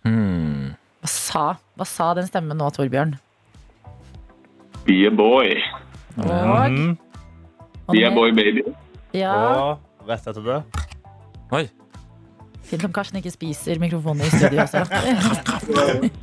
Hmm. 0.04 0.74
Hva 1.04 1.08
sa, 1.14 1.44
hva 1.78 1.86
sa 1.88 2.10
den 2.18 2.26
stemmen 2.28 2.58
nå, 2.60 2.68
Torbjørn? 2.74 3.14
Be 4.86 5.06
a 5.06 5.10
boy. 5.10 5.54
Og, 6.18 6.70
Mhm. 6.70 6.98
Be 7.92 8.04
a 8.06 8.10
boy, 8.14 8.30
baby. 8.32 8.62
Ja, 9.14 9.32
Og 10.02 10.08
rett 10.08 10.26
etter 10.26 10.42
det 10.42 10.62
Oi. 11.52 11.68
Fint 12.64 12.84
om 12.84 12.92
Karsten 12.92 13.18
ikke 13.20 13.30
spiser 13.30 13.78
mikrofonen 13.78 14.24
i 14.24 14.30
studio 14.32 14.60
også. 14.64 14.84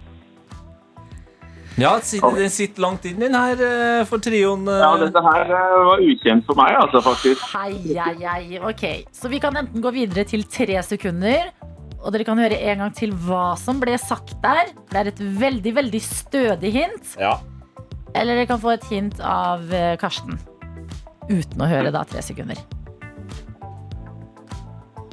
Ja, 1.79 1.93
det 1.97 2.03
sitter, 2.05 2.49
sitter 2.51 2.83
langt 2.83 3.05
inn 3.07 3.19
den 3.21 3.33
her 3.33 3.55
eh, 3.63 4.01
for 4.05 4.19
trioen. 4.21 4.65
eh. 4.67 4.81
Ja, 4.83 4.89
dette 4.99 5.21
her 5.23 5.45
eh, 5.55 5.75
var 5.87 6.01
ukjent 6.03 6.43
for 6.45 6.59
meg, 6.59 6.75
altså, 6.77 6.99
faktisk. 7.05 7.45
Hei, 7.55 7.71
hei, 7.95 8.17
hei. 8.27 8.59
Ok, 8.67 8.83
så 9.15 9.29
vi 9.31 9.39
kan 9.41 9.55
enten 9.57 9.81
gå 9.81 9.93
videre 9.95 10.25
til 10.27 10.43
tre 10.51 10.81
sekunder, 10.83 11.47
og 12.03 12.11
dere 12.13 12.27
kan 12.27 12.37
høre 12.43 12.59
en 12.59 12.83
gang 12.83 12.93
til 12.97 13.15
hva 13.23 13.55
som 13.57 13.79
ble 13.81 13.95
sagt 13.97 14.35
der. 14.43 14.73
Det 14.91 14.99
er 14.99 15.09
et 15.13 15.23
veldig, 15.39 15.73
veldig 15.79 16.01
stødig 16.03 16.73
hint. 16.75 17.15
Ja. 17.17 17.37
Eller 18.15 18.35
dere 18.35 18.47
kan 18.49 18.59
få 18.61 18.73
et 18.75 18.85
hint 18.91 19.19
av 19.23 19.71
eh, 19.73 19.95
Karsten. 20.01 20.37
Uten 21.29 21.63
å 21.63 21.69
høre 21.69 21.93
da 21.93 22.03
tre 22.07 22.23
sekunder. 22.25 22.59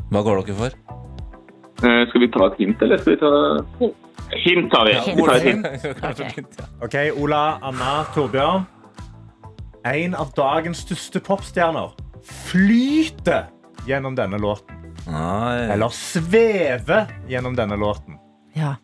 Hva 0.09 0.23
går 0.25 0.43
dere 0.43 0.57
for? 0.59 0.77
Eh, 1.85 2.03
skal 2.11 2.25
vi 2.25 2.31
ta 2.35 2.49
et 2.49 2.59
hint, 2.63 2.83
eller 2.83 3.03
skal 3.03 3.15
vi 3.15 3.21
ta 3.23 3.33
Hint 4.29 4.67
tar 4.73 4.85
vi. 4.85 4.93
Ja, 4.93 5.03
Vi 5.17 5.23
tar 5.25 5.37
et 5.39 5.47
hint. 5.47 5.67
Okay. 6.05 6.43
Ok. 6.83 6.83
Ok, 6.85 6.97
Ola, 7.23 7.59
Anna, 7.65 7.93
Torbjørn. 8.13 8.67
En 9.89 10.17
av 10.19 10.35
dagens 10.37 10.83
største 10.85 11.23
popstjerner 11.25 11.95
flyter 12.29 13.47
gjennom 13.89 14.19
denne 14.19 14.37
låten. 14.43 14.75
Nei. 15.09 15.71
Eller 15.73 15.95
svever 15.95 17.09
gjennom 17.31 17.57
denne 17.57 17.79
låten. 17.81 18.19
Ja. 18.59 18.75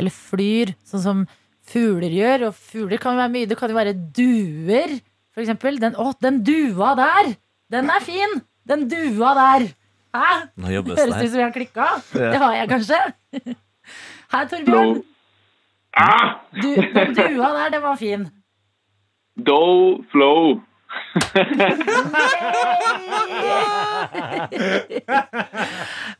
Eller 0.00 0.14
flyr, 0.14 0.72
sånn 0.86 1.02
som 1.04 1.24
fugler 1.70 2.12
gjør. 2.14 2.48
Og 2.48 2.58
fugler 2.58 3.00
kan 3.02 3.16
jo 3.16 3.22
være 3.22 3.34
mye. 3.36 3.48
Det 3.50 3.58
kan 3.60 3.72
jo 3.72 3.78
være 3.78 3.94
duer, 4.16 4.98
for 5.34 5.44
eksempel. 5.44 5.80
Den, 5.82 5.96
å, 6.00 6.12
den 6.22 6.42
dua 6.46 6.94
der! 6.98 7.34
Den 7.72 7.90
er 7.90 8.04
fin! 8.04 8.38
Den 8.68 8.86
dua 8.88 9.32
der. 9.36 9.66
Hæ? 10.14 10.28
Nå 10.62 10.70
jobbes 10.70 11.00
Høres 11.00 11.16
det 11.18 11.26
ut 11.26 11.32
som 11.32 11.40
jeg 11.40 11.48
har 11.48 11.54
klikka. 11.56 11.88
Det 12.14 12.38
har 12.40 12.54
jeg 12.54 12.68
kanskje. 12.70 13.00
Hei, 14.34 14.44
Torbjørn. 14.52 15.02
Ah! 16.00 16.38
Du, 16.54 16.70
den 16.74 17.16
dua 17.18 17.50
der, 17.58 17.74
den 17.74 17.82
var 17.82 17.98
fin. 18.00 18.28
Do 19.46 19.58
flow. 20.12 20.60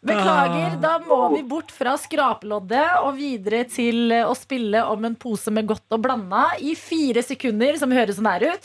Beklager, 0.04 0.76
da 0.82 0.94
må 1.06 1.18
vi 1.34 1.42
bort 1.48 1.70
fra 1.74 1.94
skrapeloddet 2.00 3.00
og 3.02 3.14
videre 3.18 3.64
til 3.70 4.12
eh, 4.12 4.24
å 4.28 4.34
spille 4.36 4.82
om 4.92 5.04
en 5.08 5.16
pose 5.20 5.52
med 5.54 5.66
godt 5.70 5.96
og 5.96 6.02
blanda 6.04 6.44
i 6.60 6.74
fire 6.78 7.22
sekunder, 7.24 7.78
som 7.80 7.92
høres 7.94 8.18
sånn 8.20 8.28
her 8.28 8.44
ut. 8.52 8.64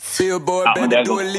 Ja, 0.66 0.74
men 0.82 0.90
det 0.92 0.98
er 1.00 1.06
godt. 1.24 1.32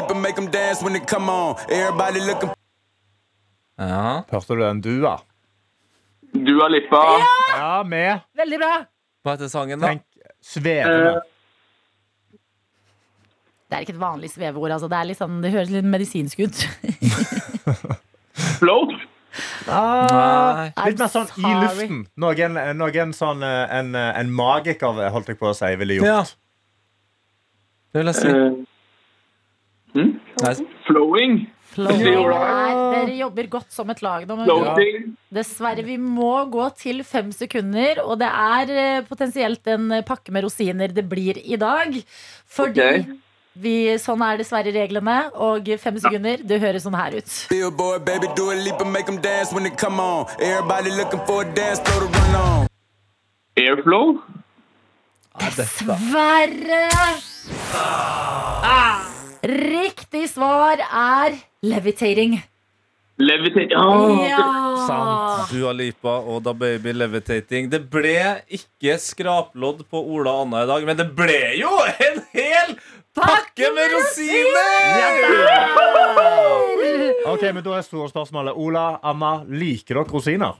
Ja. 3.81 4.23
Hørte 4.31 4.55
du 4.57 4.61
den 4.65 4.81
dua? 4.85 5.15
Dua 6.33 6.67
Lipa. 6.71 7.03
Ja, 7.57 7.83
med. 7.83 8.21
Veldig 8.37 8.59
bra. 8.61 8.73
Hva 9.25 9.35
heter 9.35 9.49
sangen, 9.51 9.81
da? 9.81 9.91
Tenk 9.93 10.05
svevende. 10.41 11.21
Det 13.71 13.77
er 13.77 13.85
ikke 13.85 13.93
et 13.95 14.01
vanlig 14.01 14.27
sveveord. 14.33 14.73
Altså. 14.75 14.89
Det, 14.91 14.97
er 14.99 15.07
litt 15.07 15.19
sånn, 15.21 15.37
det 15.39 15.53
høres 15.53 15.69
litt 15.71 15.85
medisinsk 15.87 16.41
ut. 16.43 16.57
Float? 18.59 18.91
Ah, 19.71 20.65
Litt 20.89 20.99
mer 20.99 21.07
sånn 21.07 21.29
i 21.39 21.53
luften. 21.55 22.01
Noen, 22.19 22.59
noen 22.75 23.13
sånn 23.15 23.45
eh, 23.47 23.77
en, 23.77 23.93
eh, 23.95 24.09
en 24.19 24.33
magiker, 24.35 24.99
holdt 25.15 25.31
jeg 25.31 25.39
på 25.39 25.53
å 25.53 25.55
si, 25.55 25.71
ville 25.79 26.01
gjort. 26.01 26.09
Ja. 26.09 26.19
Det 27.95 28.03
vil 28.03 28.11
jeg 28.11 28.19
si. 28.19 28.35
Uh, 28.35 29.95
hmm? 29.95 30.11
Nei, 30.43 30.53
Flowing? 30.89 31.39
Floating. 31.71 32.27
Nei, 32.27 32.75
dere 32.97 33.15
jobber 33.15 33.47
godt 33.55 33.71
som 33.71 33.91
et 33.93 34.03
lag 34.03 34.27
nå. 34.27 34.59
Dessverre, 35.31 35.87
vi 35.87 35.95
må 35.95 36.33
gå 36.51 36.67
til 36.75 36.99
fem 37.07 37.31
sekunder, 37.31 38.03
og 38.03 38.17
det 38.19 38.27
er 38.27 38.75
eh, 38.75 39.03
potensielt 39.07 39.71
en 39.71 39.87
eh, 39.95 40.03
pakke 40.03 40.35
med 40.35 40.43
rosiner 40.43 40.91
det 40.91 41.07
blir 41.07 41.39
i 41.39 41.59
dag. 41.59 41.95
Fordi 42.51 42.89
Ok. 42.91 43.19
Vi, 43.53 43.97
sånn 43.99 44.21
er 44.23 44.37
dessverre 44.39 44.71
reglene, 44.75 45.17
og 45.35 45.67
fem 45.81 45.97
sekunder, 45.99 46.43
det 46.47 46.59
høres 46.63 46.85
sånn 46.87 46.95
her 46.95 47.17
ut. 47.19 47.31
Billboard, 47.51 48.05
baby, 48.07 48.27
do 48.35 48.49
a 48.51 48.55
leap 48.55 48.81
and 48.81 48.91
make 48.93 49.05
them 49.05 49.19
dance 49.21 49.51
when 49.53 49.63
they 49.63 49.71
come 49.71 49.99
on. 49.99 50.25
Everybody 50.39 50.91
looking 50.91 51.19
for 51.27 51.41
a 51.43 51.53
dance 51.55 51.79
floor 51.83 52.07
to 52.07 52.19
run 52.19 52.35
on. 52.35 52.67
Airflow? 53.57 54.21
Dessverre! 55.55 56.87
Ah. 57.73 59.01
Riktig 59.43 60.29
svar 60.29 60.77
er 60.85 61.35
levitating. 61.65 62.37
Levitating 63.21 63.77
Oh, 63.77 64.21
Ja! 64.25 64.45
Sant. 64.87 65.51
Dua 65.51 65.71
Lipa 65.75 66.13
og 66.25 66.41
Da 66.45 66.53
Baby 66.57 66.93
Levitating. 66.95 67.67
Det 67.69 67.83
ble 67.91 68.15
ikke 68.49 68.95
skraplodd 69.01 69.83
på 69.91 69.99
Ola 70.01 70.33
og 70.39 70.47
Anna 70.47 70.63
i 70.63 70.69
dag, 70.71 70.87
men 70.89 70.97
det 70.97 71.07
ble 71.17 71.41
jo 71.59 71.69
en 71.91 72.21
hel 72.33 72.73
pakke 73.15 73.71
med 73.75 73.91
rosiner! 73.93 75.01
Ok, 77.31 77.43
men 77.53 77.63
Da 77.63 77.77
er 77.77 77.85
store 77.85 78.09
spørsmålet 78.11 78.57
Ola, 78.57 78.99
Anna, 79.03 79.41
liker 79.47 79.99
dere 80.01 80.09
rosiner? 80.11 80.59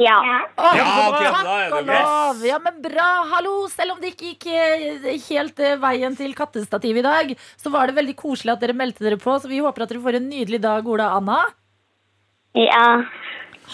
Ja. 0.00 0.16
Oh, 0.58 0.72
Ja, 0.74 0.84
okay, 1.06 1.28
takk 1.30 1.44
da 1.46 1.52
er 1.54 1.68
det 1.70 1.76
og 1.78 1.86
lov. 1.86 2.40
Ja, 2.48 2.56
men 2.58 2.80
bra. 2.82 3.08
Hallo. 3.30 3.52
Selv 3.70 3.94
om 3.94 4.00
det 4.02 4.10
ikke 4.16 4.32
gikk 4.32 4.46
eh, 4.50 5.06
helt 5.28 5.60
eh, 5.62 5.76
veien 5.78 6.16
til 6.18 6.34
kattestativ 6.34 6.98
i 6.98 7.04
dag, 7.06 7.30
så 7.62 7.70
var 7.70 7.86
det 7.86 7.94
veldig 8.00 8.16
koselig 8.18 8.56
at 8.56 8.64
dere 8.64 8.74
meldte 8.74 9.06
dere 9.06 9.20
på. 9.22 9.36
Så 9.38 9.46
vi 9.52 9.62
håper 9.62 9.86
at 9.86 9.94
dere 9.94 10.02
får 10.02 10.18
en 10.18 10.26
nydelig 10.32 10.60
dag, 10.66 10.82
Ola 10.90 11.12
og 11.12 11.22
Anna. 11.22 11.38
Ja. 12.58 12.86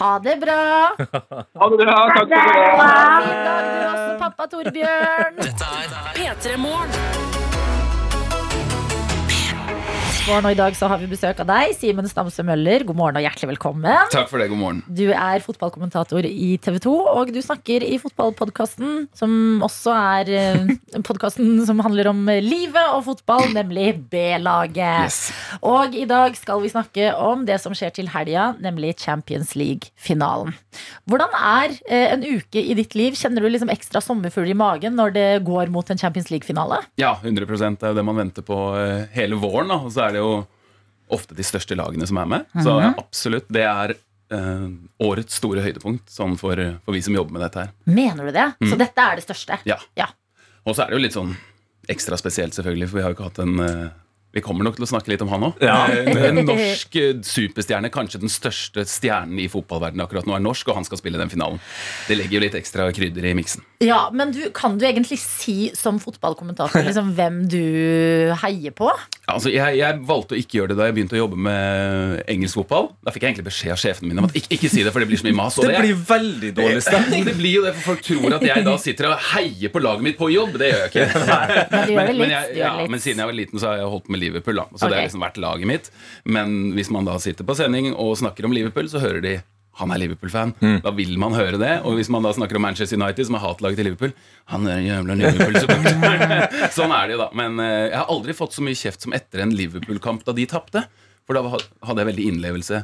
Ha 0.01 0.13
det 0.23 0.37
bra. 0.45 0.61
Ha 1.01 1.71
det 1.73 1.81
bra. 1.87 1.99
Takk 2.13 2.21
for 2.21 2.31
det. 2.37 2.45
Fin 2.45 3.45
dag, 3.49 3.65
du 3.65 3.85
også, 3.89 4.13
pappa 4.21 4.51
Torbjørn. 4.53 5.41
Dette 5.41 5.75
P3 6.21 6.57
Morgen. 6.61 7.40
Morgen, 10.31 10.47
og 10.47 10.55
I 10.55 10.59
dag 10.61 10.77
så 10.79 10.87
har 10.87 11.01
vi 11.01 11.09
besøk 11.11 11.41
av 11.43 11.49
deg, 11.49 11.73
Simen 11.75 12.07
Stamse 12.07 12.45
Møller. 12.47 12.85
God 12.87 12.95
morgen 13.01 13.17
og 13.19 13.25
hjertelig 13.25 13.49
velkommen. 13.51 14.13
Takk 14.13 14.29
for 14.31 14.39
det, 14.39 14.47
god 14.53 14.61
morgen. 14.61 14.83
Du 14.87 15.09
er 15.11 15.43
fotballkommentator 15.43 16.23
i 16.29 16.53
TV 16.63 16.77
2, 16.85 16.93
og 17.17 17.33
du 17.35 17.41
snakker 17.43 17.83
i 17.83 17.97
fotballpodkasten, 17.99 19.09
som 19.19 19.33
også 19.67 19.91
er 19.91 20.31
eh, 20.31 20.71
podkasten 21.09 21.59
som 21.67 21.83
handler 21.83 22.13
om 22.13 22.21
livet 22.47 22.93
og 22.95 23.09
fotball, 23.09 23.49
nemlig 23.57 23.89
B-laget. 24.13 25.09
Yes. 25.11 25.19
Og 25.67 25.99
i 25.99 26.07
dag 26.07 26.39
skal 26.39 26.63
vi 26.63 26.71
snakke 26.71 27.11
om 27.19 27.43
det 27.51 27.59
som 27.65 27.75
skjer 27.75 27.91
til 27.99 28.13
helga, 28.15 28.53
nemlig 28.63 28.95
Champions 29.03 29.57
League-finalen. 29.59 30.55
Hvordan 31.11 31.35
er 31.41 31.75
eh, 31.91 32.07
en 32.13 32.23
uke 32.23 32.63
i 32.63 32.79
ditt 32.79 32.95
liv? 32.95 33.19
Kjenner 33.19 33.43
du 33.43 33.51
liksom 33.51 33.75
ekstra 33.75 33.99
sommerfugler 34.05 34.55
i 34.55 34.59
magen 34.63 34.95
når 34.95 35.19
det 35.19 35.29
går 35.51 35.75
mot 35.75 35.91
en 35.91 35.99
Champions 35.99 36.31
League-finale? 36.31 36.85
Ja, 37.03 37.17
100 37.19 37.51
Det 37.51 37.83
er 37.83 37.97
jo 37.97 37.99
det 37.99 38.07
man 38.07 38.23
venter 38.23 38.47
på 38.47 38.63
eh, 38.79 39.11
hele 39.19 39.43
våren. 39.43 39.75
Da. 39.75 39.83
Og 39.83 39.91
så 39.91 40.07
er 40.07 40.15
det 40.15 40.20
jo 40.21 40.31
ofte 41.11 41.35
de 41.35 41.45
største 41.47 41.75
lagene 41.79 42.07
som 42.07 42.21
er 42.23 42.29
med. 42.31 42.47
Så 42.63 42.77
ja, 42.79 42.93
absolutt, 43.01 43.49
det 43.51 43.65
er 43.67 43.97
eh, 43.97 44.67
årets 45.03 45.41
store 45.41 45.65
høydepunkt 45.65 46.13
sånn 46.13 46.37
for, 46.39 46.61
for 46.85 46.95
vi 46.97 47.03
som 47.03 47.17
jobber 47.17 47.35
med 47.35 47.45
dette 47.49 47.65
her. 47.65 47.73
Mener 47.91 48.31
du 48.31 48.37
det? 48.37 48.47
Så 48.71 48.79
dette 48.79 49.07
er 49.07 49.19
det 49.19 49.27
største? 49.27 49.59
Ja. 49.69 49.81
Ja. 49.99 50.07
Og 50.69 50.77
så 50.77 50.85
er 50.85 50.93
det 50.93 51.01
jo 51.01 51.05
litt 51.09 51.17
sånn 51.17 51.35
ekstra 51.91 52.19
spesielt, 52.21 52.55
selvfølgelig, 52.55 52.91
for 52.93 53.01
vi 53.01 53.05
har 53.05 53.11
jo 53.13 53.19
ikke 53.19 53.29
hatt 53.31 53.43
en 53.43 53.65
eh, 53.65 53.89
vi 54.33 54.43
kommer 54.45 54.67
nok 54.67 54.77
til 54.79 54.87
å 54.87 54.91
snakke 54.91 55.11
litt 55.11 55.23
om 55.25 55.31
han 55.33 55.49
òg. 55.51 55.63
Ja. 55.65 55.79
En 56.31 56.45
norsk 56.47 56.97
eh, 57.01 57.17
superstjerne, 57.27 57.91
kanskje 57.93 58.21
den 58.23 58.31
største 58.31 58.85
stjernen 58.89 59.41
i 59.43 59.49
fotballverdenen 59.51 60.05
akkurat 60.05 60.29
nå, 60.29 60.37
er 60.37 60.45
norsk, 60.45 60.69
og 60.71 60.79
han 60.79 60.87
skal 60.87 61.01
spille 61.01 61.19
den 61.19 61.33
finalen. 61.33 61.59
Det 62.07 62.19
legger 62.19 62.39
jo 62.39 62.45
litt 62.45 62.59
ekstra 62.59 62.87
krydder 62.95 63.27
i 63.31 63.35
miksen. 63.39 63.65
Ja, 63.83 64.03
men 64.15 64.35
du, 64.37 64.43
kan 64.55 64.77
du 64.79 64.85
egentlig 64.87 65.17
si 65.23 65.71
som 65.77 65.99
fotballkommentator 66.03 66.85
liksom, 66.85 67.15
hvem 67.17 67.43
du 67.51 67.63
heier 68.43 68.75
på? 68.77 68.91
Altså, 69.31 69.51
jeg, 69.55 69.79
jeg 69.81 70.01
valgte 70.07 70.37
å 70.37 70.41
ikke 70.41 70.59
gjøre 70.59 70.73
det 70.73 70.79
da 70.79 70.89
jeg 70.89 70.97
begynte 70.99 71.17
å 71.17 71.23
jobbe 71.23 71.39
med 71.49 72.21
engelsk 72.31 72.61
fotball. 72.61 72.91
Da 73.01 73.15
fikk 73.15 73.25
jeg 73.25 73.33
egentlig 73.33 73.49
beskjed 73.49 73.75
av 73.75 73.81
sjefene 73.81 74.11
mine 74.11 74.23
om 74.23 74.29
at 74.29 74.37
ikke, 74.37 74.53
ikke 74.59 74.71
si 74.73 74.85
det, 74.85 74.93
for 74.93 75.03
det 75.03 75.09
blir 75.11 75.23
så 75.23 75.27
mye 75.27 75.39
mas. 75.41 75.59
og 75.59 75.67
Det 75.67 75.81
blir 75.81 76.03
veldig 76.11 76.53
dårlig 76.61 76.85
stemning. 76.87 77.25
det 77.31 77.37
blir 77.39 77.57
jo 77.57 77.65
det, 77.67 77.75
for 77.79 77.95
folk 77.95 78.05
tror 78.07 78.37
at 78.39 78.47
jeg 78.51 78.67
da 78.69 78.77
sitter 78.85 79.11
og 79.11 79.27
heier 79.33 79.73
på 79.73 79.83
laget 79.83 80.07
mitt 80.07 80.21
på 80.21 80.31
jobb. 80.35 80.59
Det 80.61 80.71
gjør 80.71 80.85
jeg 80.85 80.93
ikke. 80.93 81.25
Men 81.97 82.13
du 82.13 82.23
gjør 82.27 82.35
jeg, 82.37 82.57
ja, 82.61 82.75
men 82.85 83.03
siden 83.03 83.25
jeg 83.25 83.33
var 83.33 83.39
liten, 83.41 83.63
så 83.63 83.73
har 83.73 83.81
jeg 83.81 83.91
holdt 83.97 84.13
med 84.13 84.20
Liverpool. 84.21 84.61
Da. 84.61 84.69
Så 84.75 84.89
det 84.89 84.99
har 84.99 85.09
liksom 85.09 85.25
vært 85.25 85.41
laget 85.43 85.71
mitt. 85.71 85.89
Men 86.25 86.75
hvis 86.77 86.93
man 86.93 87.09
da 87.09 87.17
sitter 87.23 87.49
på 87.49 87.57
sending 87.59 87.93
og 87.95 88.19
snakker 88.21 88.47
om 88.49 88.55
Liverpool, 88.57 88.91
så 88.93 89.03
hører 89.03 89.25
de 89.25 89.39
han 89.81 89.93
er 89.95 90.01
Liverpool-fan. 90.03 90.53
Da 90.85 90.91
vil 90.93 91.15
man 91.21 91.33
høre 91.37 91.57
det. 91.61 91.73
Og 91.89 91.97
hvis 91.97 92.11
man 92.13 92.25
da 92.27 92.33
snakker 92.37 92.59
om 92.59 92.65
Manchester 92.67 92.99
United, 93.01 93.29
som 93.29 93.39
er 93.39 93.45
hatlaget 93.45 93.81
til 93.81 93.87
Liverpool 93.89 94.11
Han 94.53 94.67
er 94.69 94.81
en 94.81 94.89
jævla 94.89 95.17
Liverpool-supporter. 95.21 96.73
sånn 96.77 96.93
er 96.93 97.07
det 97.07 97.17
jo, 97.17 97.21
da. 97.23 97.29
Men 97.39 97.63
eh, 97.65 97.87
jeg 97.87 97.97
har 97.97 98.11
aldri 98.13 98.37
fått 98.37 98.57
så 98.57 98.65
mye 98.67 98.77
kjeft 98.77 99.07
som 99.07 99.15
etter 99.17 99.45
en 99.45 99.55
Liverpool-kamp 99.57 100.27
da 100.27 100.35
de 100.37 100.49
tapte. 100.51 100.85
For 101.25 101.39
da 101.39 101.45
hadde 101.47 102.03
jeg 102.03 102.11
veldig 102.11 102.27
innlevelse 102.33 102.83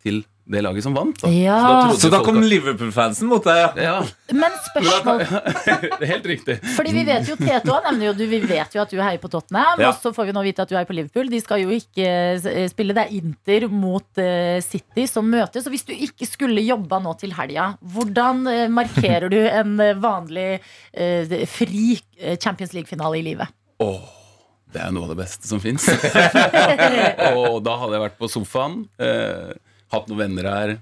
til 0.00 0.22
det 0.50 0.62
laget 0.64 0.84
som 0.84 0.94
vant. 0.96 1.14
Da. 1.22 1.30
Ja. 1.30 1.58
trodde 1.86 2.00
Så 2.02 2.10
da 2.12 2.20
kom 2.26 2.40
Liverpool-fansen 2.42 3.28
mot 3.30 3.44
deg. 3.46 3.78
Ja. 3.84 4.00
Men 4.34 4.56
spørsmål 4.68 5.22
det 6.00 6.06
er 6.06 6.10
helt 6.10 6.28
riktig. 6.30 6.56
Fordi 6.76 6.94
vi 6.96 7.04
vet 7.08 7.30
jo 7.30 7.36
Tete 7.38 7.76
nevner 7.86 8.10
jo 8.10 8.14
du, 8.18 8.24
Vi 8.30 8.40
vet 8.44 8.74
jo 8.74 8.82
at 8.82 8.92
du 8.92 8.98
heier 9.00 9.20
på 9.22 9.30
Tottenham, 9.32 9.80
Ja. 9.82 9.92
og 9.92 10.02
så 10.02 10.12
får 10.16 10.30
vi 10.30 10.36
nå 10.36 10.44
vite 10.46 10.64
at 10.66 10.72
du 10.72 10.76
heier 10.78 10.88
på 10.88 10.96
Liverpool. 10.96 11.30
De 11.32 11.40
skal 11.42 11.62
jo 11.64 11.72
ikke 11.74 12.08
eh, 12.36 12.66
spille. 12.72 12.96
Det 12.96 13.06
er 13.06 13.16
Inter 13.20 13.68
mot 13.70 14.20
eh, 14.22 14.58
City 14.66 15.06
som 15.10 15.28
møtes. 15.30 15.64
Så 15.66 15.72
hvis 15.72 15.86
du 15.86 15.94
ikke 15.94 16.28
skulle 16.28 16.64
jobba 16.66 17.00
nå 17.02 17.14
til 17.20 17.34
helga, 17.36 17.72
hvordan 17.94 18.46
eh, 18.50 18.66
markerer 18.72 19.30
du 19.32 19.38
en 19.46 19.76
vanlig 20.02 20.48
fri 21.50 22.00
Champions 22.42 22.72
League-finale 22.74 23.20
i 23.20 23.24
livet? 23.24 23.52
Åh, 23.80 24.00
det 24.74 24.82
er 24.84 24.92
noe 24.94 25.06
av 25.08 25.14
det 25.14 25.18
beste 25.22 25.48
som 25.48 25.60
fins. 25.62 25.86
og 25.88 27.58
da 27.66 27.76
hadde 27.80 27.96
jeg 27.96 28.04
vært 28.04 28.18
på 28.20 28.28
sofaen, 28.30 28.84
eh, 29.02 29.50
hatt 29.92 30.08
noen 30.10 30.20
venner 30.24 30.48
her. 30.50 30.72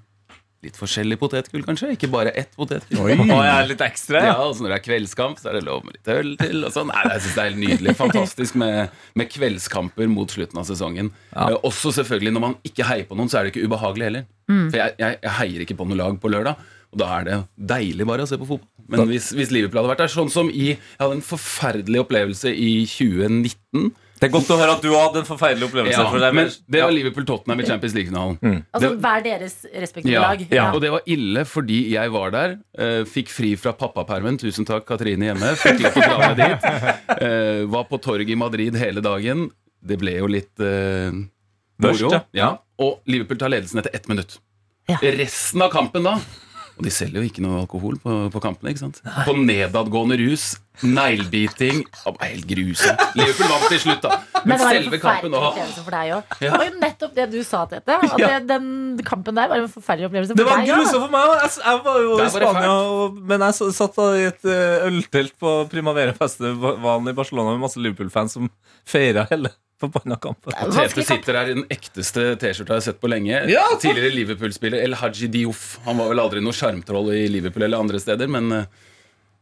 Litt 0.66 0.74
forskjellig 0.74 1.14
potetgull, 1.20 1.62
kanskje. 1.62 1.92
Ikke 1.94 2.08
bare 2.10 2.32
ett 2.34 2.50
potetgull. 2.58 3.12
Og 3.14 3.28
jeg 3.30 3.50
er 3.52 3.68
litt 3.70 3.82
ekstra, 3.86 4.18
Ja, 4.24 4.32
ja. 4.32 4.38
og 4.42 4.56
så 4.58 4.64
Når 4.64 4.72
det 4.72 4.78
er 4.80 4.84
kveldskamp, 4.88 5.38
så 5.38 5.52
er 5.52 5.58
det 5.60 5.66
lov 5.68 5.84
med 5.86 5.94
litt 6.00 6.08
øl 6.10 6.32
til. 6.40 6.64
Og 6.66 6.72
sånn. 6.74 6.90
Nei, 6.90 7.04
jeg 7.12 7.22
synes 7.22 7.36
det 7.36 7.42
er 7.44 7.50
helt 7.52 7.60
nydelig. 7.62 7.94
Fantastisk 8.00 8.56
med, 8.58 8.96
med 9.14 9.30
kveldskamper 9.30 10.10
mot 10.10 10.34
slutten 10.34 10.58
av 10.58 10.66
sesongen. 10.66 11.12
Eh, 11.30 11.54
også 11.62 11.92
selvfølgelig 12.00 12.34
når 12.34 12.44
man 12.48 12.56
ikke 12.66 12.88
heier 12.90 13.06
på 13.06 13.14
noen, 13.20 13.30
så 13.30 13.38
er 13.38 13.46
det 13.46 13.54
ikke 13.54 13.68
ubehagelig 13.70 14.08
heller. 14.10 14.26
For 14.48 14.80
jeg, 14.80 14.96
jeg, 14.98 15.20
jeg 15.28 15.34
heier 15.38 15.62
ikke 15.68 15.78
på 15.78 15.86
noe 15.92 16.00
lag 16.02 16.18
på 16.18 16.32
lørdag. 16.34 16.66
Og 16.88 17.00
da 17.04 17.06
er 17.20 17.24
det 17.28 17.38
deilig 17.70 18.06
bare 18.08 18.24
å 18.26 18.28
se 18.30 18.38
på 18.40 18.48
fotball. 18.48 18.66
Men 18.88 19.10
hvis, 19.12 19.30
hvis 19.36 19.50
Liverpool 19.54 19.82
hadde 19.82 19.90
vært 19.92 20.02
der, 20.06 20.10
sånn 20.10 20.30
som 20.32 20.48
i 20.50 20.70
Jeg 20.72 20.78
hadde 20.98 21.18
en 21.20 21.26
forferdelig 21.30 22.00
opplevelse 22.02 22.50
i 22.50 22.70
2019. 22.88 23.90
Det 24.18 24.26
er 24.26 24.32
godt 24.34 24.48
å 24.50 24.56
høre 24.58 24.72
at 24.74 24.82
du 24.82 24.88
hadde 24.90 25.20
en 25.22 25.26
forferdelig 25.28 25.68
opplevelse. 25.68 25.94
Ja, 26.00 26.08
for 26.10 26.22
deg, 26.22 26.34
men 26.34 26.48
det 26.74 26.80
var 26.82 26.90
Liverpool-Tottenham 26.96 27.62
i 27.62 27.66
Champions 27.68 27.94
League-finalen. 27.94 28.38
Altså 28.74 28.90
hver 28.98 29.22
deres 29.26 29.54
respektive 29.70 30.14
Ja, 30.16 30.22
lag. 30.26 30.42
ja, 30.50 30.64
og 30.74 30.80
det 30.82 30.90
var 30.94 31.06
ille 31.06 31.44
fordi 31.46 31.78
jeg 31.92 32.10
var 32.14 32.34
der. 32.34 32.56
Uh, 32.78 33.04
fikk 33.06 33.30
fri 33.30 33.52
fra 33.60 33.72
pappapermen. 33.78 34.40
Tusen 34.42 34.66
takk, 34.68 34.86
Katrine 34.88 35.30
hjemme. 35.30 35.52
Fikk 35.62 35.84
lov 35.84 35.94
til 35.94 36.02
å 36.02 36.10
dra 36.10 36.32
med 36.32 36.42
dit. 36.42 36.66
Uh, 37.22 37.62
var 37.76 37.86
på 37.90 38.00
torget 38.02 38.34
i 38.34 38.38
Madrid 38.38 38.76
hele 38.80 39.04
dagen. 39.04 39.48
Det 39.78 40.00
ble 40.02 40.16
jo 40.18 40.26
litt 40.34 40.54
uh, 40.58 41.14
moro. 41.84 42.10
ja. 42.16 42.24
Ja. 42.34 42.50
Og 42.82 43.00
Liverpool 43.10 43.38
tar 43.40 43.50
ledelsen 43.54 43.78
etter 43.82 43.94
ett 43.94 44.06
minutt. 44.10 44.36
Ja. 44.90 44.98
Resten 45.02 45.62
av 45.62 45.68
kampen 45.74 46.06
da 46.06 46.14
Og 46.78 46.84
de 46.86 46.90
selger 46.94 47.20
jo 47.20 47.26
ikke 47.28 47.42
noe 47.44 47.58
alkohol 47.64 47.98
på, 48.00 48.12
på 48.32 48.40
kampene. 48.40 48.70
ikke 48.72 48.84
sant? 48.86 49.00
På 49.26 49.34
nedadgående 49.36 50.16
rus. 50.22 50.52
Neglebiting. 50.82 51.84
Helt 52.20 52.46
grusomt. 52.48 53.02
Liverpool 53.18 53.50
vant 53.52 53.66
til 53.72 53.80
slutt, 53.82 54.02
da. 54.04 54.18
Men 54.44 54.44
Men 54.44 54.58
det 54.58 54.64
var 54.64 54.72
en 54.74 54.82
selve 54.84 55.00
kampen 55.02 55.34
forferdelig 55.34 55.50
opplevelse 55.50 55.84
for 55.84 55.96
deg 55.96 56.12
òg. 56.16 56.34
Ja. 56.38 56.50
Det 56.50 56.58
var 56.58 56.66
jo 56.68 56.74
nettopp 56.84 57.14
det 57.18 57.26
du 57.32 57.38
sa, 57.44 57.62
Tete. 57.66 57.98
At 57.98 58.18
Ja. 58.18 58.26
det, 58.38 58.46
den 58.48 58.68
kampen 59.04 59.34
der 59.34 59.48
var 59.48 59.62
en 59.62 59.68
forferdelig 59.72 60.08
opplevelse 60.10 60.36
for 60.36 60.42
deg. 60.42 60.46
Det 60.46 60.72
var 60.72 60.82
grusomt 60.82 61.04
for 61.04 61.14
meg 61.14 61.28
òg. 61.28 61.38
Jeg, 61.42 61.52
jeg 61.64 61.84
var 61.88 62.00
jo 62.04 62.18
i 62.18 62.28
Spania, 62.38 62.74
og, 62.88 63.22
men 63.32 63.46
jeg 63.48 63.72
satt 63.78 63.96
da 63.98 64.08
i 64.18 64.26
et 64.32 64.44
eh, 64.44 64.88
øltelt 64.88 65.34
på 65.38 65.54
Primavera 65.72 66.14
Festivalen 66.18 67.08
i 67.08 67.16
Barcelona 67.18 67.54
med 67.56 67.64
masse 67.66 67.80
Liverpool-fans 67.82 68.38
som 68.38 68.50
feira 68.88 69.26
hele 69.30 69.50
forbanna 69.78 70.16
kampen. 70.18 70.50
Tete 70.74 71.04
sitter 71.06 71.36
her 71.38 71.50
i 71.52 71.54
den 71.54 71.66
ekteste 71.70 72.32
T-skjorta 72.40 72.74
jeg 72.74 72.80
har 72.80 72.86
sett 72.88 72.98
på 73.00 73.10
lenge. 73.10 73.44
Ja. 73.46 73.62
Tidligere 73.78 74.10
Liverpool-spiller 74.10 74.82
El 74.82 74.96
Haji 74.98 75.28
Diouf. 75.30 75.78
Han 75.86 76.00
var 76.00 76.08
vel 76.10 76.18
aldri 76.18 76.40
noe 76.42 76.56
sjarmtroll 76.56 77.12
i 77.14 77.28
Liverpool 77.30 77.62
eller 77.68 77.78
andre 77.78 78.00
steder, 78.02 78.26
men 78.26 78.50
eh, 78.56 78.64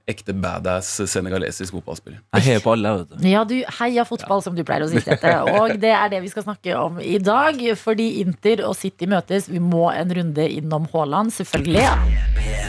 ekte 0.06 0.34
badass 0.38 1.00
senegalesisk 1.10 1.74
fotballspiller. 1.74 2.20
Jeg 2.36 2.44
heier 2.46 2.62
på 2.62 2.72
alle, 2.76 2.92
vet 3.00 3.16
du. 3.16 3.26
Ja, 3.26 3.42
du 3.42 3.56
heia 3.80 4.04
fotball, 4.06 4.42
som 4.44 4.54
du 4.54 4.62
pleier 4.66 4.86
å 4.86 4.90
si, 4.90 5.02
Tete. 5.02 5.32
Og 5.58 5.74
det 5.82 5.90
er 5.90 6.12
det 6.12 6.22
vi 6.22 6.30
skal 6.30 6.46
snakke 6.46 6.76
om 6.78 7.00
i 7.02 7.18
dag. 7.18 7.58
Fordi 7.80 8.06
Inter 8.22 8.62
og 8.68 8.76
City 8.78 9.08
møtes. 9.10 9.50
Vi 9.50 9.62
må 9.62 9.88
en 9.90 10.14
runde 10.14 10.46
innom 10.46 10.86
Haaland, 10.92 11.34
selvfølgelig. 11.34 11.88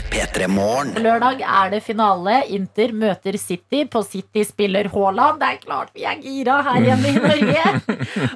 P3 0.08 0.48
På 0.50 1.04
lørdag 1.04 1.44
er 1.46 1.72
det 1.76 1.84
finale. 1.86 2.40
Inter 2.58 2.94
møter 2.96 3.38
City. 3.38 3.84
På 3.86 4.02
City 4.02 4.42
spiller 4.48 4.90
Haaland. 4.94 5.38
Det 5.44 5.52
er 5.52 5.62
klart 5.62 5.94
vi 5.94 6.08
er 6.10 6.18
gira 6.24 6.58
her 6.66 6.82
hjemme 6.90 7.14
i 7.14 7.22
Norge. 7.22 7.66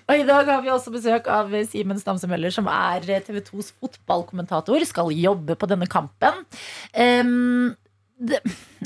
Og 0.05 0.13
i 0.13 0.27
dag 0.29 0.53
har 0.53 0.61
vi 0.61 0.73
også 0.73 0.93
besøk 0.93 1.29
av 1.31 1.49
Simen 1.71 1.97
Stamse 2.01 2.29
Møller, 2.29 2.53
som 2.53 2.69
er 2.69 3.01
TV 3.25 3.41
2s 3.49 3.73
fotballkommentator. 3.81 4.85
Skal 4.85 5.09
jobbe 5.15 5.57
på 5.57 5.69
denne 5.73 5.89
kampen. 5.89 6.45
Det, 6.93 7.09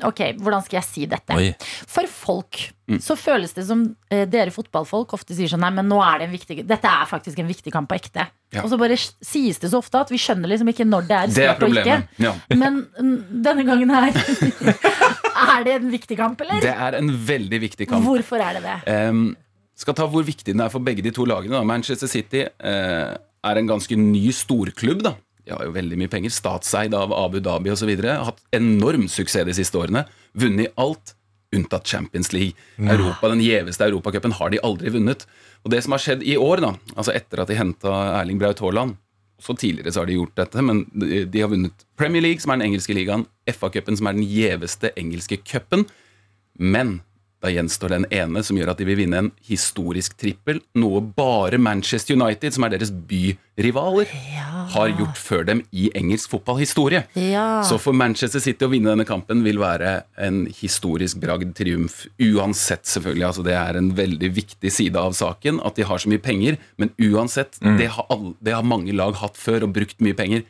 ok, 0.05 0.21
hvordan 0.39 0.63
skal 0.65 0.79
jeg 0.79 0.87
si 0.87 1.05
dette? 1.09 1.35
Oi. 1.35 1.51
For 1.91 2.07
folk 2.11 2.61
så 3.01 3.15
føles 3.17 3.55
det 3.55 3.63
som 3.65 3.81
eh, 4.13 4.27
dere 4.29 4.53
fotballfolk 4.53 5.15
ofte 5.17 5.33
sier 5.33 5.49
sånn 5.49 5.63
Nei, 5.65 5.71
men 5.73 5.87
nå 5.89 5.97
er 6.05 6.19
det 6.21 6.27
en 6.27 6.35
viktig 6.35 6.57
Dette 6.69 6.85
er 6.85 7.07
faktisk 7.09 7.39
en 7.41 7.47
viktig 7.49 7.71
kamp 7.73 7.89
på 7.89 7.97
ekte. 7.97 8.27
Ja. 8.53 8.61
Og 8.61 8.69
så 8.69 8.77
bare 8.77 8.97
sies 8.99 9.57
det 9.61 9.71
så 9.71 9.81
ofte 9.81 10.03
at 10.05 10.13
vi 10.13 10.19
skjønner 10.21 10.51
liksom 10.51 10.69
ikke 10.69 10.85
når 10.85 11.07
det 11.09 11.17
er 11.17 11.33
er 11.47 11.65
og 11.65 11.73
ikke. 11.73 11.97
Ja. 12.21 12.35
Men 12.61 12.83
mm, 12.93 13.15
denne 13.45 13.65
gangen 13.67 13.95
her 13.95 14.13
Er 15.55 15.65
det 15.65 15.73
en 15.79 15.89
viktig 15.91 16.15
kamp, 16.19 16.39
eller? 16.45 16.61
Det 16.63 16.71
er 16.71 16.95
en 16.99 17.09
veldig 17.27 17.59
viktig 17.65 17.89
kamp. 17.89 18.05
Hvorfor 18.05 18.41
er 18.43 18.57
det 18.57 18.63
det? 18.63 18.77
Um, 19.09 19.25
skal 19.75 19.97
ta 19.97 20.05
hvor 20.07 20.23
viktig 20.25 20.53
den 20.53 20.63
er 20.63 20.71
for 20.71 20.83
begge 20.83 21.03
de 21.03 21.11
to 21.15 21.25
lagene. 21.27 21.57
Da. 21.57 21.65
Manchester 21.67 22.09
City 22.11 22.45
uh, 22.45 23.15
er 23.15 23.59
en 23.59 23.69
ganske 23.69 23.97
ny 23.99 24.29
storklubb. 24.35 25.03
da 25.05 25.15
Jo 25.45 25.59
veldig 25.75 25.99
mye 26.01 26.11
penger. 26.11 26.33
Statseid 26.33 26.95
av 26.97 27.13
Abu 27.13 27.39
Dhabi 27.43 27.73
osv. 27.73 27.91
Hatt 28.05 28.41
enorm 28.55 29.05
suksess 29.11 29.45
de 29.45 29.55
siste 29.57 29.77
årene. 29.77 30.05
Vunnet 30.33 30.73
alt 30.81 31.13
unntatt 31.55 31.87
Champions 31.87 32.33
League. 32.33 32.57
Europa, 32.77 33.29
Den 33.29 33.43
gjeveste 33.45 33.85
europacupen 33.85 34.33
har 34.35 34.51
de 34.51 34.61
aldri 34.65 34.91
vunnet. 34.97 35.25
Og 35.63 35.71
det 35.71 35.83
som 35.85 35.95
har 35.95 36.03
skjedd 36.03 36.25
i 36.25 36.37
år, 36.37 36.63
da 36.65 36.73
altså 36.95 37.13
etter 37.15 37.41
at 37.41 37.51
de 37.51 37.59
henta 37.59 37.93
Erling 38.19 38.41
Braut 38.41 38.61
Haaland 38.63 38.97
så 39.41 39.51
tidligere 39.57 39.91
så 39.91 40.01
har 40.01 40.07
de 40.07 40.15
gjort 40.15 40.37
dette, 40.39 40.61
men 40.63 40.85
de, 40.95 41.25
de 41.27 41.41
har 41.43 41.49
vunnet 41.51 41.81
Premier 41.99 42.23
League, 42.23 42.39
som 42.39 42.53
er 42.53 42.61
den 42.61 42.69
engelske 42.69 42.95
ligaen, 42.95 43.25
FA-cupen, 43.51 43.97
som 43.99 44.07
er 44.07 44.15
den 44.15 44.23
gjeveste 44.31 44.93
engelske 44.95 45.37
cupen. 45.43 45.83
Men 46.55 47.01
da 47.45 47.53
gjenstår 47.53 47.93
den 47.93 48.07
ene 48.13 48.41
som 48.45 48.57
gjør 48.57 48.73
at 48.73 48.81
de 48.81 48.87
vil 48.87 48.99
vinne 49.03 49.21
en 49.21 49.31
historisk 49.45 50.17
trippel, 50.19 50.61
noe 50.79 51.01
bare 51.15 51.59
Manchester 51.61 52.17
United, 52.17 52.55
som 52.55 52.65
er 52.65 52.73
deres 52.73 52.91
byrivaler, 52.91 54.09
har 54.73 54.93
gjort 54.97 55.19
før 55.21 55.45
dem 55.51 55.61
i 55.75 55.87
engelsk 55.97 56.33
fotballhistorie. 56.33 57.03
Ja. 57.19 57.61
Så 57.67 57.77
for 57.81 57.95
Manchester 57.97 58.41
City 58.43 58.65
å 58.65 58.71
vinne 58.71 58.91
denne 58.93 59.07
kampen 59.07 59.43
vil 59.45 59.61
være 59.61 59.99
en 60.21 60.45
historisk 60.57 61.21
bragd 61.23 61.53
triumf. 61.57 62.05
Uansett, 62.17 62.87
selvfølgelig. 62.89 63.27
altså 63.29 63.45
Det 63.45 63.55
er 63.59 63.79
en 63.79 63.93
veldig 63.97 64.31
viktig 64.41 64.73
side 64.73 64.99
av 64.99 65.15
saken 65.17 65.61
at 65.65 65.77
de 65.77 65.87
har 65.87 66.01
så 66.01 66.11
mye 66.11 66.23
penger. 66.23 66.59
Men 66.81 66.93
uansett, 66.97 67.59
det, 67.61 67.91
har 67.93 68.09
alle, 68.09 68.33
det 68.41 68.57
har 68.57 68.65
mange 68.65 68.95
lag 68.95 69.15
hatt 69.21 69.37
før 69.39 69.67
og 69.67 69.75
brukt 69.77 70.01
mye 70.03 70.17
penger. 70.17 70.45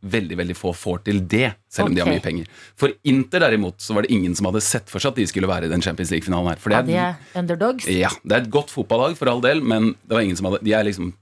Veldig 0.00 0.36
veldig 0.40 0.54
få 0.56 0.70
får 0.72 1.02
til 1.04 1.18
det, 1.28 1.50
selv 1.68 1.90
om 1.90 1.94
de 1.94 2.00
har 2.00 2.08
mye 2.08 2.22
penger. 2.24 2.46
For 2.80 2.94
Inter 3.04 3.42
derimot, 3.44 3.76
så 3.84 3.92
var 3.94 4.06
det 4.06 4.12
ingen 4.16 4.32
som 4.38 4.46
hadde 4.48 4.62
sett 4.64 4.88
for 4.88 4.98
seg 5.02 5.12
at 5.12 5.18
de 5.20 5.26
skulle 5.28 5.50
være 5.50 5.68
i 5.68 5.72
den 5.72 5.82
Champions 5.84 6.10
League-finalen 6.14 6.48
her. 6.54 6.56
For 6.62 6.72
Ja, 6.72 6.80
det 6.80 6.94
de 6.94 6.96
er, 7.02 7.18
er 7.34 7.42
underdogs. 7.42 7.84
ja, 7.92 8.08
det 8.24 8.32
er 8.38 8.46
et 8.46 8.50
godt 8.54 8.72
fotballag 8.72 9.18
for 9.20 9.28
all 9.28 9.42
del, 9.44 9.60
men 9.60 9.90
det 10.08 10.16
var 10.16 10.24
ingen 10.24 10.36
som 10.40 10.48
hadde 10.48 10.62
De 10.64 10.72
er 10.72 10.84
liksom 10.88 11.12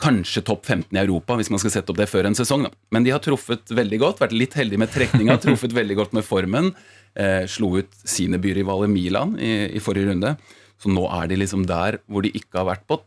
kanskje 0.00 0.42
topp 0.44 0.66
15 0.68 0.92
i 0.96 1.00
Europa, 1.00 1.36
hvis 1.38 1.48
man 1.52 1.60
skal 1.60 1.72
sette 1.72 1.92
opp 1.92 1.96
det 2.00 2.08
før 2.10 2.26
en 2.28 2.34
sesong. 2.36 2.66
Da. 2.66 2.70
Men 2.92 3.04
de 3.06 3.12
har 3.14 3.20
truffet 3.24 3.68
veldig 3.72 3.98
godt, 4.02 4.18
vært 4.20 4.34
litt 4.36 4.56
heldige 4.58 4.80
med 4.82 4.92
trekninga, 4.92 5.38
truffet 5.44 5.72
veldig 5.76 5.96
godt 5.96 6.12
med 6.16 6.24
formen. 6.26 6.72
Eh, 7.16 7.44
slo 7.48 7.78
ut 7.80 7.92
sine 8.04 8.36
byrivaler 8.40 8.90
Milan 8.92 9.38
i, 9.40 9.52
i 9.76 9.80
forrige 9.80 10.10
runde. 10.10 10.34
Så 10.76 10.92
nå 10.92 11.06
er 11.08 11.30
de 11.30 11.38
liksom 11.40 11.64
der 11.68 11.96
hvor 12.12 12.20
de 12.26 12.32
ikke 12.36 12.60
har 12.60 12.66
vært 12.68 12.84
på 12.88 12.98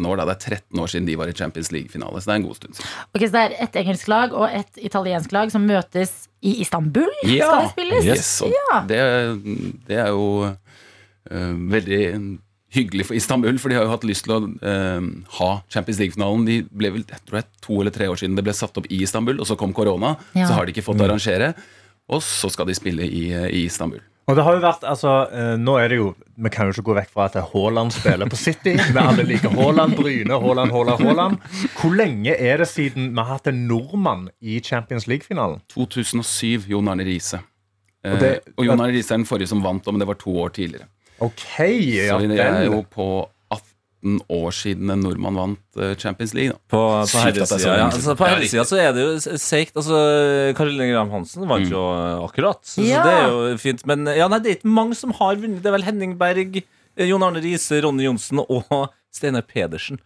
13 0.00 0.06
år. 0.10 0.16
Da. 0.16 0.24
Det 0.24 0.36
er 0.36 0.56
13 0.56 0.80
år 0.80 0.86
siden 0.90 1.06
de 1.06 1.16
var 1.16 1.28
i 1.28 1.32
Champions 1.36 1.70
League-finale, 1.72 2.20
så 2.20 2.30
det 2.30 2.34
er 2.34 2.40
en 2.40 2.46
god 2.48 2.56
stund 2.56 2.74
siden. 2.74 2.90
Ok, 3.14 3.20
Så 3.26 3.32
det 3.32 3.42
er 3.44 3.56
et 3.64 3.76
engelsk 3.76 4.08
lag 4.08 4.32
og 4.32 4.48
et 4.50 4.80
italiensk 4.80 5.32
lag 5.32 5.50
som 5.52 5.66
møtes 5.66 6.28
i 6.42 6.60
Istanbul? 6.62 7.10
Skal 7.24 7.64
det 7.64 7.72
spilles? 7.74 8.04
Yes, 8.06 8.42
Ja. 8.48 8.80
det, 8.88 9.00
det 9.88 9.98
er 9.98 10.08
jo 10.08 10.48
uh, 10.48 11.54
veldig 11.72 12.38
hyggelig 12.70 13.06
for 13.08 13.14
Istanbul, 13.18 13.58
for 13.58 13.68
de 13.68 13.74
har 13.74 13.82
jo 13.84 13.90
hatt 13.90 14.04
lyst 14.06 14.28
til 14.28 14.32
å 14.36 14.36
eh, 14.46 15.06
ha 15.40 15.48
Champions 15.74 15.98
League-finalen. 15.98 16.44
De 16.46 16.60
ble 16.70 16.92
vel, 16.94 17.02
jeg 17.02 17.18
tror 17.26 17.40
er 17.40 17.48
to 17.66 17.80
eller 17.80 17.90
tre 17.90 18.06
år 18.06 18.20
siden 18.20 18.36
det 18.38 18.44
ble 18.46 18.54
satt 18.54 18.78
opp 18.78 18.86
i 18.86 19.00
Istanbul, 19.02 19.40
og 19.42 19.48
så 19.48 19.56
kom 19.58 19.72
korona. 19.74 20.12
Ja. 20.38 20.46
Så 20.46 20.54
har 20.54 20.68
de 20.68 20.70
ikke 20.70 20.84
fått 20.86 21.02
arrangere, 21.02 21.48
og 22.06 22.22
så 22.22 22.46
skal 22.54 22.70
de 22.70 22.76
spille 22.78 23.02
i, 23.10 23.24
eh, 23.34 23.48
i 23.50 23.64
Istanbul. 23.66 23.98
Og 24.30 24.36
det 24.38 24.44
har 24.46 24.54
jo 24.56 24.60
vært, 24.62 24.84
altså, 24.86 25.12
eh, 25.34 25.54
nå 25.58 25.74
er 25.82 25.88
det 25.90 25.96
jo, 25.98 26.10
Vi 26.40 26.48
kan 26.54 26.68
jo 26.68 26.72
ikke 26.72 26.86
gå 26.86 26.94
vekk 26.96 27.10
fra 27.12 27.24
at 27.26 27.34
Haaland 27.52 27.92
spiller 27.92 28.30
på 28.30 28.38
City. 28.38 28.76
Vi 28.78 28.98
alle 29.02 29.24
liker 29.26 29.50
Haaland, 29.58 29.96
Bryne, 29.98 30.38
Haaland, 30.40 30.70
Haaland, 30.72 31.02
Haaland. 31.04 31.38
Hvor 31.76 31.96
lenge 31.98 32.32
er 32.38 32.62
det 32.62 32.68
siden 32.70 33.10
vi 33.10 33.20
har 33.20 33.34
hatt 33.34 33.50
en 33.50 33.66
nordmann 33.68 34.28
i 34.40 34.60
Champions 34.64 35.08
League-finalen? 35.10 35.60
2007, 35.74 36.68
Jon 36.70 36.88
Arne 36.88 37.04
Riise. 37.04 37.42
Eh, 38.04 38.12
Og 38.14 38.18
det- 38.20 38.40
og 38.56 38.64
Jon 38.64 38.80
Arne 38.80 38.92
Riise 38.94 39.12
er 39.12 39.18
den 39.18 39.26
forrige 39.26 39.48
som 39.48 39.60
vant, 39.62 39.84
men 39.86 39.98
det 39.98 40.06
var 40.08 40.14
to 40.14 40.30
år 40.30 40.50
tidligere. 40.56 40.86
Ok, 41.20 41.44
ja, 41.58 42.16
så 42.18 42.28
det 42.28 42.38
er 42.40 42.64
jo 42.64 42.82
på 42.90 43.28
18 44.00 44.20
år 44.28 44.50
siden 44.54 44.90
en 44.90 45.02
nordmann 45.04 45.36
vant 45.36 45.80
eh, 45.80 45.94
Champions 45.96 46.34
League. 46.34 46.52
Da. 46.52 46.58
På, 46.72 46.80
på 47.04 47.18
er 47.20 47.26
herresida 47.30 47.76
ja. 47.76 47.88
altså, 47.88 48.14
på 48.16 48.26
Ja, 48.26 48.34
herresida 48.34 48.64
så 48.64 48.78
er 48.80 48.92
det 48.96 49.04
jo 49.04 49.38
seigt. 49.38 49.76
Altså, 49.76 49.96
Karoline 50.56 50.90
Graham 50.92 51.10
Hansen 51.10 51.48
vant 51.48 51.68
jo 51.70 51.82
eh, 51.94 52.24
akkurat, 52.24 52.62
så, 52.64 52.82
Ja. 52.84 53.02
så 53.02 53.08
det 53.08 53.16
er 53.18 53.34
jo 53.34 53.58
fint. 53.60 53.84
Men 53.88 54.06
ja, 54.16 54.28
nei, 54.28 54.40
det 54.40 54.50
er 54.54 54.60
ikke 54.60 54.72
mange 54.80 54.96
som 54.98 55.12
har 55.20 55.36
vunnet. 55.36 55.60
Det 55.62 55.70
er 55.70 55.76
vel 55.76 55.86
Henning 55.86 56.16
Berg, 56.20 56.62
eh, 56.62 57.06
Jon 57.10 57.22
Arne 57.26 57.42
Riise, 57.44 57.82
Ronny 57.84 58.08
Johnsen 58.08 58.42
og 58.46 58.64
Steinar 59.10 59.42
Pedersen. 59.42 59.98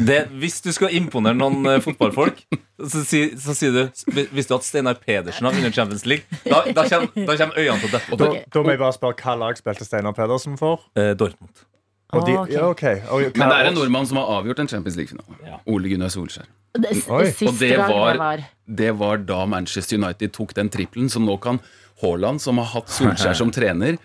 Det, 0.00 0.22
hvis 0.40 0.62
du 0.64 0.70
skal 0.72 0.94
imponere 0.96 1.36
noen 1.36 1.60
eh, 1.68 1.78
fotballfolk, 1.84 2.40
så, 2.80 3.04
si, 3.04 3.22
så 3.40 3.54
sier 3.56 3.72
du 3.72 3.82
Hvis 4.12 4.28
Visste 4.34 4.52
du 4.52 4.58
at 4.58 4.66
Steinar 4.66 4.98
Pedersen 5.00 5.48
har 5.48 5.54
vunnet 5.56 5.76
Champions 5.76 6.06
League? 6.08 6.24
Da, 6.44 6.64
da, 6.72 6.86
kommer, 6.88 7.12
da 7.14 7.36
kommer 7.36 7.60
øynene 7.60 7.78
til 7.84 7.88
å 7.92 7.94
dette. 7.94 8.20
Da, 8.24 8.32
da 8.56 8.64
må 8.64 8.74
jeg 8.74 8.82
bare 8.82 8.96
spørre 8.96 9.20
hva 9.22 9.38
lag 9.44 9.60
spilte 9.60 9.86
Steinar 9.88 10.16
Pedersen 10.16 10.56
for? 10.60 10.88
Eh, 10.96 11.12
Dortmund. 11.16 11.66
Og 12.14 12.26
de, 12.26 12.36
Ok. 12.38 12.50
ja, 12.52 12.66
okay. 12.68 13.00
Og, 13.10 13.20
Men 13.36 13.48
det 13.50 13.56
er 13.58 13.66
en 13.70 13.74
nordmann 13.74 14.06
som 14.06 14.16
har 14.20 14.26
avgjort 14.38 14.60
en 14.62 14.68
Champions 14.68 14.96
League-finale. 14.96 15.58
Ole 15.66 15.88
Gunnar 15.90 16.08
Solskjær. 16.08 16.46
Det- 16.76 17.08
Og 17.08 17.24
det 17.58 17.78
var, 17.78 18.12
det 18.12 18.18
var 18.18 18.44
det 18.68 18.90
var 18.98 19.16
da 19.16 19.46
Manchester 19.46 19.96
United 19.98 20.32
tok 20.32 20.52
den 20.54 20.68
trippelen, 20.68 21.08
så 21.08 21.18
nå 21.20 21.40
kan 21.40 21.58
Haaland, 22.02 22.40
som 22.40 22.58
har 22.58 22.66
hatt 22.66 22.88
Solskjær 22.88 23.34
som 23.42 23.50
trener, 23.50 23.96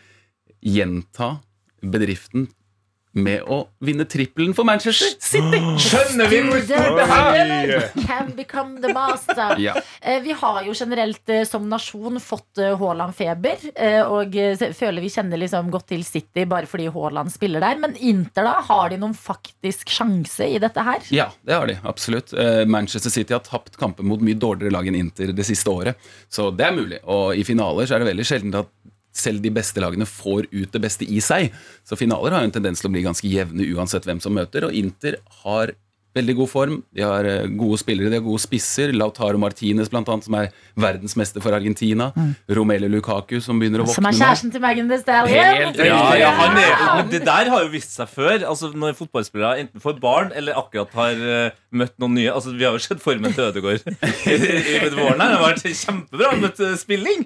gjenta 0.64 1.40
bedriften 1.84 2.48
med 3.14 3.42
å 3.52 3.58
vinne 3.84 4.06
trippelen 4.08 4.54
for 4.56 4.64
Manchester 4.68 5.12
City. 5.20 5.60
Skjønner 5.84 6.30
vi 6.32 6.38
hvor 6.46 6.62
det 6.96 7.08
her 7.10 7.40
er? 7.42 7.74
Can 8.08 8.30
become 8.38 8.80
the 8.84 8.94
master. 8.96 9.58
Ja. 9.60 9.74
Eh, 10.02 10.22
Vi 10.24 10.32
har 10.40 10.62
jo 10.64 10.74
generelt 10.78 11.30
eh, 11.30 11.44
som 11.48 11.68
nasjon 11.70 12.20
fått 12.24 12.62
eh, 12.64 12.72
Haaland-feber. 12.80 13.66
Og 14.08 14.38
føler 14.78 15.04
vi 15.04 15.12
kjenner 15.12 15.42
liksom 15.42 15.70
godt 15.74 15.90
til 15.92 16.06
City 16.08 16.46
bare 16.48 16.70
fordi 16.70 16.88
Haaland 16.94 17.34
spiller 17.34 17.64
der. 17.64 17.80
Men 17.84 17.98
Inter, 18.00 18.48
da? 18.48 18.56
Har 18.70 18.90
de 18.94 19.00
noen 19.02 19.16
faktisk 19.18 19.92
sjanse 19.92 20.48
i 20.48 20.60
dette 20.64 20.86
her? 20.88 21.04
Ja, 21.12 21.28
det 21.44 21.58
har 21.58 21.68
de. 21.68 21.78
Absolutt. 21.88 22.32
Manchester 22.72 23.12
City 23.12 23.36
har 23.36 23.44
tapt 23.46 23.76
kamper 23.82 24.08
mot 24.08 24.24
mye 24.24 24.40
dårligere 24.40 24.72
lag 24.74 24.88
enn 24.88 25.00
Inter 25.02 25.34
det 25.36 25.48
siste 25.48 25.72
året. 25.74 26.00
Så 26.32 26.48
det 26.56 26.70
er 26.70 26.78
mulig. 26.80 27.02
Og 27.12 27.36
i 27.36 27.44
finaler 27.48 27.90
så 27.90 27.98
er 27.98 28.06
det 28.06 28.12
veldig 28.14 28.28
sjelden 28.32 28.56
at 28.64 28.72
selv 29.12 29.44
de 29.44 29.52
beste 29.54 29.82
lagene 29.84 30.08
får 30.08 30.48
ut 30.52 30.72
det 30.72 30.82
beste 30.84 31.08
i 31.08 31.20
seg. 31.24 31.52
Så 31.88 31.98
finaler 32.00 32.36
har 32.36 32.44
jo 32.44 32.52
en 32.52 32.58
tendens 32.60 32.82
til 32.82 32.90
å 32.90 32.94
bli 32.96 33.06
ganske 33.06 33.28
jevne 33.28 33.68
uansett 33.76 34.08
hvem 34.08 34.22
som 34.24 34.36
møter. 34.36 34.68
Og 34.68 34.76
Inter 34.78 35.20
har 35.44 35.76
veldig 36.18 36.36
god 36.42 36.50
form. 36.52 36.78
De 36.96 37.04
har 37.06 37.26
eh, 37.28 37.46
gode 37.58 37.78
spillere, 37.82 38.10
de 38.12 38.18
har 38.20 38.26
gode 38.26 38.42
spisser. 38.44 38.92
Lautaro 38.96 39.40
Martinez, 39.40 39.90
blant 39.92 40.10
annet, 40.12 40.26
som 40.28 40.36
er 40.40 40.50
verdensmester 40.80 41.44
for 41.44 41.56
Argentina. 41.56 42.10
Romelu 42.52 42.90
Lukaku, 42.92 43.38
som 43.44 43.60
begynner 43.62 43.84
å 43.84 43.88
Mm. 43.88 43.94
Som 43.96 44.04
våkne 44.06 44.12
er 44.12 44.18
nå. 44.18 44.22
kjæresten 44.26 44.52
til 44.54 44.62
Megan 44.62 44.90
Thee 44.92 45.00
Stallion? 45.02 45.78
Ja, 45.88 46.02
ja, 46.20 46.30
han 46.38 46.58
er, 46.60 46.74
men 47.02 47.10
det 47.12 47.22
der 47.26 47.50
har 47.50 47.64
jo 47.64 47.70
vist 47.74 47.96
seg 47.96 48.10
før. 48.12 48.44
Altså 48.48 48.70
Når 48.76 48.94
fotballspillere 49.00 49.64
enten 49.66 49.82
får 49.84 50.00
barn 50.04 50.32
eller 50.36 50.54
akkurat 50.60 50.92
har 50.96 51.16
uh, 51.22 51.56
møtt 51.72 51.96
noen 52.02 52.14
nye. 52.20 52.32
Altså 52.32 52.54
Vi 52.56 52.64
har 52.68 52.76
jo 52.76 52.82
sett 52.84 53.02
formen 53.04 53.34
til 53.34 53.48
Ødegaard 53.50 53.82
i, 53.88 54.36
i, 54.36 54.76
i 54.86 54.92
våren. 54.94 55.20
her 55.22 55.32
Det 55.32 55.40
har 55.40 55.44
vært 55.46 55.66
kjempebra 55.82 56.32
med 56.42 56.62
eh, 56.68 56.76
spilling. 56.80 57.26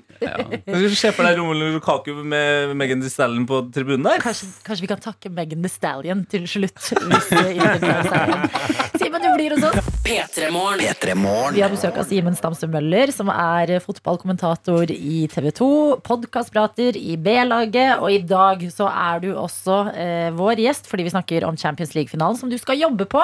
Du 0.66 0.88
Se 0.96 1.12
for 1.16 1.26
deg 1.28 1.38
Romelu 1.42 1.74
Lukaku 1.76 2.14
med 2.24 2.76
Megan 2.78 3.02
Thee 3.04 3.12
Stallion 3.14 3.46
på 3.50 3.62
tribunen 3.76 4.06
der. 4.08 4.22
Kanskje, 4.24 4.48
kanskje 4.66 4.86
vi 4.86 4.92
kan 4.94 5.02
takke 5.04 5.30
Megan 5.34 5.66
Thee 5.66 5.74
Stallion 5.74 6.26
til 6.32 6.48
slutt. 6.50 6.80
Hvis 6.80 7.32
eh, 7.36 7.56
Inter 7.56 8.75
Simen, 9.00 9.22
du 9.22 9.30
blir 9.36 9.56
hos 9.56 9.64
oss. 9.68 9.90
P3 10.06 10.50
Morgen. 10.54 10.82
P3 10.84 11.16
Morgen. 11.18 11.56
Vi 11.56 11.64
har 11.64 11.72
besøk 11.74 11.98
av 12.00 12.08
Simen 12.10 12.36
Stamse 12.38 12.68
Møller, 12.72 13.12
som 13.16 13.32
er 13.34 13.76
fotballkommentator 13.84 14.92
i 14.94 15.26
TV 15.32 15.50
2. 15.56 15.70
Podkastprater 16.06 17.00
i 17.00 17.16
B-laget. 17.18 18.00
Og 18.02 18.12
i 18.14 18.22
dag 18.26 18.66
så 18.74 18.90
er 18.92 19.24
du 19.24 19.32
også 19.34 19.80
eh, 19.94 20.30
vår 20.36 20.62
gjest 20.66 20.90
fordi 20.92 21.08
vi 21.08 21.16
snakker 21.16 21.48
om 21.48 21.58
Champions 21.60 21.96
League-finalen, 21.98 22.40
som 22.40 22.52
du 22.52 22.58
skal 22.62 22.80
jobbe 22.82 23.08
på. 23.10 23.24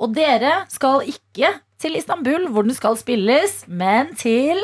Og 0.00 0.16
dere 0.16 0.64
skal 0.72 1.06
ikke 1.10 1.54
til 1.82 1.96
Istanbul, 1.98 2.48
hvor 2.52 2.66
den 2.66 2.76
skal 2.76 2.96
spilles, 3.00 3.62
men 3.68 4.14
til 4.16 4.60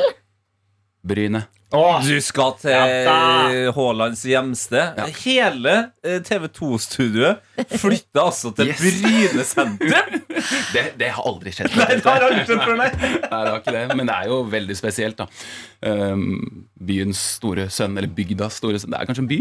Bryne. 1.03 1.43
Du 1.73 2.13
skal 2.21 2.53
til 2.61 2.73
Ja 2.73 3.71
Haalands 3.73 4.21
hjemsted. 4.29 4.99
Hele 5.23 5.73
eh, 6.05 6.19
TV 6.25 6.45
2-studioet 6.53 7.41
flytter 7.81 8.21
altså 8.21 8.51
til 8.53 8.69
Yes. 8.69 8.83
Bryne 8.83 9.45
sentrum! 9.47 10.19
Det, 10.73 10.81
det 10.99 11.07
har 11.15 11.23
aldri 11.29 11.53
skjedd. 11.55 11.71
Nei, 11.77 11.85
det 12.01 12.03
har 12.03 12.23
aldri 12.25 12.41
skjedd 12.43 12.63
før, 12.65 12.75
nei. 12.75 12.89
Nei, 12.91 13.19
det 13.29 13.51
har 13.51 13.59
ikke 13.61 13.73
det, 13.75 13.83
men 13.95 14.09
det 14.09 14.15
er 14.15 14.31
jo 14.31 14.39
veldig 14.51 14.75
spesielt, 14.75 15.21
da. 15.21 15.27
Um, 15.87 16.65
byens 16.83 17.21
store 17.37 17.69
sønn, 17.71 17.95
eller 17.95 18.11
bygdas 18.11 18.57
store 18.59 18.81
sønn 18.81 18.91
Det 18.91 18.99
er 18.99 19.07
kanskje 19.07 19.23
en 19.23 19.29
by? 19.29 19.39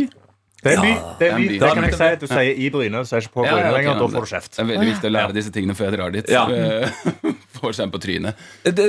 Det 0.62 0.76
er 0.76 0.78
by. 0.78 0.92
Det, 1.18 1.26
er 1.26 1.40
by. 1.40 1.46
by. 1.48 1.58
det 1.58 1.70
kan 1.74 1.86
jeg 1.88 1.96
si. 1.98 2.10
Du 2.22 2.26
sier 2.30 2.60
i 2.62 2.68
Bryne, 2.70 3.02
så 3.08 3.18
er 3.18 3.26
ikke 3.26 3.34
på 3.40 3.46
Bryne 3.48 3.72
lenger. 3.74 3.98
Da 3.98 4.10
får 4.14 4.28
du 4.28 4.30
kjeft. 4.30 4.52
Det 4.54 4.62
er 4.62 4.68
veldig 4.70 4.90
viktig 4.92 5.10
å 5.10 5.14
lære 5.16 5.36
disse 5.40 5.54
tingene 5.56 5.78
før 5.78 5.90
jeg 5.90 5.98
drar 5.98 6.14
dit. 6.14 6.30
Ja. 6.30 6.44
Eh, 7.62 7.68
Får 7.68 7.76
seg 7.76 7.86
en 7.86 7.92
på 7.94 8.00
trynet. 8.02 8.38
Det, 8.66 8.84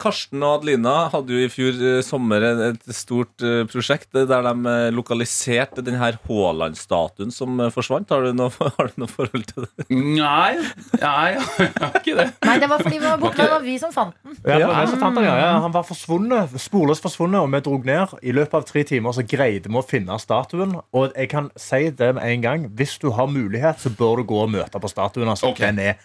Karsten 0.00 0.40
og 0.42 0.58
Adelina 0.58 0.94
hadde 1.12 1.34
jo 1.34 1.42
i 1.44 1.50
fjor 1.52 1.76
eh, 1.76 1.98
sommer 2.04 2.44
et 2.48 2.86
stort 2.96 3.44
eh, 3.44 3.64
prosjekt 3.68 4.14
eh, 4.16 4.24
der 4.28 4.46
de 4.46 4.72
eh, 4.72 4.88
lokaliserte 4.94 5.84
den 5.84 5.98
her 6.00 6.16
Haaland-statuen 6.28 7.32
som 7.34 7.58
eh, 7.60 7.70
forsvant. 7.74 8.08
Har 8.10 8.24
du 8.24 8.32
noe, 8.36 8.48
har 8.78 8.90
du 8.90 9.02
noe 9.04 9.12
forhold 9.12 9.44
til 9.50 9.66
det? 9.66 9.88
Nei, 9.92 10.56
nei, 11.02 11.36
jeg 11.36 11.70
har 11.76 12.00
ikke 12.00 12.16
det. 12.18 12.28
Nei, 12.48 12.56
det 12.64 12.70
var 12.72 12.84
fordi 12.84 12.96
vi 12.98 13.04
var 13.06 13.20
borte. 13.22 13.42
Det 13.44 13.52
var 13.52 13.64
vi 13.68 13.78
som 13.82 13.94
fant 13.94 14.16
den. 14.24 14.38
Ja, 14.40 14.56
det 14.56 14.70
var 14.70 14.80
vi 14.80 14.92
som 14.94 15.04
fant 15.04 15.20
han, 15.20 15.28
ja. 15.28 15.36
Ja, 15.38 15.54
han 15.66 15.74
var 15.74 15.86
forsvunnet, 15.88 16.56
sporløst 16.64 17.04
forsvunnet, 17.04 17.40
og 17.44 17.52
vi 17.52 17.62
drog 17.68 17.88
ned. 17.88 18.16
I 18.24 18.34
løpet 18.36 18.60
av 18.62 18.68
tre 18.68 18.84
timer 18.88 19.16
så 19.16 19.24
greide 19.28 19.68
vi 19.68 19.80
å 19.80 19.84
finne 19.84 20.16
statuen. 20.22 20.78
Og 20.96 21.12
jeg 21.12 21.30
kan 21.32 21.52
si 21.60 21.90
det 21.92 22.14
med 22.16 22.24
en 22.24 22.44
gang. 22.44 22.68
Hvis 22.78 22.96
du 23.02 23.10
har 23.16 23.28
mulighet, 23.30 23.82
så 23.84 23.92
bør 23.92 24.22
du 24.22 24.30
gå 24.32 24.44
og 24.46 24.54
møte 24.56 24.80
på 24.80 24.90
statuen. 24.90 25.28
Altså. 25.28 25.52
Okay. 25.52 25.68
Den 25.68 25.82
er 25.92 25.98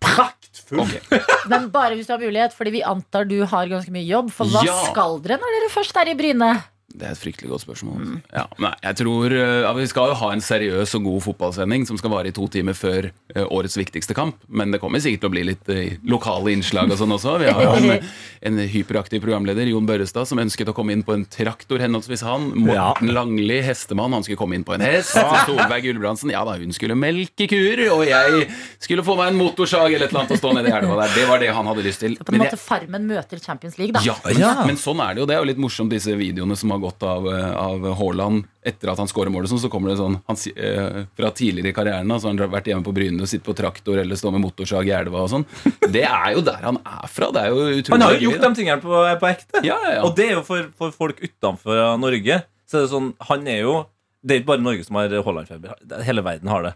praktfull. 0.00 0.88
Men 1.52 1.68
bare 1.74 1.94
hvis 1.98 2.08
du 2.08 2.14
har 2.14 2.22
mulighet, 2.22 2.54
fordi 2.56 2.72
vi 2.78 2.82
antar 2.86 3.28
du 3.28 3.38
har 3.44 3.70
ganske 3.70 3.92
mye 3.94 4.06
jobb. 4.08 4.32
For 4.34 4.48
hva 4.50 4.64
Ja. 4.66 4.76
skal 4.90 5.18
dere 5.24 5.38
når 5.42 5.56
dere 5.58 5.70
først 5.74 5.96
er 6.00 6.12
i 6.12 6.16
Bryne? 6.18 6.52
Det 6.90 7.06
er 7.06 7.14
et 7.14 7.20
fryktelig 7.20 7.48
godt 7.52 7.62
spørsmål. 7.62 8.06
Ja, 8.34 8.42
nei, 8.58 8.72
jeg 8.82 8.96
tror 8.98 9.30
uh, 9.30 9.60
ja, 9.62 9.70
Vi 9.78 9.84
skal 9.86 10.10
jo 10.10 10.16
ha 10.18 10.30
en 10.34 10.42
seriøs 10.42 10.94
og 10.98 11.04
god 11.06 11.20
fotballsending 11.28 11.84
som 11.86 11.98
skal 12.00 12.10
vare 12.10 12.32
i 12.32 12.34
to 12.34 12.48
timer 12.50 12.74
før 12.74 13.06
uh, 13.36 13.44
årets 13.46 13.76
viktigste 13.78 14.16
kamp. 14.18 14.40
Men 14.48 14.74
det 14.74 14.80
kommer 14.82 14.98
sikkert 15.02 15.22
til 15.22 15.30
å 15.30 15.34
bli 15.36 15.44
litt 15.52 15.70
uh, 15.70 15.94
lokale 16.10 16.50
innslag 16.56 16.90
og 16.90 16.98
sånn 16.98 17.14
også. 17.14 17.36
Vi 17.44 17.46
har 17.52 17.62
jo 17.62 17.76
en, 17.78 18.08
en 18.50 18.58
hyperaktiv 18.72 19.22
programleder, 19.22 19.70
Jon 19.70 19.86
Børrestad, 19.86 20.26
som 20.26 20.42
ønsket 20.42 20.72
å 20.72 20.74
komme 20.76 20.96
inn 20.96 21.04
på 21.06 21.14
en 21.14 21.22
traktor, 21.30 21.78
henholdsvis 21.84 22.24
han. 22.26 22.50
Morten 22.58 23.14
Langli, 23.14 23.60
hestemann, 23.64 24.16
han 24.18 24.26
skulle 24.26 24.40
komme 24.42 24.58
inn 24.58 24.66
på 24.66 24.74
en 24.74 24.84
hest. 24.84 25.14
Solveig 25.46 25.86
Gulbrandsen, 25.86 26.34
ja 26.34 26.42
da, 26.48 26.56
hun 26.58 26.74
skulle 26.74 26.98
melke 26.98 27.46
kuer. 27.50 27.84
Og 27.94 28.02
jeg 28.10 28.48
skulle 28.82 29.06
få 29.06 29.14
meg 29.20 29.30
en 29.30 29.38
motorsag 29.38 29.94
eller 29.94 30.08
et 30.08 30.10
eller 30.10 30.24
annet 30.24 30.34
å 30.34 30.40
stå 30.42 30.52
nedi 30.58 30.74
i 30.74 30.76
elva 30.80 30.98
der. 31.04 31.14
Det 31.14 31.28
var 31.30 31.44
det 31.46 31.54
han 31.54 31.70
hadde 31.70 31.86
lyst 31.86 32.02
til. 32.02 32.18
På 32.18 32.34
en 32.34 32.42
måte 32.42 32.58
jeg- 32.58 32.64
Farmen 32.66 33.06
møter 33.08 33.38
Champions 33.38 33.78
League, 33.78 33.94
da. 33.94 34.02
ja, 34.04 34.18
men, 34.26 34.74
men 34.74 34.76
sånn 34.80 35.00
er 35.06 35.14
det 35.14 35.22
jo. 35.22 35.30
Det 35.30 35.38
er 35.38 35.42
jo 35.44 35.50
litt 35.52 35.62
morsomt, 35.62 35.94
disse 35.94 36.18
videoene 36.18 36.58
som 36.58 36.74
har 36.74 36.79
gått 36.82 37.04
av, 37.06 37.26
eh, 37.28 37.52
av 37.56 37.84
Haaland 37.98 38.44
etter 38.66 38.90
at 38.92 39.00
han 39.00 39.08
skårer 39.10 39.32
målet. 39.32 39.52
Så 39.52 39.70
kommer 39.72 39.92
det 39.92 39.98
sånn 40.00 40.18
han, 40.26 40.38
eh, 40.56 41.04
Fra 41.16 41.30
tidligere 41.30 41.70
i 41.70 41.76
karrieren 41.76 42.08
da, 42.08 42.18
han 42.18 42.38
har 42.38 42.46
han 42.46 42.54
vært 42.54 42.70
hjemme 42.70 42.86
på 42.86 42.94
Bryne 42.96 43.20
og 43.22 43.30
sittet 43.30 43.46
på 43.46 43.56
traktor 43.56 43.98
eller 43.98 44.16
stå 44.16 44.32
med 44.32 44.44
motorsag 44.44 44.88
i 44.90 44.94
elva 44.96 45.24
og 45.24 45.30
sånn. 45.32 45.46
Det 45.90 46.04
er 46.04 46.34
jo 46.34 46.44
der 46.46 46.62
han 46.62 46.80
er 46.84 47.08
fra. 47.08 47.30
Det 47.32 47.44
er 47.44 47.48
jo 47.54 47.68
utrolig 47.80 47.96
Han 47.96 48.06
har 48.06 48.16
jo 48.16 48.30
gjort 48.30 48.46
de 48.46 48.52
tingene 48.60 48.80
på, 48.84 49.02
på 49.20 49.30
ekte. 49.30 49.64
Ja, 49.64 49.78
ja, 49.84 49.94
ja. 49.98 50.02
Og 50.04 50.16
det 50.16 50.28
er 50.28 50.36
jo 50.38 50.44
for, 50.46 50.70
for 50.76 50.94
folk 50.96 51.20
utenfor 51.20 51.98
Norge. 52.00 52.42
Så 52.70 52.78
er 52.78 52.86
det 52.86 52.92
sånn, 52.94 53.12
han 53.30 53.48
er 53.50 53.64
jo 53.64 53.74
Det 54.22 54.34
er 54.34 54.40
ikke 54.42 54.52
bare 54.52 54.60
Norge 54.64 54.84
som 54.84 54.98
har 55.00 55.08
Haaland-feber. 55.08 56.04
Hele 56.04 56.22
verden 56.22 56.48
har 56.52 56.62
det. 56.62 56.74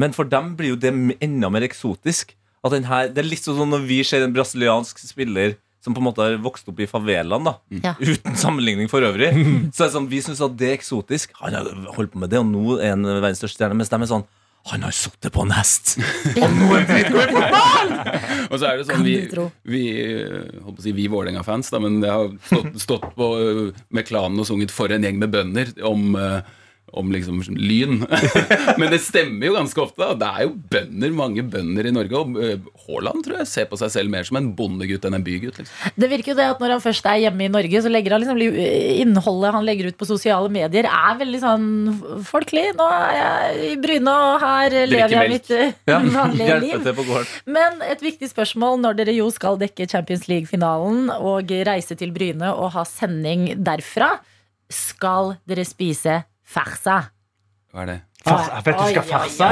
Men 0.00 0.14
for 0.16 0.24
dem 0.24 0.54
blir 0.56 0.72
jo 0.72 0.78
det 0.80 0.94
enda 1.20 1.50
mer 1.52 1.66
eksotisk. 1.66 2.32
At 2.64 2.72
den 2.72 2.86
her, 2.88 3.08
det 3.08 3.20
er 3.20 3.28
litt 3.28 3.44
sånn 3.44 3.72
når 3.72 3.84
vi 3.88 4.00
ser 4.04 4.24
en 4.24 4.32
brasiliansk 4.32 5.00
spiller 5.00 5.56
som 5.80 5.94
på 5.96 6.00
en 6.02 6.08
måte 6.10 6.20
har 6.24 6.34
vokst 6.44 6.68
opp 6.68 6.80
i 6.80 6.86
favelaen, 6.90 7.44
da 7.46 7.54
Ja. 7.82 7.94
uten 8.00 8.36
sammenligning 8.36 8.88
for 8.92 9.00
øvrig. 9.06 9.30
Så 9.76 9.88
sånn, 9.92 10.08
Vi 10.10 10.20
syns 10.20 10.40
at 10.44 10.56
det 10.60 10.68
er 10.68 10.76
eksotisk. 10.78 11.32
Han 11.40 11.54
har 11.56 11.64
holdt 11.96 12.12
på 12.12 12.20
med 12.20 12.30
det, 12.30 12.38
og 12.42 12.46
nå 12.50 12.78
er 12.80 12.90
han 12.96 13.02
verdens 13.04 13.40
største 13.40 13.56
stjerne. 13.62 13.76
Mens 13.80 13.88
de 13.92 13.96
er 14.00 14.10
sånn 14.12 14.26
Han 14.68 14.82
har 14.84 14.92
sittet 14.92 15.32
på 15.32 15.40
en 15.46 15.54
hest! 15.56 15.94
Og 16.36 16.50
nå 16.52 16.66
er 16.76 16.82
han 16.84 16.90
dritgod 16.90 17.22
i 17.22 17.32
fotball! 17.32 17.94
Og 18.52 18.58
så 18.60 18.66
er 18.68 18.76
det 18.76 18.84
sånn, 18.90 19.04
vi, 19.06 19.14
vi, 19.64 19.80
eh, 19.96 20.50
holdt 20.60 20.76
på 20.76 20.82
å 20.82 20.84
si 20.84 20.92
vi 20.92 21.06
Vålerenga-fans, 21.08 21.70
da, 21.72 21.80
men 21.80 21.96
jeg 22.04 22.12
har 22.12 22.28
stått, 22.44 22.76
stått 22.84 23.06
på, 23.16 23.28
eh, 23.40 23.80
med 23.88 24.04
klanen 24.10 24.36
og 24.42 24.44
sunget 24.50 24.70
for 24.74 24.92
en 24.92 25.00
gjeng 25.08 25.16
med 25.22 25.32
bønder 25.32 25.72
om, 25.88 26.10
eh, 26.12 26.42
om 26.92 27.10
liksom 27.12 27.40
lyn. 27.54 28.04
men 28.80 28.90
det 28.90 29.00
stemmer 29.04 29.48
jo 29.48 29.56
ganske 29.56 29.82
ofte. 29.82 30.00
Da. 30.00 30.16
Det 30.18 30.30
er 30.30 30.46
jo 30.46 30.54
bønder, 30.72 31.14
mange 31.14 31.44
bønder 31.46 31.88
i 31.88 31.94
Norge. 31.94 32.20
Og 32.20 32.40
eh, 32.42 32.68
Haaland 32.86 33.24
tror 33.26 33.40
jeg 33.40 33.50
ser 33.50 33.68
på 33.70 33.78
seg 33.80 33.92
selv 33.94 34.12
mer 34.12 34.26
som 34.26 34.40
en 34.40 34.50
bondegutt 34.56 35.06
enn 35.06 35.18
en 35.18 35.26
bygutt. 35.26 35.60
Liksom. 35.62 35.94
Det 36.00 36.10
virker 36.10 36.32
jo 36.32 36.38
det 36.40 36.48
at 36.54 36.62
Når 36.62 36.74
han 36.76 36.84
først 36.84 37.06
er 37.10 37.20
hjemme 37.24 37.46
i 37.46 37.52
Norge, 37.52 37.82
så 37.84 37.92
legger 37.92 38.16
han 38.16 38.24
liksom 38.24 38.40
innholdet 38.40 39.54
han 39.54 39.66
legger 39.66 39.90
ut 39.90 39.98
på 40.00 40.08
sosiale 40.08 40.50
medier, 40.52 40.86
er 40.86 41.20
veldig 41.20 41.42
sånn 41.42 41.68
folkelig. 42.26 42.66
Nå 42.78 42.88
er 42.94 43.14
jeg 43.18 43.70
i 43.70 43.76
Bryne, 43.80 44.16
og 44.30 44.44
her 44.44 44.76
lever 44.90 45.16
jeg 45.16 45.34
mitt 45.34 45.52
eh, 45.56 45.76
vanlige 46.18 46.58
liv. 46.64 46.90
Men 47.50 47.80
et 47.86 48.02
viktig 48.04 48.30
spørsmål 48.32 48.80
når 48.84 49.00
dere 49.02 49.16
jo 49.16 49.30
skal 49.34 49.60
dekke 49.60 49.88
Champions 49.90 50.26
League-finalen 50.30 51.08
og 51.18 51.52
reise 51.66 51.96
til 51.98 52.14
Bryne 52.14 52.52
og 52.54 52.74
ha 52.76 52.86
sending 52.88 53.50
derfra, 53.60 54.16
skal 54.70 55.34
dere 55.50 55.64
spise 55.66 56.20
farsa? 56.50 57.00
Hva 57.70 57.84
er 57.84 57.90
det? 57.92 58.00
Fars, 58.20 58.50
vet 58.66 58.76
du 58.76 58.82
skal 58.90 59.04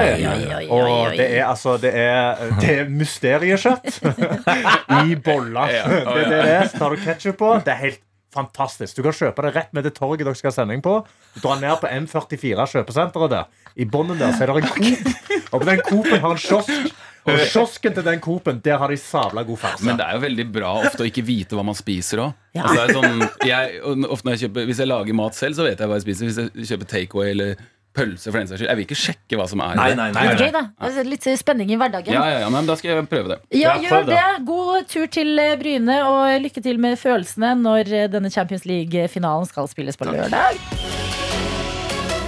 er? 0.05 0.51
oi, 0.53 0.67
Og 0.69 1.15
det 1.17 1.27
er 1.39 1.47
altså 1.47 1.77
Det 1.81 1.93
er, 1.97 2.43
det 2.61 2.75
er 2.83 2.91
mysteriekjøtt 2.93 4.01
i 5.09 5.17
boller. 5.25 5.73
Det 5.73 6.03
er 6.05 6.19
det 6.19 6.27
det 6.35 6.51
er. 6.53 6.69
Så 6.69 6.83
tar 6.83 6.93
du 6.93 7.01
ketsjup 7.07 7.39
på. 7.41 7.55
Det 7.65 7.73
er 7.73 7.81
helt 7.87 8.03
fantastisk. 8.35 8.99
Du 8.99 9.05
kan 9.07 9.17
kjøpe 9.17 9.45
det 9.47 9.55
rett 9.57 9.75
med 9.77 9.87
det 9.87 9.95
torget 9.97 10.27
dere 10.27 10.39
skal 10.39 10.53
ha 10.53 10.57
sending 10.61 10.83
på. 10.85 11.01
Du 11.35 11.43
drar 11.45 11.61
ned 11.63 11.77
på 11.81 11.91
M44 11.91 12.67
kjøpesenteret 12.75 13.35
der. 13.35 13.69
I 13.79 13.87
bunnen 13.89 14.19
der 14.21 14.35
så 14.37 14.45
er 14.47 14.53
det 14.53 14.65
en 14.65 14.73
Coop. 14.75 15.13
Og 15.53 15.63
på 15.63 15.69
den 15.69 15.85
Coopen 15.87 16.21
har 16.25 16.35
en 16.35 16.43
kiosk. 16.43 16.91
Og 17.29 17.41
kiosken 17.53 17.97
til 17.97 18.05
den 18.07 18.21
Coopen, 18.25 18.61
der 18.65 18.79
har 18.81 18.93
de 18.93 18.97
sabla 19.01 19.43
god 19.45 19.61
farse. 19.61 19.85
Men 19.85 19.99
det 20.01 20.07
er 20.07 20.17
jo 20.17 20.23
veldig 20.25 20.47
bra 20.53 20.75
ofte 20.81 21.05
å 21.05 21.09
ikke 21.09 21.25
vite 21.27 21.57
hva 21.59 21.65
man 21.67 21.77
spiser 21.77 22.23
òg. 22.25 22.37
Ja. 22.57 22.69
Altså, 22.69 23.03
sånn, 23.03 24.63
hvis 24.65 24.81
jeg 24.81 24.89
lager 24.89 25.19
mat 25.19 25.37
selv, 25.37 25.59
så 25.59 25.67
vet 25.67 25.81
jeg 25.81 25.91
hva 25.91 25.99
jeg 25.99 26.07
spiser. 26.07 26.31
Hvis 26.31 26.41
jeg 26.41 26.71
kjøper 26.73 26.91
takeaway 26.95 27.35
eller 27.35 27.67
pølse, 27.99 28.31
for 28.31 28.39
den 28.41 28.49
saks 28.51 28.63
skyld. 28.63 28.71
Jeg 28.71 28.79
vil 28.81 28.87
ikke 28.89 29.01
sjekke 29.03 29.41
hva 29.43 29.49
som 29.51 29.61
er 29.67 29.75
nei, 29.77 29.89
Nei, 29.89 29.89
det. 29.91 29.99
nei, 29.99 30.09
nei. 30.15 30.27
Litt 30.31 30.45
gøy, 30.47 30.53
da. 30.55 31.03
Litt 31.11 31.29
spenning 31.43 31.75
i 31.75 31.79
hverdagen. 31.83 32.15
Ja, 32.15 32.25
ja, 32.33 32.39
ja, 32.47 32.49
men 32.55 32.67
Da 32.71 32.79
skal 32.79 32.95
jeg 32.95 33.09
prøve 33.11 33.35
det. 33.35 33.41
Ja, 33.59 33.75
Ja, 33.77 33.83
gjør 33.91 34.07
det. 34.09 34.17
det. 34.17 34.45
God 34.49 34.89
tur 34.95 35.07
til 35.19 35.35
eh, 35.43 35.57
Bryne, 35.61 35.99
og 36.09 36.41
lykke 36.47 36.63
til 36.65 36.79
med 36.81 36.97
følelsene 37.03 37.53
når 37.61 37.93
eh, 37.93 38.09
denne 38.15 38.31
Champions 38.33 38.65
League-finalen 38.69 39.47
skal 39.51 39.69
spilles 39.69 39.99
på 39.99 40.09
lørdag. 40.09 40.63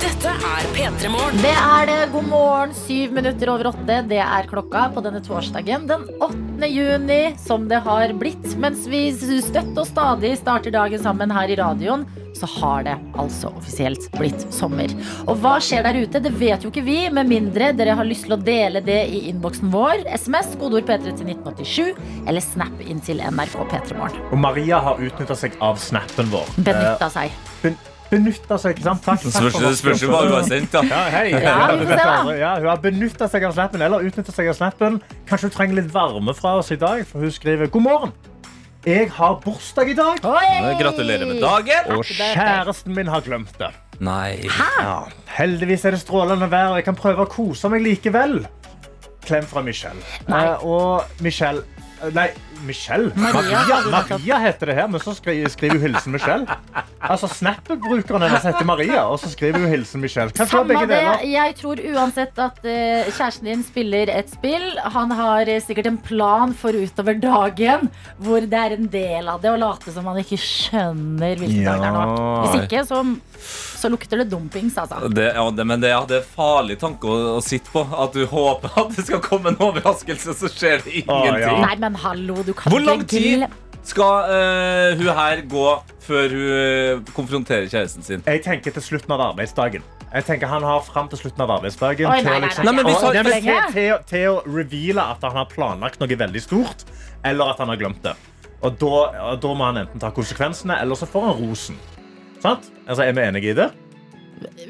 Dette 0.00 0.30
er 0.32 0.66
P3 0.74 1.08
Morgen. 1.12 1.38
Det 1.40 1.52
er 1.56 1.86
det. 1.88 1.98
God 2.12 2.26
morgen, 2.28 2.72
syv 2.76 3.12
minutter 3.16 3.50
over 3.52 3.70
åtte. 3.70 3.98
Det 4.08 4.18
er 4.20 4.48
klokka 4.48 4.86
på 4.94 5.02
denne 5.04 5.20
torsdagen 5.24 5.86
den 5.88 6.06
8. 6.24 6.68
juni, 6.68 7.20
som 7.40 7.66
det 7.70 7.80
har 7.86 8.12
blitt. 8.20 8.50
Mens 8.60 8.84
vi 8.90 9.06
støtt 9.16 9.76
og 9.80 9.86
stadig 9.88 10.34
starter 10.40 10.72
dagen 10.74 11.00
sammen 11.04 11.32
her 11.32 11.52
i 11.52 11.56
radioen, 11.60 12.04
så 12.41 12.49
har 12.59 12.86
det 12.86 12.95
altså 13.20 13.51
offisielt 13.59 14.07
blitt 14.16 14.47
sommer. 14.55 14.93
Og 15.28 15.36
hva 15.43 15.59
skjer 15.62 15.84
der 15.86 15.99
ute? 16.01 16.22
Det 16.24 16.32
vet 16.41 16.64
jo 16.64 16.72
ikke 16.72 16.84
vi, 16.86 16.99
med 17.12 17.28
mindre 17.30 17.70
dere 17.76 17.95
har 17.99 18.09
lyst 18.09 18.26
til 18.28 18.36
å 18.36 18.41
dele 18.41 18.80
det 18.86 18.99
i 19.12 19.22
innboksen 19.30 19.70
vår. 19.72 20.07
SMS, 20.16 20.55
kodeord 20.61 20.88
P3 20.88 21.12
til 21.20 21.30
1987, 21.34 22.24
eller 22.26 22.45
snap 22.45 22.80
inn 22.86 23.01
til 23.05 23.20
NRK 23.22 23.61
P3morgen. 23.74 24.24
Og 24.32 24.41
Maria 24.41 24.80
har 24.88 25.01
utnytta 25.05 25.36
seg 25.38 25.57
av 25.62 25.78
snappen 25.80 26.32
vår. 26.32 26.49
Benytta 26.59 27.11
seg. 27.12 27.30
Eh, 27.30 27.62
ben- 27.68 27.80
Benytta 28.11 28.57
seg, 28.59 28.72
ikke 28.74 28.82
sant? 28.88 29.05
Takk, 29.07 29.20
takk 29.22 29.59
det 29.62 29.68
spørs 29.78 30.01
jo 30.03 30.09
hva 30.11 30.24
hun 30.24 30.32
har 30.34 30.47
sendt, 30.49 30.72
da. 30.74 30.80
Ja, 30.82 31.03
hei. 31.14 31.28
Ja, 31.30 32.57
hun 32.59 32.66
har 32.66 32.80
benytta 32.82 33.28
seg 33.30 33.45
av 33.47 33.55
snappen 33.55 33.84
eller 33.86 34.03
utnyttet 34.09 34.34
seg 34.34 34.49
av 34.51 34.57
snappen. 34.59 34.99
Kanskje 35.30 35.47
hun 35.47 35.55
trenger 35.55 35.78
litt 35.78 35.93
varme 35.95 36.34
fra 36.34 36.57
oss 36.59 36.72
i 36.74 36.78
dag, 36.80 37.05
for 37.07 37.22
hun 37.22 37.30
skriver 37.30 37.70
God 37.70 37.86
morgen. 37.86 38.12
Jeg 38.86 39.10
har 39.12 39.34
bursdag 39.44 39.90
i 39.92 39.94
dag, 39.96 40.22
Oi! 40.24 40.76
Gratulerer 40.80 41.26
med 41.28 41.40
dagen. 41.42 41.90
og 41.92 42.04
kjæresten 42.08 42.94
min 42.96 43.10
har 43.12 43.20
glemt 43.20 43.52
det. 43.60 43.68
Nei. 44.00 44.38
Ja, 44.80 45.02
heldigvis 45.36 45.84
er 45.84 45.92
det 45.92 46.00
strålende 46.00 46.48
vær, 46.48 46.70
og 46.72 46.78
jeg 46.80 46.86
kan 46.86 46.96
prøve 46.96 47.26
å 47.26 47.28
kose 47.28 47.68
meg 47.68 47.84
likevel. 47.84 48.38
Klem 49.26 49.44
fra 49.44 49.60
Michelle. 49.60 50.00
Nei. 50.30 50.40
Eh, 50.46 50.64
og 50.64 51.20
Michelle 51.20 51.60
eh, 52.00 52.08
Nei, 52.16 52.30
Michelle? 52.66 53.12
Maria, 53.16 53.42
Maria, 53.42 53.76
sagt. 53.82 54.11
Maria 54.11 54.38
heter 54.44 54.70
det 54.70 54.76
her, 54.78 54.88
men 54.92 55.02
så 55.02 55.14
skri, 55.16 55.36
skriver 55.52 55.78
hun 55.78 55.86
hilsen 55.88 56.14
Michelle. 56.14 56.58
Altså, 57.00 57.30
Snap-brukeren 57.32 58.26
hennes 58.26 58.44
heter 58.44 58.66
Maria, 58.68 59.04
og 59.08 59.18
så 59.22 59.30
skriver 59.32 59.62
hun 59.62 59.70
hilsen 59.72 60.02
Michelle. 60.02 60.34
Kanskje 60.36 60.58
Samme 60.58 60.74
begge 60.74 60.90
det. 60.90 61.30
Jeg 61.30 61.56
tror 61.61 61.80
uansett 61.94 62.42
at 62.42 62.61
uh, 62.64 63.08
kjæresten 63.08 63.50
din 63.50 63.64
spiller 63.66 64.12
et 64.14 64.30
spill. 64.32 64.66
Han 64.96 65.14
har 65.16 65.48
eh, 65.48 65.62
sikkert 65.64 65.90
en 65.90 65.98
plan 65.98 66.54
for 66.56 66.76
utover 66.76 67.16
dagen 67.20 67.88
hvor 68.20 68.44
det 68.44 68.61
er 68.61 68.76
en 68.76 68.88
del 68.92 69.30
av 69.30 69.40
det 69.42 69.52
å 69.52 69.58
late 69.61 69.94
som 69.94 70.06
han 70.11 70.20
ikke 70.22 70.38
skjønner 70.40 71.40
hvilken 71.40 71.66
dag 71.66 71.82
det 71.82 71.90
er 71.90 71.96
nå. 71.96 72.04
Hvis 72.44 72.64
ikke, 72.64 72.84
så, 72.88 73.02
så 73.41 73.88
lukter 73.93 74.22
det 74.22 74.28
dumpings, 74.30 74.76
altså. 74.78 75.09
Det, 75.09 75.30
ja, 75.36 75.47
det, 75.51 75.66
men 75.66 75.82
det, 75.82 75.93
ja, 75.95 76.03
det 76.09 76.20
er 76.20 76.28
farlig 76.36 76.78
tanke 76.80 77.09
å, 77.09 77.16
å 77.38 77.41
sitte 77.45 77.72
på. 77.72 77.84
At 78.05 78.14
du 78.16 78.24
håper 78.28 78.76
at 78.84 78.95
det 78.97 79.07
skal 79.09 79.22
komme 79.24 79.55
en 79.55 79.59
overraskelse, 79.70 80.36
så 80.36 80.53
skjer 80.53 80.84
det 80.84 81.01
ingenting. 81.03 81.43
ja. 81.47 81.57
Nei, 81.64 81.74
men 81.80 81.99
hallo, 82.05 82.41
du 82.47 82.55
kan 82.57 82.72
Hvor 82.72 82.84
lang 82.84 83.05
tid? 83.09 83.49
skal 83.91 84.28
uh, 84.28 84.99
hun 84.99 85.09
her 85.16 85.41
gå 85.49 85.68
før 86.05 86.34
hun 86.34 86.51
eh, 86.53 87.12
konfronterer 87.16 87.68
kjæresten 87.70 88.05
sin? 88.05 88.22
Jeg 88.26 88.43
tenker 88.45 88.74
til 88.76 88.84
slutten 88.84 89.14
av 89.14 89.22
arbeidsdagen. 89.30 89.84
Jeg 90.11 90.26
tenker 90.26 90.51
Han 90.51 90.64
har 90.66 90.82
fram 90.82 91.07
til 91.09 91.20
slutten 91.20 91.45
av 91.45 91.53
arbeidsdagen 91.55 92.09
Oi, 92.11 92.16
nei, 92.26 92.32
nei, 92.34 92.49
liksom, 92.49 92.66
nei, 92.66 92.72
nei. 92.74 92.82
Nei, 92.82 93.22
men 93.22 93.45
til, 93.45 93.61
til, 93.76 93.93
til 94.11 94.26
å 94.32 94.41
reveale 94.49 95.05
at 95.14 95.22
han 95.22 95.38
har 95.38 95.47
planlagt 95.53 96.03
noe 96.03 96.18
veldig 96.24 96.43
stort, 96.43 96.82
eller 97.24 97.55
at 97.55 97.62
han 97.62 97.70
har 97.70 97.78
glemt 97.80 98.03
det. 98.05 98.16
Og 98.61 98.76
da, 98.80 98.97
og 99.30 99.41
da 99.41 99.55
må 99.57 99.70
han 99.70 99.84
enten 99.84 100.03
ta 100.03 100.11
konsekvensene, 100.12 100.76
eller 100.82 100.99
så 100.99 101.09
får 101.09 101.30
han 101.30 101.38
rosen. 101.38 101.78
Sant? 102.41 102.70
Altså, 102.86 103.05
Er 103.05 103.12
vi 103.12 103.20
enige 103.28 103.51
i 103.51 103.55
det? 103.55 103.70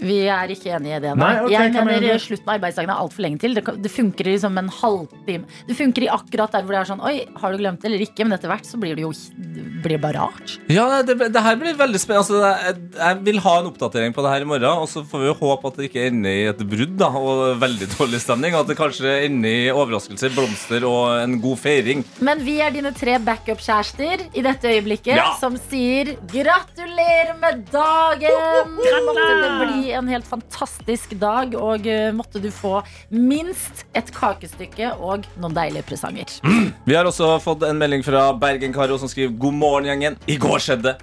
Vi 0.01 0.19
er 0.33 0.53
ikke 0.55 0.73
enige 0.77 0.97
i 0.99 1.03
det. 1.05 1.15
Nei, 1.19 1.33
okay, 1.45 1.55
jeg 1.71 1.85
mener 1.87 2.07
jeg 2.09 2.23
slutten 2.25 2.49
av 2.49 2.55
arbeidsdagen 2.59 2.93
er 2.95 3.03
altfor 3.03 3.25
lenge 3.27 3.41
til. 3.43 3.55
Det, 3.59 3.65
det 3.85 3.93
funker 3.93 4.31
liksom 4.31 4.59
en 4.61 4.71
halvtime. 4.81 5.45
Det 5.69 5.77
funker 5.79 6.07
i 6.07 6.11
akkurat 6.13 6.55
der 6.57 6.65
hvor 6.67 6.77
det 6.77 6.81
er 6.83 6.91
sånn 6.93 7.03
Oi, 7.07 7.17
har 7.41 7.53
du 7.55 7.61
glemt 7.63 7.81
det 7.83 7.91
eller 7.91 8.05
ikke? 8.05 8.27
Men 8.27 8.37
etter 8.39 8.51
hvert 8.53 8.69
så 8.69 8.81
blir 8.81 8.97
det 8.99 9.05
jo 9.07 9.13
det 9.41 9.67
blir 9.85 10.01
bare 10.03 10.21
rart. 10.21 10.57
Ja, 10.69 10.85
det, 11.07 11.17
det 11.33 11.43
her 11.45 11.57
blir 11.61 11.77
veldig 11.79 12.01
spennende. 12.03 12.21
Altså, 12.21 12.41
jeg, 12.69 12.83
jeg 12.99 13.21
vil 13.27 13.39
ha 13.45 13.55
en 13.61 13.69
oppdatering 13.71 14.13
på 14.17 14.25
det 14.25 14.33
her 14.35 14.45
i 14.45 14.49
morgen. 14.51 14.83
Og 14.85 14.89
så 14.93 15.03
får 15.09 15.23
vi 15.25 15.31
jo 15.31 15.37
håpe 15.41 15.71
at 15.71 15.79
det 15.81 15.89
ikke 15.89 16.07
ender 16.11 16.35
i 16.37 16.43
et 16.51 16.61
brudd 16.69 16.97
da, 17.01 17.09
og 17.17 17.61
veldig 17.63 17.89
dårlig 17.97 18.21
stemning. 18.23 18.57
At 18.59 18.69
det 18.69 18.77
kanskje 18.79 19.15
ender 19.27 19.49
i 19.51 19.71
overraskelser, 19.73 20.35
blomster 20.37 20.85
og 20.89 21.17
en 21.23 21.39
god 21.43 21.61
feiring. 21.63 22.05
Men 22.25 22.43
vi 22.45 22.59
er 22.65 22.75
dine 22.75 22.93
tre 22.97 23.17
backup-kjærester 23.25 24.27
i 24.37 24.45
dette 24.45 24.75
øyeblikket 24.75 25.17
Ja. 25.17 25.31
som 25.41 25.57
sier 25.71 26.15
gratulerer 26.31 27.35
med 27.41 27.65
dagen! 27.73 28.77
Det 28.81 29.60
bli 29.61 29.93
en 29.97 30.09
helt 30.11 30.29
fantastisk 30.29 31.15
dag, 31.21 31.55
og 31.59 31.87
eh, 31.91 32.09
måtte 32.17 32.43
du 32.43 32.51
få 32.55 32.81
minst 33.13 33.85
et 33.97 34.11
kakestykke 34.15 34.95
og 34.99 35.29
noen 35.41 35.57
deilige 35.57 35.87
presanger. 35.91 36.39
Vi 36.87 36.97
har 36.97 37.09
også 37.09 37.35
fått 37.45 37.67
en 37.69 37.81
melding 37.81 38.05
fra 38.07 38.31
Bergen-Karo 38.41 38.99
som 39.01 39.11
skriver 39.11 39.37
God 39.41 39.61
morgen, 39.61 39.91
gjengen. 39.91 40.19
I 40.31 40.39
går 40.41 40.63
skjedde. 40.65 40.97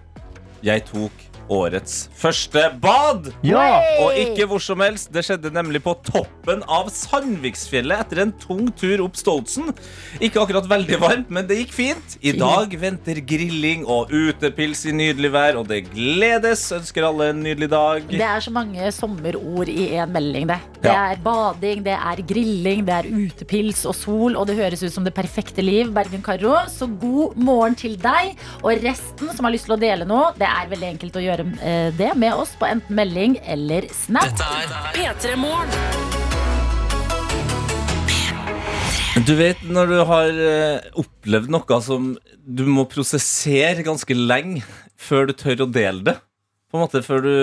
Jeg 0.66 0.88
tok 0.90 1.27
årets 1.54 2.10
første 2.18 2.64
bad. 2.82 3.32
Ja. 3.46 3.82
Og 4.04 4.16
ikke 4.20 4.48
hvor 4.50 4.62
som 4.64 4.82
helst. 4.84 5.12
Det 5.14 5.24
skjedde 5.28 5.52
nemlig 5.56 5.82
på 5.86 5.94
toppen 6.08 6.64
av 6.68 6.90
Sandviksfjellet 6.94 8.04
etter 8.06 8.22
en 8.24 8.34
tung 8.42 8.68
tur 8.78 9.04
opp 9.06 9.18
Stoltsen. 9.20 9.72
Ikke 10.24 10.42
akkurat 10.44 10.68
veldig 10.70 11.00
varmt, 11.02 11.30
men 11.34 11.48
det 11.50 11.60
gikk 11.62 11.74
fint. 11.76 12.18
I 12.22 12.34
dag 12.38 12.74
venter 12.82 13.22
grilling 13.28 13.86
og 13.86 14.12
utepils 14.14 14.86
i 14.90 14.94
nydelig 14.96 15.32
vær, 15.34 15.60
og 15.62 15.68
det 15.72 15.84
gledes. 15.92 16.66
Ønsker 16.76 17.08
alle 17.08 17.32
en 17.34 17.42
nydelig 17.46 17.70
dag. 17.72 18.08
Det 18.12 18.22
er 18.26 18.44
så 18.44 18.54
mange 18.54 18.92
sommerord 18.96 19.70
i 19.72 19.90
én 19.98 20.12
melding. 20.14 20.48
Det 20.48 20.60
Det 20.82 20.92
Ja. 20.94 21.12
er 21.12 21.18
bading, 21.24 21.84
det 21.84 21.94
er 21.98 22.22
grilling, 22.22 22.86
det 22.86 22.94
er 22.94 23.08
utepils 23.10 23.86
og 23.86 23.96
sol, 23.96 24.36
og 24.38 24.48
det 24.48 24.56
høres 24.58 24.84
ut 24.84 24.92
som 24.94 25.04
det 25.04 25.14
perfekte 25.14 25.62
liv. 25.64 25.92
Bergen 25.94 26.22
Karro, 26.22 26.56
så 26.70 26.88
god 27.00 27.36
morgen 27.36 27.76
til 27.76 27.96
deg. 27.98 28.36
Og 28.64 28.72
resten 28.84 29.34
som 29.36 29.44
har 29.46 29.52
lyst 29.52 29.66
til 29.66 29.76
å 29.76 29.80
dele 29.80 30.06
noe, 30.06 30.32
det 30.38 30.48
er 30.48 30.70
veldig 30.70 30.90
enkelt 30.94 31.14
å 31.18 31.24
gjøre 31.26 31.37
eh, 31.42 31.90
det 31.98 32.14
med 32.20 32.34
oss 32.34 32.56
på 32.60 32.68
enten 32.70 32.96
melding 32.98 33.38
eller 33.46 33.88
snap. 33.94 34.42
P3 34.96 35.36
Morgen. 35.40 36.18
Du 39.26 39.34
vet 39.34 39.62
når 39.66 39.90
du 39.90 39.98
har 40.06 40.28
eh, 40.30 40.90
opplevd 41.00 41.50
noe 41.50 41.80
som 41.82 42.12
du 42.46 42.64
må 42.70 42.86
prosessere 42.90 43.86
ganske 43.86 44.14
lenge 44.14 44.62
før 44.98 45.30
du 45.30 45.34
tør 45.38 45.66
å 45.66 45.72
dele 45.72 46.06
det. 46.12 46.18
På 46.68 46.78
en 46.78 46.84
måte 46.84 47.02
Før 47.06 47.24
du 47.24 47.34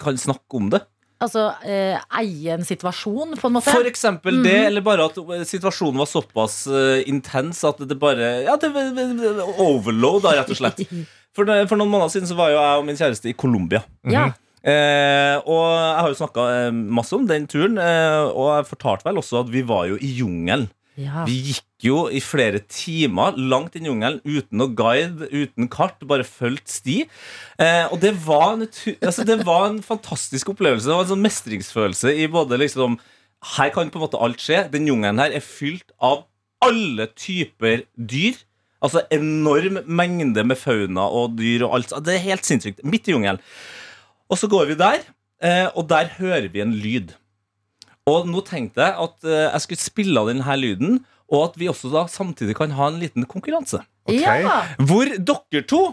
kan 0.00 0.16
snakke 0.18 0.56
om 0.56 0.70
det. 0.72 0.84
Altså 1.22 1.52
eh, 1.68 1.98
eie 2.18 2.54
en 2.56 2.64
situasjon, 2.66 3.36
på 3.38 3.48
en 3.48 3.56
måte. 3.58 3.70
For 3.70 3.86
eksempel 3.86 4.40
det, 4.42 4.56
eller 4.70 4.82
bare 4.82 5.06
at 5.06 5.18
situasjonen 5.46 6.00
var 6.02 6.08
såpass 6.10 6.64
uh, 6.66 6.98
intens 7.06 7.62
at 7.68 7.78
det 7.86 7.98
bare 8.00 8.32
Ja, 8.48 8.56
det 8.58 8.72
var 8.74 9.60
overload, 9.62 10.24
da, 10.24 10.34
rett 10.40 10.50
og 10.50 10.58
slett. 10.58 10.82
For, 11.36 11.48
for 11.68 11.80
noen 11.80 11.92
måneder 11.92 12.12
siden 12.12 12.28
så 12.28 12.36
var 12.38 12.52
jo 12.52 12.60
jeg 12.60 12.80
og 12.80 12.86
min 12.88 12.98
kjæreste 12.98 13.30
i 13.30 13.36
Colombia. 13.38 13.80
Ja. 14.10 14.28
Eh, 14.62 15.36
og 15.42 15.64
jeg 15.64 16.02
har 16.04 16.12
jo 16.12 16.18
snakka 16.20 16.44
eh, 16.54 16.68
masse 16.98 17.16
om 17.16 17.24
den 17.26 17.48
turen, 17.50 17.80
eh, 17.82 18.28
og 18.30 18.52
jeg 18.52 18.68
fortalte 18.68 19.08
vel 19.08 19.18
også 19.22 19.40
at 19.40 19.50
vi 19.50 19.64
var 19.66 19.88
jo 19.90 19.98
i 19.98 20.12
jungelen. 20.20 20.68
Ja. 21.00 21.22
Vi 21.24 21.38
gikk 21.48 21.86
jo 21.86 22.02
i 22.12 22.20
flere 22.20 22.60
timer 22.68 23.36
langt 23.40 23.78
inn 23.78 23.86
i 23.86 23.90
jungelen 23.90 24.20
uten 24.26 24.60
noe 24.60 24.74
guide, 24.76 25.30
uten 25.32 25.70
kart, 25.72 26.02
bare 26.08 26.26
fulgt 26.28 26.68
sti. 26.70 26.98
Eh, 27.56 27.86
og 27.88 28.02
det 28.04 28.12
var, 28.26 28.58
en, 28.58 28.66
altså, 29.00 29.24
det 29.26 29.38
var 29.48 29.70
en 29.70 29.80
fantastisk 29.84 30.52
opplevelse. 30.52 30.90
Det 30.90 30.98
var 30.98 31.06
en 31.06 31.14
sånn 31.14 31.24
mestringsfølelse 31.24 32.14
i 32.20 32.28
både 32.32 32.60
liksom 32.60 33.00
Her 33.56 33.72
kan 33.74 33.88
på 33.90 33.98
en 33.98 34.04
måte 34.04 34.20
alt 34.22 34.38
skje. 34.38 34.60
Den 34.70 34.86
jungelen 34.86 35.18
her 35.18 35.32
er 35.34 35.42
fylt 35.42 35.88
av 35.98 36.28
alle 36.62 37.08
typer 37.18 37.82
dyr. 37.96 38.36
Altså 38.82 39.04
enorm 39.14 39.80
mengde 39.86 40.42
med 40.46 40.58
fauna 40.58 41.06
og 41.06 41.36
dyr 41.38 41.68
og 41.68 41.78
alt. 41.78 41.94
Det 42.02 42.16
er 42.16 42.24
helt 42.24 42.46
sinnssykt. 42.48 42.82
Midt 42.82 43.08
i 43.08 43.14
jungelen. 43.14 43.38
Og 44.32 44.40
så 44.40 44.48
går 44.50 44.72
vi 44.72 44.78
der, 44.80 45.04
eh, 45.44 45.68
og 45.76 45.86
der 45.90 46.10
hører 46.18 46.48
vi 46.50 46.64
en 46.64 46.74
lyd. 46.74 47.12
Og 48.10 48.26
nå 48.26 48.42
tenkte 48.46 48.82
jeg 48.82 48.98
at 48.98 49.28
eh, 49.28 49.48
jeg 49.52 49.64
skulle 49.66 49.84
spille 49.84 50.22
av 50.22 50.30
denne 50.32 50.56
lyden, 50.58 51.02
og 51.32 51.50
at 51.50 51.58
vi 51.60 51.68
også 51.70 51.92
da 51.92 52.06
samtidig 52.10 52.56
kan 52.58 52.74
ha 52.76 52.90
en 52.90 52.98
liten 53.00 53.26
konkurranse. 53.28 53.84
Ja. 54.10 54.64
Hvor 54.82 55.06
dere 55.06 55.62
to, 55.68 55.84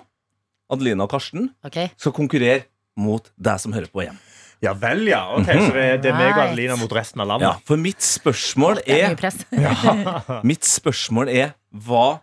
Adelina 0.73 1.05
og 1.05 1.13
Karsten, 1.13 1.51
okay. 1.65 1.91
skal 1.97 2.15
konkurrere 2.15 2.65
mot 2.99 3.29
deg 3.37 3.61
som 3.61 3.75
hører 3.75 3.91
på 3.93 4.03
hjem. 4.03 4.17
Ja 4.59 4.73
vel, 4.75 5.05
ja. 5.07 5.21
Ok, 5.37 5.47
Så 5.47 5.71
det, 5.71 5.85
det 6.03 6.09
er 6.11 6.17
meg 6.17 6.33
og 6.33 6.41
Adelina 6.43 6.75
mot 6.79 6.91
resten 6.91 7.21
av 7.23 7.29
landet. 7.29 7.47
Ja, 7.47 7.53
for 7.67 7.79
mitt 7.79 8.03
spørsmål 8.03 8.81
er 8.83 9.13
er 9.15 9.37
ja. 9.55 10.41
Mitt 10.49 10.67
spørsmål 10.67 11.31
er 11.31 11.53
Hva 11.71 12.19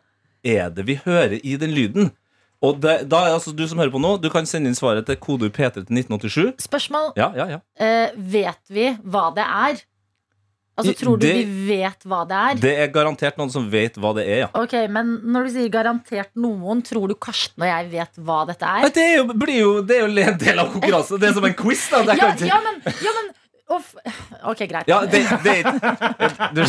er 0.47 0.71
det 0.75 0.87
vi 0.89 0.99
hører 1.05 1.39
i 1.43 1.57
den 1.61 1.75
lyden? 1.77 2.13
Og 2.65 2.79
det, 2.81 2.95
da 3.13 3.25
altså 3.35 3.53
du 3.53 3.67
som 3.69 3.79
hører 3.83 3.93
på 3.93 4.01
nå, 4.01 4.15
du 4.23 4.31
kan 4.33 4.47
sende 4.49 4.71
inn 4.71 4.79
svaret 4.79 5.05
til 5.07 5.19
kodeord 5.21 5.53
P3 5.53 5.83
til 5.83 5.85
1987. 5.93 6.55
Spørsmål. 6.65 7.13
Ja, 7.19 7.29
ja, 7.37 7.47
ja. 7.57 7.61
Eh, 7.77 8.15
vet 8.17 8.63
vi 8.73 8.89
hva 9.05 9.29
det 9.37 9.45
er? 9.45 9.83
Altså, 10.77 10.93
tror 10.93 11.17
du 11.17 11.25
det- 11.25 11.47
vi 11.49 11.69
vet 11.71 12.03
hva 12.05 12.19
det 12.29 12.37
er? 12.37 12.55
Det 12.61 12.73
er 12.85 12.89
garantert 12.93 13.39
noen 13.41 13.51
som 13.53 13.69
vet 13.73 13.95
hva 13.97 14.11
det 14.17 14.27
er, 14.29 14.39
ja. 14.45 14.49
Ok, 14.61 14.75
Men 14.93 15.15
når 15.25 15.47
du 15.47 15.51
sier 15.55 15.71
garantert 15.73 16.35
noen, 16.37 16.83
tror 16.85 17.09
du 17.09 17.15
Karsten 17.15 17.63
og 17.65 17.69
jeg 17.71 17.89
vet 17.95 18.19
hva 18.21 18.43
dette 18.47 18.63
er? 18.69 18.89
Det 18.93 19.05
er 19.05 19.17
jo, 19.17 19.25
blir 19.33 19.57
jo, 19.61 19.71
det 19.83 19.97
er 19.97 20.05
jo 20.05 20.11
en 20.27 20.39
del 20.39 20.59
av 20.61 20.73
konkurransen. 20.75 21.19
Det 21.23 21.31
er 21.31 21.33
som 21.39 21.45
en 21.49 21.55
quiz. 21.57 21.87
da 21.91 22.03
Ja, 22.13 22.29
ja, 22.45 22.61
men, 22.67 22.83
ja, 23.01 23.13
men 23.21 23.33
uff. 23.73 23.95
Ok, 24.47 24.59
greit. 24.69 24.87
Ja, 24.87 25.01
det, 25.11 25.25
det 25.43 25.55
du, 26.55 26.61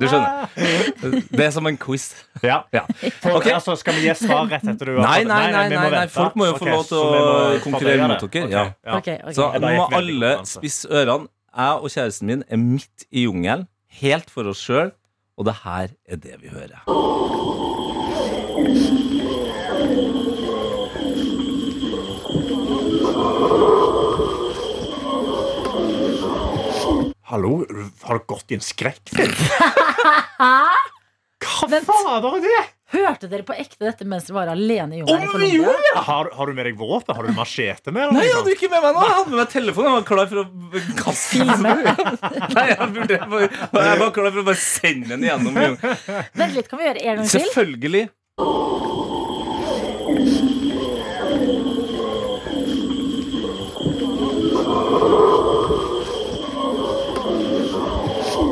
du 0.00 0.06
skjønner. 0.08 0.48
Det 1.30 1.44
er 1.44 1.52
som 1.54 1.68
en 1.68 1.78
quiz. 1.78 2.08
Ja. 2.42 2.62
Ja. 2.74 2.82
For, 3.20 3.36
okay. 3.38 3.52
altså, 3.54 3.76
skal 3.78 3.94
vi 3.98 4.06
gi 4.08 4.14
svar 4.18 4.48
rett 4.50 4.66
etter 4.66 4.90
du 4.90 4.96
har 4.96 5.04
Nei, 5.04 5.20
nei, 5.28 5.52
nei, 5.52 5.66
nei, 5.70 5.90
nei, 5.94 6.06
folk 6.10 6.34
må 6.38 6.48
jo 6.48 6.56
få 6.58 6.66
okay, 6.66 6.74
lov 6.74 6.84
til 6.88 6.98
å 6.98 7.62
konkurrere 7.62 8.08
mot 8.10 8.26
dere. 8.26 8.50
Ja. 8.50 8.64
Okay, 8.98 9.20
Ok, 9.20 9.30
ok. 9.30 9.36
Så 9.38 9.50
nå 9.62 9.74
må 9.78 9.86
alle 10.00 10.30
spisse 10.48 10.90
ørene. 10.90 11.30
Jeg 11.56 11.74
og 11.80 11.88
kjæresten 11.94 12.26
min 12.28 12.42
er 12.52 12.58
midt 12.60 13.06
i 13.08 13.24
jungelen, 13.24 13.64
helt 14.02 14.28
for 14.32 14.44
oss 14.50 14.60
sjøl, 14.60 14.90
og 15.40 15.48
det 15.48 15.56
her 15.62 15.88
er 16.04 16.16
det 16.20 16.36
vi 16.42 16.48
hører. 16.52 16.82
Hallo, 27.28 27.66
har 28.02 28.18
du 28.18 28.24
gått 28.26 28.52
i 28.52 28.54
en 28.54 28.60
skrekkfilm? 28.62 29.32
Hva 30.38 31.66
Vent. 31.68 31.86
fader 31.88 32.36
er 32.36 32.44
det? 32.44 32.60
Hørte 32.94 33.26
dere 33.26 33.42
på 33.42 33.56
ekte 33.58 33.82
dette 33.82 34.06
mens 34.06 34.28
dere 34.28 34.36
var 34.36 34.52
alene 34.52 34.94
i 34.94 35.00
jungelen? 35.00 35.66
Har, 36.06 36.30
har 36.38 36.46
du 36.46 36.54
med 36.54 36.68
deg 36.68 36.78
våpen? 36.78 37.16
Har 37.18 37.26
du 37.26 37.34
machete 37.34 37.90
med? 37.90 38.14
Nei, 38.14 38.28
jeg 38.28 38.36
hadde 38.38 38.54
ikke 38.54 38.70
med 38.70 38.78
meg 38.78 38.94
noe. 38.94 39.08
Jeg 39.08 39.16
hadde 39.18 39.34
med 39.34 39.40
meg 39.42 39.50
telefonen. 39.56 39.90
Jeg 39.90 39.96
var 39.98 40.06
klar 40.12 40.26
for 40.30 40.38
å 40.38 40.46
kaste 41.02 41.42
den. 41.50 41.66
Nei, 41.66 42.66
jeg, 42.70 42.90
burde, 42.94 43.18
jeg 43.18 44.00
var 44.06 44.14
klar 44.20 44.30
for 44.30 44.42
å 44.44 44.46
bare 44.52 44.62
sende 44.62 45.16
den 45.16 45.26
gjennom 45.26 45.50
jungelen. 45.50 45.78
Vent 46.38 46.54
litt, 46.60 46.70
kan 46.70 46.78
vi 46.78 46.86
gjøre 46.92 47.02
en 47.02 47.24
gang 47.24 47.32
til? 47.34 47.42
Selvfølgelig. 47.50 48.04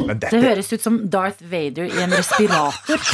Men 0.08 0.20
Det 0.22 0.30
høres 0.32 0.72
ut 0.72 0.84
som 0.84 0.98
Darth 1.10 1.42
Vader 1.50 1.84
i 1.88 2.02
en 2.04 2.12
respirator. 2.14 3.00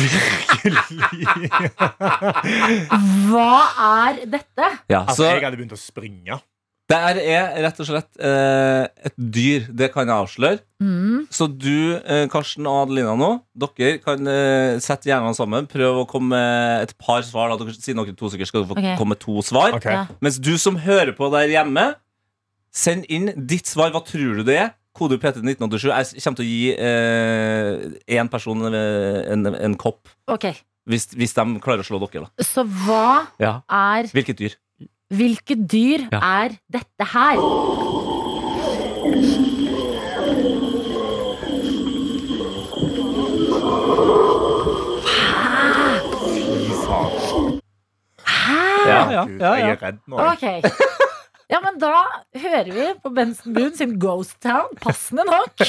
Hva 3.30 3.56
er 3.86 4.22
dette? 4.26 4.66
Ja, 4.90 5.04
Altså, 5.06 5.24
så 5.24 5.34
jeg 5.34 5.44
hadde 5.44 5.60
begynt 5.60 5.76
å 5.76 5.80
springe. 5.80 6.40
det 6.90 6.98
er 6.98 7.14
rett 7.62 7.78
og 7.78 7.86
slett 7.86 8.10
eh, 8.18 8.84
et 9.06 9.14
dyr. 9.14 9.68
Det 9.70 9.92
kan 9.94 10.08
jeg 10.10 10.24
avsløre. 10.24 10.58
Mm. 10.82 11.30
Så 11.30 11.46
du, 11.46 11.94
eh, 12.02 12.26
Karsten 12.32 12.66
og 12.66 12.88
Adelina 12.88 13.14
nå, 13.14 13.30
dere 13.62 14.00
kan 14.02 14.18
eh, 14.26 14.74
sette 14.82 15.06
hjernene 15.06 15.36
sammen. 15.38 15.70
Prøv 15.70 16.02
å 16.02 16.08
komme 16.10 16.34
med 16.34 16.82
et 16.88 16.94
par 16.98 17.22
svar. 17.26 17.52
Da. 17.52 17.60
Dere, 17.62 17.76
siden 17.78 18.02
dere 18.02 18.18
to 18.18 18.26
sikkert 18.32 18.50
skal 18.50 18.66
få 18.66 18.74
okay. 18.74 18.96
komme 18.98 19.14
med 19.14 19.22
to 19.22 19.38
svar. 19.46 19.70
Okay. 19.78 19.94
Ja. 20.00 20.04
Mens 20.24 20.36
du 20.42 20.56
som 20.58 20.74
hører 20.82 21.14
på 21.14 21.30
der 21.36 21.46
hjemme, 21.54 21.92
send 22.74 23.06
inn 23.06 23.30
ditt 23.38 23.70
svar. 23.70 23.94
Hva 23.94 24.02
tror 24.06 24.34
du 24.40 24.44
det 24.50 24.58
er? 24.64 24.70
Kode 24.96 25.18
PT1987. 25.22 25.86
Jeg 26.16 26.22
kommer 26.24 26.40
til 26.40 26.44
å 26.44 26.48
gi 26.50 26.74
én 28.18 28.30
person 28.32 28.64
en, 28.66 28.74
en, 28.74 29.54
en 29.54 29.76
kopp 29.78 30.08
Okay. 30.30 30.54
Hvis, 30.90 31.06
hvis 31.14 31.34
de 31.36 31.44
klarer 31.62 31.84
å 31.84 31.86
slå 31.86 32.00
dere, 32.02 32.26
da. 32.26 32.44
Så 32.46 32.64
hva 32.64 33.26
Ja. 33.38 33.60
er 33.70 34.08
Hvilket 34.10 34.38
dyr? 34.40 34.56
Hvilket 35.14 35.66
dyr 35.70 36.08
Ja. 36.10 36.20
er 36.46 36.58
dette 36.70 37.06
her? 37.12 37.38
Hæ? 46.90 47.00
Hæ? 48.26 48.88
Ja, 48.88 49.10
ja, 49.10 49.10
ja, 49.10 49.24
ja, 49.40 49.54
Jeg 49.54 49.70
er 49.70 49.82
redd 49.82 49.98
nå. 50.08 50.16
jeg. 50.42 50.62
Ja, 51.50 51.58
men 51.64 51.78
da 51.82 51.92
hører 52.38 52.68
vi 52.70 52.86
på 53.02 53.10
Benson 53.14 53.54
Boone 53.56 53.74
sin 53.76 53.96
Ghost 54.02 54.36
Town, 54.44 54.70
passende 54.80 55.24
nok. 55.26 55.64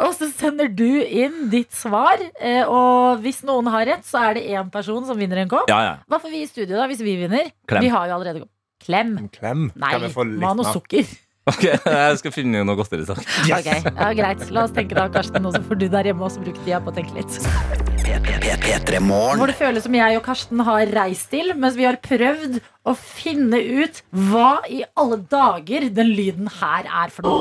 Og 0.00 0.14
så 0.16 0.30
sender 0.32 0.70
du 0.72 0.86
inn 1.04 1.50
ditt 1.52 1.74
svar, 1.76 2.20
eh, 2.40 2.62
og 2.64 3.20
hvis 3.24 3.42
noen 3.44 3.68
har 3.72 3.84
rett, 3.88 4.06
så 4.08 4.22
er 4.30 4.38
det 4.38 4.44
én 4.56 4.70
person 4.72 5.04
som 5.08 5.18
vinner 5.20 5.42
en 5.42 5.50
kopp. 5.50 5.68
Ja, 5.68 5.80
ja. 5.84 5.94
Hva 6.08 6.20
får 6.22 6.32
vi 6.32 6.40
i 6.44 6.48
studio 6.48 6.78
da, 6.78 6.86
hvis 6.88 7.02
vi 7.04 7.18
vinner? 7.20 7.50
Klem. 7.68 7.84
Vi 7.84 7.92
har 7.92 8.08
jo 8.08 8.16
allerede 8.16 8.44
kopp. 8.46 8.52
Klem. 8.80 9.12
Klem. 9.36 9.66
Nei, 9.76 9.90
Kan 9.92 10.06
vi 10.06 10.12
få 10.14 10.24
litt 10.30 10.40
noe 10.40 10.72
sukker. 10.72 11.10
Ok, 11.50 11.64
jeg 11.66 12.18
skal 12.20 12.32
finne 12.36 12.64
noe 12.64 12.76
godteri. 12.78 13.04
Takk. 13.08 13.24
Ok, 13.58 13.70
ja, 13.72 14.10
Greit. 14.16 14.44
La 14.54 14.64
oss 14.68 14.76
tenke 14.76 14.96
da, 14.96 15.08
Karsten, 15.12 15.48
og 15.48 15.56
så 15.56 15.64
får 15.68 15.80
du 15.80 15.88
der 15.92 16.12
hjemme 16.12 16.28
også 16.28 16.44
bruke 16.44 16.60
tida 16.64 16.80
på 16.84 16.92
å 16.92 16.96
tenke 16.96 17.16
litt. 17.16 17.89
P3 18.24 18.98
Hvor 19.00 19.46
det 19.46 19.54
føles 19.58 19.84
som 19.86 19.94
jeg 19.94 20.16
og 20.18 20.24
Karsten 20.26 20.60
har 20.66 20.86
reist 20.94 21.30
til, 21.32 21.52
mens 21.56 21.76
vi 21.78 21.84
har 21.88 21.96
prøvd 22.02 22.60
å 22.84 22.94
finne 22.96 23.58
ut 23.60 24.02
hva 24.30 24.60
i 24.68 24.84
alle 24.98 25.18
dager 25.30 25.88
den 25.94 26.08
lyden 26.14 26.48
her 26.60 26.84
er 27.04 27.08
for 27.14 27.22
noe. 27.26 27.38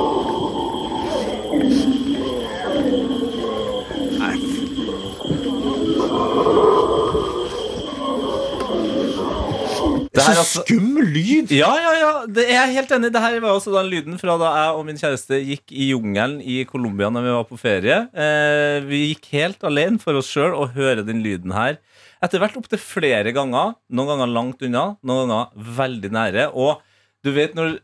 Det 4.09 4.17
her 4.19 4.36
er 4.36 4.39
Så 10.20 10.34
altså- 10.34 10.63
skummel 10.65 11.09
lyd! 11.15 11.51
Ja, 11.55 11.70
ja, 11.80 11.93
ja, 11.99 12.11
det 12.28 12.45
er 12.47 12.57
jeg 12.57 12.76
helt 12.80 12.93
enig. 12.97 13.11
Det 13.13 13.22
her 13.24 13.39
var 13.43 13.55
også 13.57 13.74
den 13.76 13.89
lyden 13.91 14.20
fra 14.22 14.38
da 14.41 14.51
jeg 14.57 14.78
og 14.78 14.86
min 14.88 14.99
kjæreste 14.99 15.39
gikk 15.45 15.74
i 15.74 15.89
jungelen 15.91 16.39
i 16.41 16.63
Colombia 16.70 17.09
når 17.13 17.26
vi 17.26 17.36
var 17.38 17.47
på 17.49 17.59
ferie. 17.59 17.99
Eh, 18.13 18.80
vi 18.88 19.01
gikk 19.13 19.32
helt 19.34 19.63
alene 19.63 20.01
for 20.01 20.20
oss 20.20 20.30
sjøl 20.32 20.55
og 20.55 20.76
høre 20.78 21.05
den 21.07 21.24
lyden 21.26 21.55
her. 21.55 21.80
Etter 22.24 22.41
hvert 22.41 22.57
opptil 22.59 22.82
flere 22.82 23.32
ganger. 23.36 23.76
Noen 23.89 24.11
ganger 24.13 24.34
langt 24.36 24.63
unna, 24.65 24.86
noen 25.03 25.30
ganger 25.30 25.70
veldig 25.80 26.11
nære. 26.11 26.49
Og 26.53 26.82
du 27.24 27.32
vet 27.36 27.55
når 27.55 27.80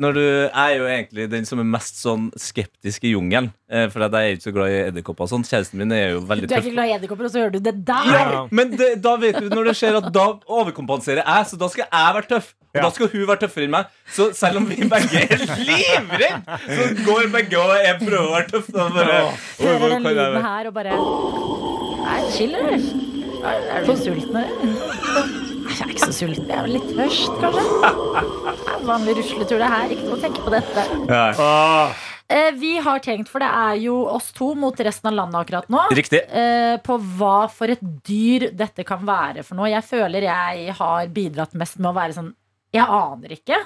når 0.00 0.14
du 0.16 0.22
er 0.48 0.70
jo 0.78 0.84
egentlig 0.88 1.26
den 1.30 1.44
som 1.48 1.60
er 1.60 1.66
mest 1.68 1.98
sånn 2.00 2.30
skeptisk 2.40 3.04
i 3.04 3.12
jungelen. 3.12 3.50
Eh, 3.70 3.86
for 3.92 4.02
at 4.06 4.14
jeg 4.16 4.30
er 4.30 4.36
ikke 4.38 4.46
så 4.48 4.52
glad 4.56 4.72
i 4.72 4.78
edderkopper 4.88 5.26
og 5.26 5.30
sånn. 5.30 5.44
Kjæresten 5.46 5.78
min 5.78 5.92
er 5.92 6.14
jo 6.16 6.22
veldig 6.26 6.48
tøff. 6.48 6.50
Du 6.50 6.56
er 6.56 6.64
ikke 6.64 6.74
glad 6.78 6.88
i 6.88 6.94
edderkopper, 6.96 7.28
og 7.28 7.34
så 7.34 7.42
hører 7.42 7.52
du 7.54 7.60
det 7.68 7.74
der! 7.86 8.08
Ja, 8.16 8.46
men 8.50 8.72
det, 8.80 8.88
da 9.04 9.12
vet 9.20 9.36
du 9.38 9.50
når 9.52 9.70
det 9.70 9.74
skjer 9.78 9.98
at 10.00 10.08
da 10.14 10.24
overkompenserer 10.48 11.20
jeg, 11.22 11.50
så 11.52 11.60
da 11.60 11.68
skal 11.74 11.86
jeg 11.86 12.16
være 12.16 12.30
tøff. 12.32 12.48
Og 12.70 12.78
Ja. 12.78 12.82
da 12.86 12.90
skal 12.94 13.08
hun 13.10 13.26
være 13.26 13.40
tøffere 13.44 13.64
enn 13.66 13.72
meg. 13.74 13.86
Så 14.14 14.28
selv 14.38 14.60
om 14.60 14.66
vi 14.70 14.76
begge 14.86 15.22
er 15.26 15.40
livredde, 15.42 16.58
så 16.70 16.88
går 17.04 17.30
begge 17.34 17.58
og 17.58 17.72
jeg 17.82 17.96
prøver 17.98 18.26
å 18.28 18.34
være 18.36 18.50
tøff. 18.54 18.68
Da 18.72 18.88
bare, 18.94 19.20
«Oi, 19.26 19.66
Hører 19.66 19.94
den 19.96 20.02
lyden 20.06 20.42
her 20.46 20.70
og 20.70 20.74
bare 20.80 20.98
Nei, 22.00 22.20
chill, 22.30 22.54
eller? 22.54 22.90
Er 23.40 23.70
er 23.80 23.86
du 23.86 23.94
sulten, 23.96 24.36
eller? 24.36 25.49
Jeg 25.70 25.86
er 25.86 25.92
ikke 25.94 26.06
så 26.10 26.14
sulten. 26.14 26.46
Jeg 26.50 26.58
er 26.58 26.66
vel 26.66 26.74
litt 26.76 26.88
tørst, 26.96 27.34
kanskje. 27.40 28.84
Vanlig 28.88 29.14
rusletur, 29.20 29.60
det 29.62 29.68
her. 29.72 29.92
Ikke 29.94 30.06
noe 30.08 30.18
å 30.18 30.22
tenke 30.22 30.44
på 30.46 30.54
dette. 30.54 30.86
Ah, 31.40 32.06
Eh, 32.30 32.52
Vi 32.54 32.76
har 32.78 33.00
tenkt, 33.02 33.26
for 33.26 33.42
det 33.42 33.48
er 33.50 33.74
jo 33.82 34.04
oss 34.06 34.28
to 34.30 34.52
mot 34.54 34.76
resten 34.86 35.08
av 35.10 35.14
landet 35.16 35.40
akkurat 35.40 35.66
nå. 35.68 35.80
Riktig. 35.90 36.20
eh, 36.30 36.76
På 36.78 36.94
hva 37.18 37.48
for 37.50 37.66
et 37.74 37.80
dyr 38.06 38.52
dette 38.54 38.84
kan 38.86 39.02
være 39.04 39.42
for 39.42 39.56
noe. 39.58 39.66
Jeg 39.72 39.82
føler 39.82 40.22
jeg 40.28 40.70
har 40.78 41.08
bidratt 41.08 41.54
mest 41.58 41.80
med 41.80 41.90
å 41.90 41.94
være 41.96 42.14
sånn 42.14 42.32
Jeg 42.72 42.86
aner 42.86 43.28
ikke. 43.34 43.58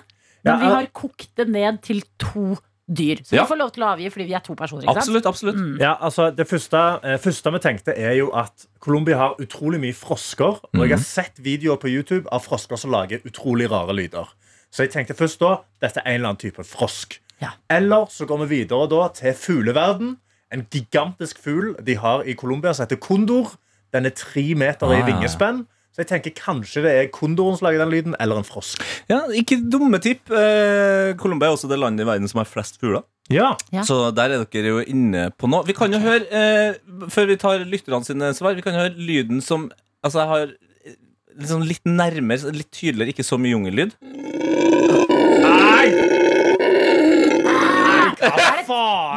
Men 0.44 0.48
Ja, 0.48 0.56
vi 0.56 0.64
ja. 0.70 0.74
har 0.78 0.86
kokt 0.96 1.28
det 1.36 1.46
ned 1.52 1.82
til 1.82 2.00
to 2.18 2.56
dyr. 2.88 3.16
Så 3.24 3.32
Ja. 3.36 3.42
vi 3.44 3.48
får 3.54 3.58
lov 3.58 3.70
til 3.72 3.82
å 3.82 3.86
avgi 3.96 4.10
fordi 4.12 4.26
vi 4.26 4.34
er 4.34 4.40
to 4.40 4.54
personer. 4.54 4.84
Absolutt. 4.88 5.24
absolutt 5.26 5.80
Ja, 5.80 5.94
altså 6.00 6.30
Det 6.36 6.46
første, 6.48 7.00
eh, 7.02 7.16
første 7.18 7.52
vi 7.52 7.58
tenkte, 7.58 7.94
er 7.98 8.12
jo 8.14 8.30
at 8.34 8.66
Colombia 8.80 9.16
har 9.16 9.34
utrolig 9.40 9.80
mye 9.80 9.92
frosker. 9.94 10.60
Og 10.74 10.80
jeg 10.88 10.90
har 10.90 10.98
sett 10.98 11.38
videoer 11.42 11.76
på 11.76 11.88
YouTube 11.88 12.26
av 12.32 12.40
frosker 12.44 12.76
som 12.76 12.90
lager 12.90 13.18
utrolig 13.24 13.70
rare 13.70 13.92
lyder. 13.94 14.28
Så 14.72 14.82
jeg 14.82 14.90
tenkte 14.92 15.14
først 15.14 15.38
da 15.38 15.56
dette 15.80 15.98
er 16.04 16.10
en 16.10 16.14
eller 16.14 16.28
annen 16.28 16.36
type 16.50 16.64
frosk. 16.64 17.18
Ja. 17.40 17.50
Eller 17.70 18.06
så 18.06 18.26
går 18.26 18.46
vi 18.46 18.64
videre 18.64 18.88
da 18.88 19.08
til 19.08 19.32
fugleverden. 19.32 20.16
En 20.52 20.66
gigantisk 20.70 21.38
fugl 21.42 21.74
de 21.82 21.94
har 21.96 22.22
i 22.22 22.34
Colombia 22.34 22.72
som 22.74 22.86
heter 22.86 22.96
kondor. 22.96 23.56
Den 23.92 24.06
er 24.06 24.10
tre 24.10 24.54
meter 24.54 24.86
i 24.92 25.00
Ah. 25.00 25.06
vingespenn. 25.06 25.66
Så 25.94 26.02
jeg 26.02 26.08
tenker 26.10 26.32
kanskje 26.34 26.82
det 26.82 26.92
er 26.98 27.10
kondoren 27.14 27.54
som 27.54 27.68
lager 27.68 27.84
den 27.84 27.92
lyden, 27.92 28.14
eller 28.18 28.40
en 28.40 28.46
frosk. 28.46 28.82
Ja, 29.06 29.20
Ikke 29.30 29.60
dumme 29.70 30.00
tipp. 30.02 30.26
Eh, 30.26 31.12
Colombia 31.20 31.46
er 31.52 31.54
også 31.54 31.70
det 31.70 31.78
landet 31.78 32.02
i 32.02 32.08
verden 32.08 32.26
som 32.30 32.40
har 32.42 32.48
flest 32.50 32.80
fugler. 32.82 33.04
Ja, 33.30 33.52
Ja. 33.72 33.84
Så 33.86 34.10
der 34.14 34.34
er 34.34 34.42
dere 34.44 34.72
jo 34.74 34.80
inne 34.82 35.28
på 35.38 35.46
noe. 35.48 35.62
Vi 35.64 35.72
kan 35.72 35.92
jo 35.94 36.00
høre, 36.02 36.26
eh, 36.34 36.74
før 37.08 37.26
vi 37.30 37.36
tar 37.36 37.62
lytterne 37.64 38.04
sine 38.04 38.34
svar, 38.34 38.54
vi 38.58 38.66
kan 38.66 38.74
høre 38.74 38.90
lyden 38.98 39.40
som 39.40 39.70
Altså, 40.04 40.18
jeg 40.20 40.28
har 40.28 40.42
eh, 40.84 40.96
liksom 41.40 41.62
litt 41.64 41.86
nærmere, 41.86 42.52
litt 42.52 42.68
tydeligere, 42.74 43.14
ikke 43.14 43.24
så 43.24 43.38
mye 43.40 43.54
jungellyd. 43.54 43.94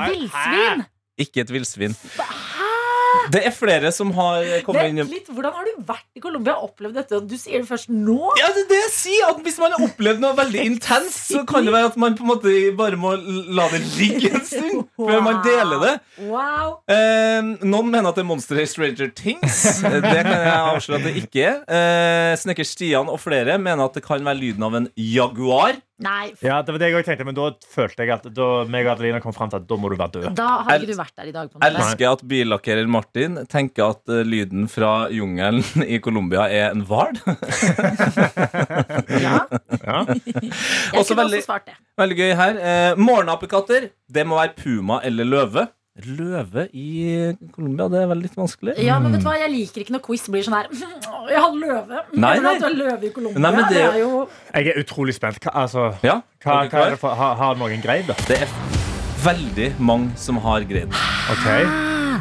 Villsvin! 0.08 0.86
Ikke 1.18 1.42
et 1.42 1.52
villsvin. 1.52 1.96
Det 3.34 3.42
er 3.48 3.54
flere 3.56 3.92
som 3.96 4.12
har 4.16 4.46
kommet 4.66 4.90
inn 4.92 5.02
litt, 5.08 5.28
Hvordan 5.32 5.54
har 5.56 5.68
du 5.68 5.82
vært 5.88 6.06
i 6.18 6.22
Colombia 6.24 6.56
og 6.58 6.72
opplevd 6.72 6.98
dette? 7.02 7.20
Du 7.28 7.36
sier 7.40 7.62
det 7.62 7.70
først 7.70 7.92
nå? 7.94 8.18
Ja, 8.40 8.50
det 8.56 8.66
er 8.66 8.70
det 8.72 8.80
jeg 8.84 8.94
sier! 8.96 9.32
At 9.32 9.42
Hvis 9.46 9.58
man 9.62 9.76
har 9.76 9.86
opplevd 9.88 10.22
noe 10.24 10.34
veldig 10.38 10.64
intenst, 10.66 11.32
så 11.34 11.44
kan 11.48 11.66
det 11.68 11.74
være 11.76 11.92
at 11.92 11.98
man 12.00 12.16
på 12.18 12.26
en 12.26 12.32
måte 12.32 12.54
bare 12.78 13.00
må 13.00 13.14
la 13.58 13.68
det 13.74 13.82
ligge 13.98 14.32
en 14.34 14.46
stund 14.48 14.86
før 14.98 15.24
man 15.26 15.42
deler 15.46 15.84
det. 15.84 15.94
Wow. 16.30 16.78
Eh, 16.92 17.52
noen 17.68 17.92
mener 17.92 18.12
at 18.12 18.18
det 18.20 18.26
er 18.26 18.30
Monster 18.32 18.62
i 18.62 18.68
Stranger 18.70 19.12
Things. 19.16 19.64
Det 20.08 20.22
kan 20.24 20.32
jeg 20.34 20.54
avsløre 20.54 21.00
at 21.02 21.06
det 21.10 21.16
ikke 21.24 21.44
er. 21.48 21.58
Eh, 21.68 22.34
Snekker 22.40 22.66
Stian 22.68 23.10
og 23.12 23.20
flere 23.22 23.58
mener 23.62 23.86
at 23.88 23.98
det 23.98 24.04
kan 24.06 24.24
være 24.26 24.40
lyden 24.40 24.66
av 24.68 24.76
en 24.80 24.90
jaguar. 24.98 25.78
Nei, 26.00 26.28
ja, 26.46 26.60
det 26.62 26.70
var 26.76 26.78
det 26.78 26.88
jeg 26.92 26.96
også 27.00 27.08
tenkte, 27.10 27.26
men 27.26 27.34
da 27.34 27.46
følte 27.74 28.06
jeg 28.06 28.12
at 28.14 28.26
da 28.38 28.48
meg 28.70 28.86
og 28.86 28.92
Adelina 28.94 29.18
kom 29.24 29.34
frem 29.34 29.50
til 29.50 29.58
at 29.58 29.64
da 29.66 29.78
må 29.82 29.90
du 29.90 29.96
være 29.98 30.12
død. 30.14 30.28
da 30.38 30.48
har 30.68 30.76
ikke 30.78 30.92
du 30.92 30.98
vært 31.00 31.16
der 31.18 31.32
i 31.32 31.34
dag. 31.34 31.50
på 31.50 31.58
Jeg 31.64 31.74
elsker 31.74 32.12
at 32.12 32.22
billakkerer 32.30 32.88
Martin 32.94 33.40
tenker 33.50 33.96
at 33.96 34.14
eh, 34.14 34.22
lyden 34.22 34.68
fra 34.70 34.92
jungelen 35.10 35.64
i 35.96 35.98
Colombia 35.98 36.46
er 36.54 36.70
en 36.76 36.86
hval. 36.86 37.18
Ja, 39.18 39.40
Ja. 39.88 40.04
jeg 40.06 40.54
Også 40.94 41.14
kunne 41.16 41.24
veldig- 41.24 41.40
også 41.42 41.46
svart 41.46 41.66
det. 41.66 41.76
Veldig 41.98 42.18
gøy 42.18 42.32
her. 42.36 42.58
Eh, 42.62 42.96
Morgenapekatter. 42.98 43.90
Det 44.12 44.26
må 44.28 44.38
være 44.38 44.54
puma 44.58 45.00
eller 45.04 45.26
løve. 45.26 45.68
Løve 46.06 46.68
i 46.78 46.88
Colombia, 47.56 47.88
det 47.90 48.02
er 48.04 48.10
vel 48.12 48.20
litt 48.22 48.36
vanskelig. 48.38 48.76
Ja, 48.86 49.00
men 49.02 49.16
vet 49.16 49.24
du 49.24 49.26
hva, 49.26 49.34
Jeg 49.42 49.50
liker 49.50 49.82
ikke 49.82 49.96
når 49.96 50.04
quiz 50.06 50.28
blir 50.30 50.46
sånn 50.46 50.58
her 50.60 50.68
Jeg 51.32 51.42
har 51.42 51.56
løve. 51.58 52.02
Nei, 52.14 52.34
nei. 52.44 52.52
at 52.54 52.62
du 52.62 52.68
har 52.68 52.76
løve 52.76 53.08
i 53.10 53.14
Colombia, 53.16 53.42
Nei, 53.42 53.52
det 53.58 53.66
det 53.72 53.82
er 53.82 53.98
jo 54.04 54.12
Jeg 54.54 54.70
er 54.74 54.82
utrolig 54.84 55.16
spent. 55.18 55.42
Hva, 55.42 55.56
altså, 55.64 55.88
Ja, 56.06 56.20
hva, 56.46 56.60
hva 56.70 56.84
er 56.86 56.94
det 56.94 57.02
for, 57.02 57.18
har, 57.18 57.34
har 57.42 57.58
noen 57.58 57.82
greid 57.82 58.06
det? 58.12 58.18
Det 58.30 58.38
er 58.46 58.54
veldig 59.24 59.72
mange 59.82 60.14
som 60.22 60.38
har 60.44 60.68
greid 60.70 60.92
det. 60.94 61.02
Okay. 61.34 61.66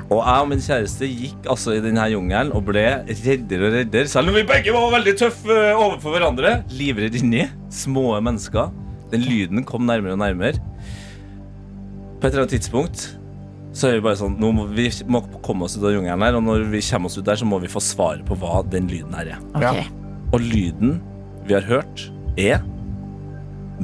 Og 0.07 0.23
jeg 0.23 0.47
og 0.47 0.49
min 0.49 0.63
kjæreste 0.63 1.11
gikk 1.11 1.51
altså 1.51 1.77
i 1.77 1.83
denne 1.83 2.07
jungelen 2.13 2.53
og 2.57 2.65
ble 2.69 2.87
reddere 3.11 3.69
og 3.69 3.77
reddere. 3.77 4.09
Selv 4.09 4.31
om 4.31 4.39
vi 4.39 4.47
begge 4.47 4.73
var 4.75 4.89
veldig 4.95 5.15
tøffe 5.19 5.53
eh, 5.53 5.75
overfor 5.75 6.15
hverandre. 6.17 6.57
Livredd 6.79 7.19
inni. 7.19 7.45
Små 7.75 8.09
mennesker. 8.25 8.73
Den 9.13 9.27
lyden 9.27 9.67
kom 9.67 9.85
nærmere 9.85 10.17
og 10.17 10.23
nærmere. 10.23 10.63
På 12.17 12.25
et 12.25 12.33
eller 12.33 12.47
annet 12.47 12.57
tidspunkt 12.57 13.09
så 13.77 13.91
er 13.91 13.99
vi 13.99 14.07
bare 14.07 14.17
sånn 14.17 14.39
Nå 14.41 14.53
må 14.57 14.65
vi 14.73 14.89
må 15.13 15.21
komme 15.45 15.67
oss 15.67 15.77
ut 15.77 15.85
av 15.85 15.93
jungelen 15.93 16.25
her, 16.25 16.39
og 16.39 16.45
når 16.47 16.65
vi 16.73 16.81
kommer 16.87 17.11
oss 17.11 17.19
ut 17.19 17.27
der, 17.27 17.37
så 17.37 17.49
må 17.49 17.61
vi 17.61 17.69
få 17.71 17.83
svaret 17.85 18.25
på 18.29 18.39
hva 18.41 18.63
den 18.73 18.89
lyden 18.89 19.13
her 19.17 19.35
er. 19.37 19.43
Okay. 19.59 19.85
Og 20.33 20.41
lyden 20.41 20.97
vi 21.47 21.55
har 21.55 21.67
hørt, 21.69 22.09
er 22.41 22.65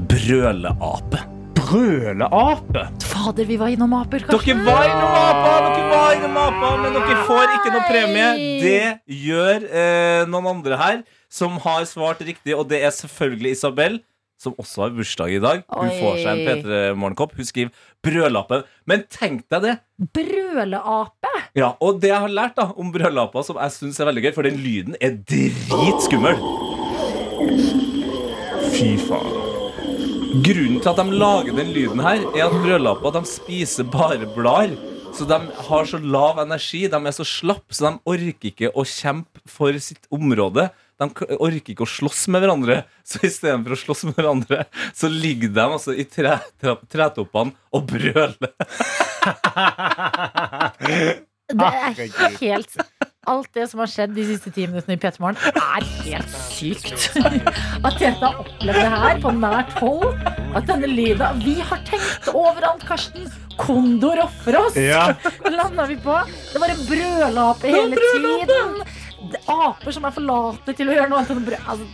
brøleape. 0.09 1.21
Brøleape? 1.59 2.87
Fader, 3.05 3.47
vi 3.47 3.59
var 3.61 3.73
innom 3.73 3.93
aper, 3.95 4.25
Dere 4.27 4.57
var 4.65 4.87
innom 4.89 5.17
apa, 5.19 5.51
dere 5.67 5.91
var 5.93 6.15
innom 6.17 6.39
apa, 6.41 6.71
men 6.83 6.97
dere 6.97 7.19
får 7.29 7.53
ikke 7.59 7.75
noe 7.75 7.83
premie. 7.87 8.31
Det 8.65 9.19
gjør 9.23 9.69
eh, 9.69 10.23
noen 10.33 10.49
andre 10.57 10.81
her 10.81 11.05
som 11.33 11.61
har 11.63 11.85
svart 11.89 12.25
riktig, 12.25 12.57
og 12.57 12.67
det 12.73 12.83
er 12.83 12.97
selvfølgelig 12.97 13.55
Isabel. 13.59 14.01
Som 14.43 14.57
også 14.59 14.83
har 14.83 14.95
bursdag 14.97 15.37
i 15.37 15.39
dag. 15.39 15.61
Hun 15.71 15.87
Oi. 15.87 15.99
får 16.01 16.17
seg 16.19 16.33
en 16.33 16.41
P3 16.49 16.79
Morgenkopp. 16.99 17.37
Hun 17.39 17.47
skriver 17.47 17.71
'brødlappe'. 18.03 18.63
Men 18.87 19.05
tenk 19.11 19.45
deg 19.51 19.63
det! 19.63 19.75
Brøleape? 20.15 21.33
Ja, 21.55 21.75
Og 21.81 22.01
det 22.01 22.11
jeg 22.11 22.21
har 22.21 22.29
lært 22.29 22.57
da 22.57 22.73
om 22.77 22.93
brødlapper, 22.93 23.45
som 23.47 23.57
jeg 23.61 23.71
syns 23.77 24.01
er 24.01 24.09
veldig 24.11 24.25
gøy, 24.27 24.33
for 24.35 24.43
den 24.43 24.59
lyden 24.59 24.97
er 25.01 25.17
dritskummel. 25.23 26.37
Fy 28.73 28.97
faen. 29.07 29.39
Grunnen 30.43 30.81
til 30.81 30.89
at 30.89 30.97
de 30.97 31.19
lager 31.21 31.53
den 31.59 31.75
lyden 31.77 32.01
her, 32.01 32.23
er 32.33 32.47
at 32.49 32.55
brødlapper 32.65 33.13
de 33.19 33.23
spiser 33.29 33.85
bare 33.85 34.27
blader. 34.35 34.79
Så 35.13 35.27
de 35.29 35.37
har 35.69 35.85
så 35.85 35.99
lav 36.01 36.39
energi, 36.41 36.87
de 36.89 36.97
er 36.97 37.13
så 37.13 37.25
slapp, 37.29 37.67
så 37.69 37.85
de 37.91 37.99
orker 38.09 38.49
ikke 38.49 38.71
å 38.73 38.85
kjempe 38.89 39.43
for 39.47 39.77
sitt 39.77 40.09
område. 40.11 40.71
De 41.01 41.09
orker 41.39 41.73
ikke 41.75 41.87
å 41.87 41.89
slåss 41.89 42.27
med 42.33 42.45
hverandre. 42.45 42.77
Så 43.07 43.23
istedenfor 43.27 43.75
å 43.77 43.81
slåss 43.81 44.05
med 44.09 44.19
hverandre, 44.19 44.65
så 44.97 45.11
ligger 45.11 45.49
de 45.57 45.65
altså 45.65 45.95
i 45.97 46.05
tre, 46.09 46.37
tre, 46.61 46.77
tretoppene 46.93 47.57
og 47.75 47.87
brøler. 47.91 48.39
Det 51.53 51.67
er 51.69 52.37
helt 52.41 52.79
Alt 53.31 53.53
det 53.55 53.69
som 53.71 53.79
har 53.79 53.91
skjedd 53.91 54.17
de 54.17 54.23
siste 54.27 54.51
ti 54.51 54.65
minuttene 54.67 54.97
i 54.97 54.99
P3 54.99 55.21
Morgen, 55.23 55.37
er 55.55 55.85
helt 56.03 56.33
sykt. 56.51 57.05
At 57.87 57.95
Tete 58.01 58.19
har 58.19 58.41
opplevd 58.43 58.81
det 58.81 58.89
her 58.91 59.21
på 59.23 59.31
nært 59.37 59.77
hold. 59.79 60.09
At 60.59 60.67
denne 60.67 60.91
lyden 60.91 61.39
Vi 61.45 61.55
har 61.63 61.85
tenkt 61.87 62.27
overalt, 62.33 62.83
Karsten. 62.89 63.31
Kondor 63.61 64.25
offer 64.25 64.59
oss. 64.65 64.75
Ja. 64.75 65.05
Landa 65.59 65.87
vi 65.87 66.01
på. 66.03 66.19
Det 66.51 66.65
var 66.65 66.75
en 66.75 66.83
brølape 66.89 67.71
hele 67.71 68.03
tiden. 68.03 68.82
Aper 69.51 69.95
som 69.95 70.05
er 70.07 70.15
for 70.15 70.27
late 70.27 70.75
til 70.77 70.91
å 70.91 70.97
gjøre 70.97 71.11
noe 71.11 71.23
annet. 71.23 71.59
Altså, 71.67 71.87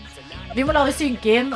vi 0.55 0.65
må 0.65 0.75
la 0.77 0.87
det 0.89 0.97
synke 0.99 1.39
inn. 1.41 1.53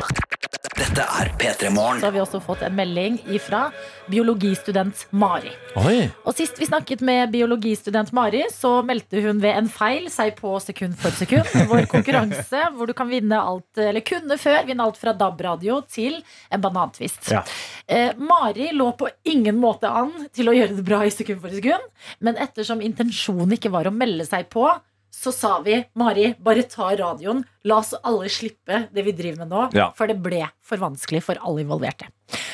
Dette 0.73 1.05
er 1.05 1.29
P3 1.39 1.69
Så 2.01 2.07
har 2.07 2.13
vi 2.15 2.21
også 2.21 2.39
fått 2.43 2.63
en 2.65 2.75
melding 2.75 3.19
fra 3.45 3.67
biologistudent 4.11 5.07
Mari. 5.11 5.53
Oi. 5.77 6.09
Og 6.25 6.35
Sist 6.37 6.59
vi 6.61 6.67
snakket 6.69 7.03
med 7.05 7.31
biologistudent 7.33 8.13
Mari, 8.17 8.43
så 8.53 8.81
meldte 8.87 9.21
hun 9.25 9.41
ved 9.43 9.57
en 9.59 9.69
feil 9.73 10.09
seg 10.13 10.35
på 10.41 10.55
sekund 10.65 10.97
for 11.01 11.15
sekund. 11.17 11.49
Vår 11.71 11.87
konkurranse 11.93 12.67
hvor 12.77 12.89
du 12.89 12.95
kan 12.97 13.11
vinne 13.13 13.39
alt, 13.39 13.69
eller 13.77 14.05
kunne 14.05 14.39
før 14.41 14.65
vinne 14.69 14.85
alt 14.85 15.01
fra 15.01 15.15
DAB-radio 15.17 15.83
til 15.93 16.21
en 16.51 16.65
banantvist. 16.65 17.29
Ja. 17.33 17.45
Eh, 17.87 18.17
Mari 18.19 18.73
lå 18.77 18.91
på 18.99 19.11
ingen 19.29 19.61
måte 19.61 19.93
an 19.93 20.13
til 20.33 20.49
å 20.49 20.57
gjøre 20.57 20.79
det 20.79 20.87
bra 20.89 21.03
i 21.05 21.13
sekund 21.15 21.45
for 21.45 21.53
sekund, 21.53 21.93
men 22.21 22.41
ettersom 22.41 22.83
intensjonen 22.85 23.59
ikke 23.59 23.73
var 23.73 23.89
å 23.89 23.95
melde 23.95 24.29
seg 24.29 24.49
på, 24.53 24.67
så 25.13 25.33
sa 25.35 25.59
vi 25.61 25.77
Mari, 25.99 26.33
bare 26.41 26.65
ta 26.65 26.89
radioen. 26.97 27.45
La 27.69 27.79
oss 27.83 27.93
alle 28.03 28.31
slippe 28.33 28.87
det 28.95 29.05
vi 29.05 29.13
driver 29.13 29.45
med 29.45 29.53
nå. 29.53 29.69
Ja. 29.77 29.91
For 29.97 30.09
det 30.11 30.17
ble 30.25 30.47
for 30.65 30.81
vanskelig 30.81 31.21
for 31.27 31.41
alle 31.45 31.67
involverte. 31.67 32.09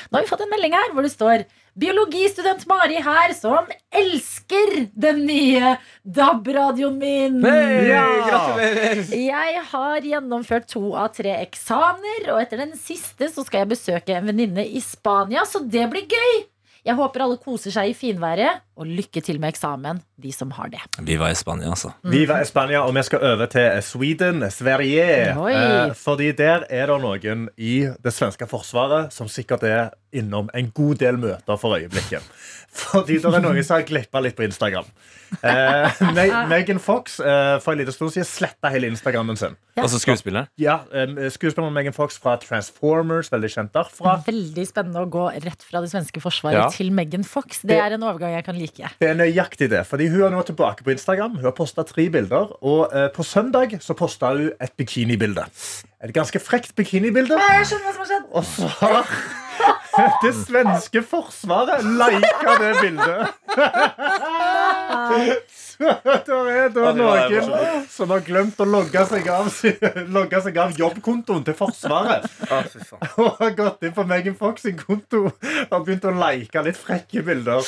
Nå 0.09 0.19
har 0.19 0.25
vi 0.25 0.31
fått 0.31 0.43
en 0.43 0.51
melding 0.51 0.75
her 0.75 0.93
hvor 0.97 1.07
det 1.07 1.13
står 1.13 1.45
Biologistudent 1.79 2.65
Mari 2.67 2.99
her 3.05 3.33
som 3.39 3.69
elsker 3.95 4.89
den 4.99 5.21
nye 5.29 5.77
DAB-radioen 6.03 6.97
min. 6.99 7.39
Hei, 7.45 7.85
gratulerer! 8.27 9.03
Jeg 9.15 9.63
har 9.71 10.09
gjennomført 10.11 10.67
to 10.73 10.83
av 10.99 11.13
tre 11.15 11.37
eksamener, 11.45 12.33
og 12.33 12.43
etter 12.43 12.65
den 12.65 12.75
siste 12.81 13.31
så 13.31 13.47
skal 13.47 13.63
jeg 13.63 13.73
besøke 13.77 14.17
en 14.19 14.27
venninne 14.33 14.67
i 14.67 14.83
Spania, 14.83 15.47
så 15.47 15.63
det 15.63 15.87
blir 15.93 16.11
gøy. 16.11 16.41
Jeg 16.89 16.97
håper 16.97 17.21
alle 17.21 17.37
koser 17.37 17.73
seg 17.75 17.91
i 17.91 17.95
finværet, 17.97 18.63
og 18.79 18.89
lykke 18.89 19.21
til 19.21 19.37
med 19.43 19.53
eksamen, 19.53 19.99
de 20.17 20.31
som 20.33 20.55
har 20.57 20.71
det. 20.73 20.81
Vi 21.05 21.19
var 21.21 21.35
i 21.35 21.37
Spania, 21.37 21.69
altså. 21.75 21.91
Viva 22.07 22.39
Spania, 22.49 22.81
og 22.87 22.95
vi 22.97 23.03
skal 23.05 23.27
over 23.29 23.51
til 23.53 23.83
Sweden, 23.85 24.47
Sverige. 24.55 25.35
Oi. 25.37 25.53
Eh, 25.53 25.93
fordi 25.99 26.31
der 26.39 26.65
er 26.71 26.89
det 26.89 26.99
noen 27.03 27.49
i 27.61 27.75
det 28.05 28.15
svenske 28.17 28.49
forsvaret 28.49 29.13
som 29.13 29.29
sikkert 29.29 29.67
er 29.69 29.91
innom 30.17 30.49
en 30.57 30.71
god 30.73 31.03
del 31.03 31.21
møter 31.21 31.61
for 31.61 31.77
øyeblikket. 31.77 32.25
Fordi 32.79 33.17
det 33.19 33.25
er 33.35 33.43
noen 33.43 33.65
som 33.65 33.79
har 33.79 33.87
glippa 33.89 34.21
litt 34.23 34.37
på 34.39 34.45
Instagram. 34.47 34.87
Eh, 35.43 36.03
Me 36.17 36.27
Megan 36.49 36.79
Fox 36.81 37.19
eh, 37.21 37.57
for 37.61 37.73
en 37.75 37.81
liten 37.81 37.93
stund 37.93 38.13
siden 38.15 38.29
sletta 38.29 38.71
hele 38.73 38.89
Instagrammen 38.93 39.37
sin. 39.41 39.57
Altså 39.79 39.99
skuespilleren? 40.01 40.47
Ja, 40.61 40.79
eh, 40.95 41.29
Skuespilleren 41.33 41.75
Megan 41.75 41.93
Fox 41.97 42.17
fra 42.23 42.37
Transformers, 42.43 43.31
veldig 43.33 43.51
kjent 43.53 43.73
derfra. 43.75 44.17
Veldig 44.27 44.67
spennende 44.69 45.03
å 45.05 45.11
gå 45.11 45.27
rett 45.45 45.65
fra 45.67 45.83
det 45.85 45.91
svenske 45.93 46.23
forsvaret 46.23 46.59
Ja. 46.59 46.69
til 46.75 46.93
Megan 46.95 47.25
Fox. 47.27 47.61
Det 47.67 47.77
er 47.79 47.97
en 47.97 48.03
overgang 48.07 48.37
jeg 48.37 48.47
kan 48.47 48.59
like. 48.59 48.93
Det 49.01 49.11
er 49.11 49.19
nøyaktig 49.19 49.71
det, 49.73 49.85
fordi 49.89 50.09
Hun 50.13 50.23
er 50.29 50.31
nå 50.37 50.45
tilbake 50.49 50.85
på 50.87 50.95
Instagram. 50.95 51.37
Hun 51.41 51.45
har 51.51 51.57
posta 51.57 51.85
tre 51.89 52.09
bilder. 52.15 52.55
Og 52.63 52.89
eh, 52.95 53.09
på 53.15 53.25
søndag 53.27 53.79
så 53.85 53.95
posta 53.99 54.33
hun 54.37 54.53
et 54.61 54.73
bikinibilde. 54.79 55.45
Et 56.05 56.15
ganske 56.15 56.39
frekt 56.41 56.75
bikinibilde. 56.79 57.35
Jeg 57.37 57.67
skjønner 57.73 57.91
hva 57.91 57.93
som 57.93 58.03
har 58.05 58.13
skjedd. 58.13 58.29
Og 58.33 58.45
så 58.45 59.48
det 60.23 60.33
svenske 60.37 61.03
forsvaret 61.03 61.85
lika 61.85 62.57
det 62.61 62.73
bildet. 62.83 63.29
Så 65.79 66.39
det 66.47 66.55
er 66.59 66.73
da 66.75 66.93
noen 66.97 67.85
som 67.91 68.11
har 68.11 68.23
glemt 68.27 68.59
å 68.61 68.67
logge 68.69 69.05
seg 69.11 69.29
av, 69.31 69.51
logge 70.17 70.41
seg 70.45 70.59
av 70.59 70.75
jobbkontoen 70.79 71.45
til 71.47 71.57
Forsvaret. 71.59 72.27
Og 73.19 73.39
har 73.39 73.55
gått 73.59 73.87
inn 73.87 73.95
på 73.95 74.07
Megan 74.09 74.39
Fox 74.39 74.67
sin 74.67 74.79
konto 74.81 75.29
og 75.29 75.79
begynt 75.87 76.09
å 76.09 76.15
like 76.15 76.65
litt 76.67 76.81
frekke 76.81 77.23
bilder. 77.27 77.63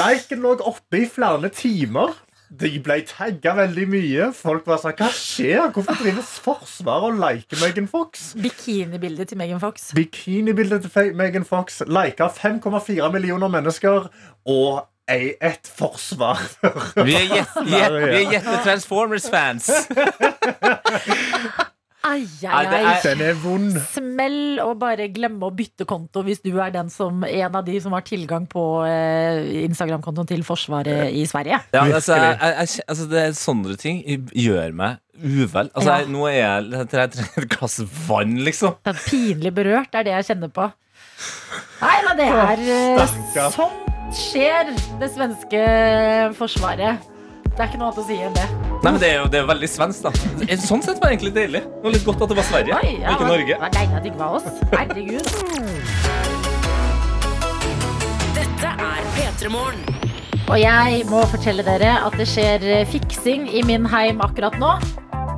Liken 0.00 0.42
lå 0.42 0.56
oppe 0.66 1.04
i 1.04 1.06
flere 1.10 1.52
timer. 1.54 2.18
De 2.50 2.70
ble 2.82 2.96
tagga 3.06 3.52
veldig 3.54 3.84
mye. 3.92 4.24
Folk 4.34 4.64
var 4.66 4.80
sånn 4.82 4.96
Hva 4.98 5.06
skjer? 5.14 5.68
Hvorfor 5.70 6.00
driver 6.00 6.24
Forsvaret 6.26 7.12
og 7.12 7.20
liker 7.22 7.60
Megan 7.62 7.86
Fox? 7.90 8.32
Bikinibildet 8.42 9.30
til 9.30 9.38
Megan 9.38 9.62
Fox. 9.62 9.92
Bikinibildet 9.94 10.88
til 10.88 11.14
Megan 11.14 11.46
Fox 11.46 11.78
lika 11.86 12.26
5,4 12.34 13.12
millioner 13.14 13.54
mennesker 13.54 14.10
og 14.50 14.82
ei 15.10 15.36
ett 15.40 15.70
forsvar. 15.78 16.42
Vi 17.06 17.14
er 17.14 17.38
jette 17.38 17.66
vi 17.66 17.78
er 17.78 18.30
gjette 18.34 18.58
Transformers-fans. 18.66 19.70
Ai, 22.02 22.22
ai, 22.48 22.64
ai. 22.64 22.94
er- 22.94 23.02
Den 23.04 23.20
er 23.28 23.34
vond. 23.42 23.74
Smell 23.92 24.58
og 24.64 24.78
bare 24.80 25.08
glemme 25.12 25.44
å 25.44 25.52
bytte 25.52 25.84
konto 25.84 26.22
hvis 26.24 26.40
du 26.42 26.54
er 26.58 26.70
den 26.72 26.88
som, 26.90 27.22
en 27.24 27.56
av 27.58 27.64
de 27.66 27.74
som 27.84 27.92
har 27.92 28.00
tilgang 28.06 28.46
på 28.48 28.62
eh, 28.88 29.64
Instagram-kontoen 29.66 30.26
til 30.30 30.42
Forsvaret 30.46 31.12
i 31.12 31.26
Sverige. 31.28 31.60
Ja, 31.76 31.82
altså, 31.84 32.16
jeg, 32.16 32.38
jeg, 32.40 32.84
altså, 32.88 33.08
det 33.10 33.20
er 33.26 33.36
sånne 33.36 33.76
ting 33.80 34.00
gjør 34.32 34.72
meg 34.72 34.96
uvel. 35.20 35.68
Altså, 35.74 35.90
Ja. 35.90 35.98
jeg, 36.00 36.08
nå 36.14 36.24
er 36.30 36.38
jeg, 36.38 36.70
jeg 36.72 36.88
trenger 37.14 37.44
et 37.44 37.48
glass 37.52 37.78
vann, 38.08 38.36
liksom. 38.48 38.78
Det 38.82 38.94
er 38.96 39.02
pinlig 39.04 39.54
berørt, 39.60 39.92
det 39.92 40.00
er 40.00 40.08
det 40.08 40.16
jeg 40.16 40.28
kjenner 40.32 40.48
på. 40.56 40.70
Nei, 41.82 41.96
men 42.08 42.16
det 42.16 42.28
er 42.32 42.64
eh, 42.64 43.50
Sånt 43.52 43.86
skjer 44.16 44.72
det 44.98 45.10
svenske 45.12 45.60
forsvaret. 46.34 47.04
Det 47.50 47.64
er 47.64 47.68
ikke 47.68 47.78
noe 47.80 47.88
annet 47.90 48.00
å 48.00 48.06
si 48.06 48.16
enn 48.24 48.34
det. 48.36 48.46
Nei, 48.80 48.90
men 48.92 48.98
Det 49.02 49.08
er 49.10 49.16
jo 49.20 49.26
det 49.32 49.38
er 49.42 49.46
veldig 49.50 49.68
svensk, 49.68 50.06
da. 50.06 50.10
Sånn 50.64 50.82
sett 50.86 51.00
var 51.02 51.10
det 51.10 51.18
egentlig 51.18 51.34
deilig. 51.36 51.60
Det 51.66 51.84
var 51.84 51.92
litt 51.96 52.06
godt 52.06 52.22
at 52.24 52.28
det 52.32 52.36
var 52.40 52.46
Sverige, 52.48 52.78
Oi, 52.78 52.92
ja, 53.02 53.06
og 53.06 53.12
ikke 53.12 53.24
det 53.26 53.32
Norge. 53.34 53.58
var 53.60 53.74
deilig 53.76 53.94
at 53.96 54.02
det 54.02 54.08
ikke 54.12 54.22
var 54.22 54.30
oss. 54.38 54.48
Herregud. 54.72 55.26
Dette 58.40 58.68
er 58.88 59.00
P3 59.16 59.52
Morgen. 59.52 59.99
Og 60.50 60.56
jeg 60.58 61.04
må 61.10 61.20
fortelle 61.30 61.62
dere 61.62 61.92
at 62.02 62.16
det 62.18 62.26
skjer 62.26 62.64
eh, 62.66 62.86
fiksing 62.90 63.46
i 63.54 63.62
min 63.66 63.84
heim 63.92 64.18
akkurat 64.24 64.56
nå. 64.58 64.72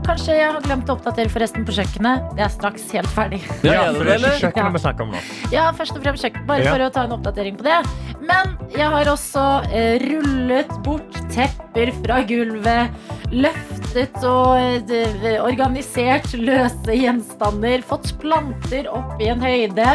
Kanskje 0.02 0.34
jeg 0.34 0.48
har 0.50 0.64
glemt 0.64 0.88
å 0.90 0.96
oppdatere 0.96 1.30
forresten 1.30 1.62
på 1.68 1.74
kjøkkenet. 1.76 2.32
Det 2.34 2.42
er 2.42 2.50
straks 2.50 2.88
helt 2.96 3.10
ferdig. 3.14 3.38
Ja, 3.62 3.84
for 3.94 4.02
det 4.08 4.16
er 4.16 4.18
ikke 4.18 4.32
Ja. 4.32 4.38
kjøkkenet 4.48 4.72
vi 4.74 4.80
snakker 4.82 5.04
om 5.04 5.12
nå. 5.14 5.20
Ja, 5.52 5.66
først 5.78 5.94
og 5.98 6.02
fremst 6.02 6.24
kjøkken, 6.24 6.46
bare 6.48 6.64
Ja. 6.64 6.72
for 6.72 6.80
å 6.82 6.90
ta 6.96 7.04
en 7.04 7.12
oppdatering 7.18 7.56
på 7.60 7.62
det. 7.68 7.76
Men 8.24 8.56
jeg 8.72 8.88
har 8.88 9.04
også 9.12 9.44
eh, 9.70 9.98
rullet 10.02 10.72
bort 10.82 11.12
tepper 11.30 11.92
fra 12.02 12.22
gulvet, 12.26 12.90
løftet 13.30 14.16
og 14.24 14.90
eh, 14.90 15.38
organisert 15.44 16.32
løse 16.34 16.96
gjenstander, 16.98 17.82
fått 17.86 18.14
planter 18.18 18.88
opp 18.90 19.20
i 19.22 19.28
en 19.28 19.40
høyde, 19.44 19.90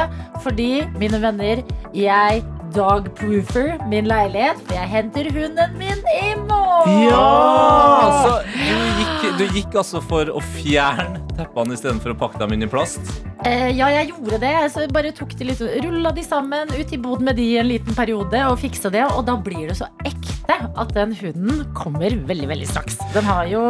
fordi, 0.46 0.86
mine 0.98 1.20
venner, 1.20 1.64
jeg 1.94 2.44
dogproofer 2.76 3.78
min 3.92 4.08
leilighet, 4.10 4.60
for 4.66 4.78
jeg 4.78 4.92
henter 4.92 5.30
hunden 5.34 5.78
min 5.80 6.04
i 6.14 6.34
morgen. 6.48 7.08
Ja! 7.08 8.24
Så 8.24 8.34
du 8.52 9.00
gikk, 9.00 9.26
du 9.40 9.46
gikk 9.60 9.80
altså 9.84 10.02
for 10.04 10.32
å 10.34 10.44
fjerne 10.58 11.22
teppene 11.38 11.78
istedenfor 11.78 12.16
å 12.16 12.20
pakke 12.20 12.42
dem 12.42 12.56
inn 12.56 12.66
i 12.66 12.70
plast? 12.72 13.02
Eh, 13.46 13.70
ja, 13.78 13.90
jeg 13.94 14.12
gjorde 14.12 14.42
det. 14.42 14.56
Så 14.74 14.86
jeg 14.86 14.94
bare 14.96 15.14
tok 15.16 15.36
de 15.38 15.50
litt, 15.52 15.62
rulla 15.86 16.12
de 16.16 16.26
sammen, 16.26 16.74
ut 16.74 16.94
i 16.94 17.00
boden 17.02 17.30
med 17.30 17.38
de 17.40 17.48
en 17.62 17.70
liten 17.70 17.98
periode 17.98 18.44
og 18.50 18.60
fiksa 18.62 18.92
det. 18.94 19.06
Og 19.14 19.24
da 19.28 19.38
blir 19.40 19.68
det 19.70 19.78
så 19.80 19.90
ekte 20.08 20.58
at 20.68 20.94
den 20.96 21.14
hunden 21.18 21.64
kommer 21.78 22.14
veldig, 22.28 22.50
veldig 22.54 22.70
straks. 22.70 23.00
Den 23.16 23.28
har 23.28 23.48
jo 23.52 23.64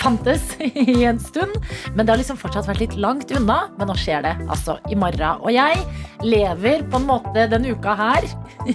fantes 0.00 0.56
i 0.60 1.04
en 1.08 1.20
stund, 1.20 1.54
men 1.94 2.04
det 2.04 2.12
har 2.12 2.20
liksom 2.20 2.38
fortsatt 2.40 2.68
vært 2.68 2.82
litt 2.84 2.96
langt 3.00 3.32
unna. 3.34 3.70
Men 3.78 3.90
nå 3.90 3.96
skjer 3.98 4.24
det 4.26 4.34
altså 4.46 4.78
i 4.92 4.98
morgen. 4.98 5.40
Og 5.42 5.52
jeg 5.54 5.80
lever 6.22 6.84
på 6.90 7.00
en 7.00 7.08
måte 7.08 7.46
denne 7.50 7.72
uka 7.72 7.96
her 7.98 8.28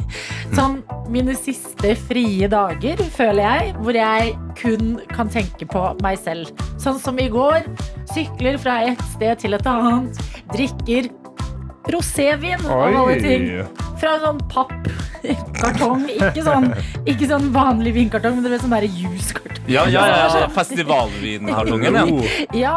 som 0.57 0.81
mine 1.11 1.35
siste 1.37 1.93
frie 2.07 2.49
dager, 2.51 2.99
føler 3.15 3.43
jeg, 3.43 3.75
hvor 3.83 3.95
jeg 3.95 4.33
kun 4.57 4.97
kan 5.13 5.31
tenke 5.31 5.67
på 5.69 5.83
meg 6.03 6.19
selv. 6.19 6.51
Sånn 6.81 6.99
som 7.01 7.19
i 7.21 7.29
går. 7.31 7.67
Sykler 8.11 8.57
fra 8.61 8.81
et 8.87 9.01
sted 9.13 9.43
til 9.43 9.57
et 9.57 9.69
annet. 9.69 10.19
Drikker 10.53 11.09
rosévin 11.93 12.65
av 12.65 12.95
alle 13.01 13.19
ting. 13.21 13.47
Fra 13.97 14.15
en 14.17 14.23
sånn 14.23 14.41
pappkartong. 14.51 16.07
Ikke 16.13 16.43
sånn, 16.45 16.67
ikke 17.09 17.29
sånn 17.29 17.51
vanlig 17.55 17.95
vinkartong, 17.97 18.37
men 18.37 18.45
det 18.45 18.53
ble 18.53 18.59
sånn 18.61 18.75
derre 18.75 18.91
juskartong. 18.91 19.63
Ja, 19.67 19.83
ja, 19.91 20.05
ja, 20.07 20.27
ja. 20.31 20.47
Festivalvinkartongen, 20.55 21.97
ja. 21.99 22.05
Ja, 22.63 22.75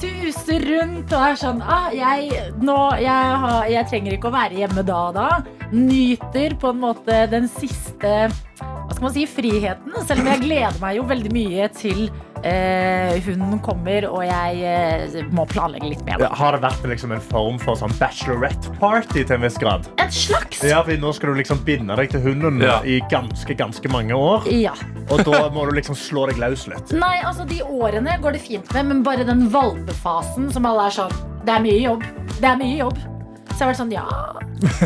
suser 0.00 0.64
rundt 0.66 1.12
og 1.14 1.26
er 1.28 1.38
sånn 1.38 1.60
ah, 1.62 1.92
jeg, 1.94 2.32
nå, 2.58 2.78
jeg, 2.98 3.36
har, 3.44 3.68
jeg 3.70 3.86
trenger 3.92 4.16
ikke 4.16 4.32
å 4.32 4.34
være 4.34 4.58
hjemme 4.64 4.84
da 4.88 4.98
og 5.12 5.18
da. 5.18 5.28
Nyter 5.70 6.56
på 6.58 6.72
en 6.74 6.82
måte 6.82 7.22
den 7.30 7.46
siste 7.58 8.14
hva 8.88 8.96
skal 8.96 9.04
man 9.04 9.12
si, 9.12 9.26
friheten. 9.28 9.96
Selv 10.08 10.24
om 10.24 10.30
jeg 10.32 10.40
gleder 10.46 10.78
meg 10.80 10.96
jo 10.96 11.04
veldig 11.10 11.32
mye 11.34 11.66
til 11.76 12.06
eh, 12.46 13.18
hun 13.26 13.58
kommer 13.64 14.06
og 14.08 14.22
jeg 14.24 14.62
eh, 14.64 15.18
må 15.34 15.44
planlegge 15.50 15.90
litt 15.90 16.04
mer. 16.06 16.20
Ja, 16.22 16.30
har 16.38 16.56
det 16.56 16.62
vært 16.62 16.86
liksom 16.90 17.12
en 17.16 17.22
form 17.24 17.58
for 17.62 17.78
sånn 17.78 17.92
bachelorette-party 17.98 19.24
til 19.24 19.36
en 19.38 19.44
viss 19.46 19.58
grad? 19.60 19.88
En 20.02 20.12
slags! 20.14 20.62
Ja, 20.66 20.82
for 20.86 20.96
Nå 20.98 21.12
skal 21.14 21.32
du 21.34 21.40
liksom 21.40 21.60
binde 21.66 21.96
deg 21.98 22.10
til 22.14 22.24
hunden 22.24 22.60
Ja. 22.64 22.78
i 22.82 23.00
ganske 23.10 23.54
ganske 23.58 23.90
mange 23.92 24.16
år. 24.16 24.48
Ja. 24.52 24.74
Og 25.10 25.22
da 25.26 25.46
må 25.54 25.66
du 25.68 25.74
liksom 25.76 25.96
slå 25.98 26.26
deg 26.30 26.40
løs 26.42 26.66
litt. 26.70 26.92
Nei, 26.96 27.18
altså 27.24 27.46
de 27.48 27.60
årene 27.62 28.18
går 28.22 28.36
det 28.38 28.42
fint 28.44 28.72
med, 28.74 28.90
men 28.92 29.04
bare 29.06 29.26
den 29.28 29.46
valpefasen 29.52 30.50
som 30.54 30.66
alle 30.68 30.88
er 30.88 30.98
sånn 31.02 31.14
Det 31.46 31.54
er 31.54 31.62
mye 31.64 31.78
jobb. 31.80 32.02
Det 32.38 32.48
er 32.50 32.58
mye 32.60 32.76
jobb. 32.82 32.98
Så 33.58 33.64
jeg 33.66 33.72
vært 33.72 33.78
sånn 33.80 33.90
ja. 33.90 34.04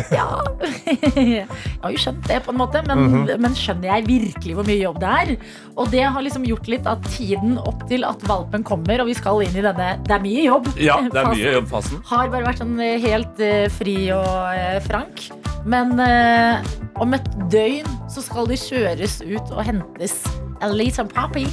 Ja. 0.09 0.25
Jeg 1.13 1.45
har 1.83 1.91
jo 1.93 1.99
skjønt 2.01 2.23
det, 2.25 2.39
på 2.45 2.53
en 2.53 2.57
måte, 2.57 2.79
men, 2.87 3.01
Mhm. 3.03 3.41
men 3.43 3.53
skjønner 3.57 3.89
jeg 3.91 4.05
virkelig 4.07 4.55
hvor 4.57 4.65
mye 4.65 4.79
jobb 4.79 4.97
det 5.03 5.11
er? 5.19 5.31
Og 5.77 5.91
det 5.91 6.01
har 6.15 6.21
liksom 6.25 6.45
gjort 6.47 6.69
litt 6.71 6.87
at 6.89 7.03
tiden 7.13 7.57
opp 7.61 7.83
til 7.89 8.05
at 8.07 8.23
valpen 8.29 8.63
kommer, 8.65 9.01
og 9.03 9.09
vi 9.11 9.13
skal 9.17 9.41
inn 9.45 9.53
i 9.53 9.61
denne 9.65 9.89
Det 10.07 10.15
er 10.15 10.23
mye 10.23 10.45
jobb. 10.47 10.69
Ja, 10.81 10.97
det 11.13 11.21
er 11.21 11.29
mye 11.29 11.35
fasen, 11.35 11.57
jobbfasen. 11.59 12.01
Har 12.09 12.31
bare 12.33 12.47
vært 12.47 12.63
sånn 12.63 12.79
eh, 12.81 12.97
helt 13.03 13.43
uh, 13.45 13.67
fri 13.77 13.97
og 14.15 14.25
uh, 14.25 14.79
frank. 14.87 15.27
Men 15.69 15.93
uh, 15.99 16.63
om 17.03 17.13
et 17.13 17.29
døgn 17.53 17.87
så 18.09 18.25
skal 18.25 18.49
de 18.49 18.57
kjøres 18.57 19.19
ut 19.21 19.53
og 19.53 19.61
hentes. 19.69 20.17
A 20.61 20.69
little 20.73 21.05
puppy. 21.05 21.45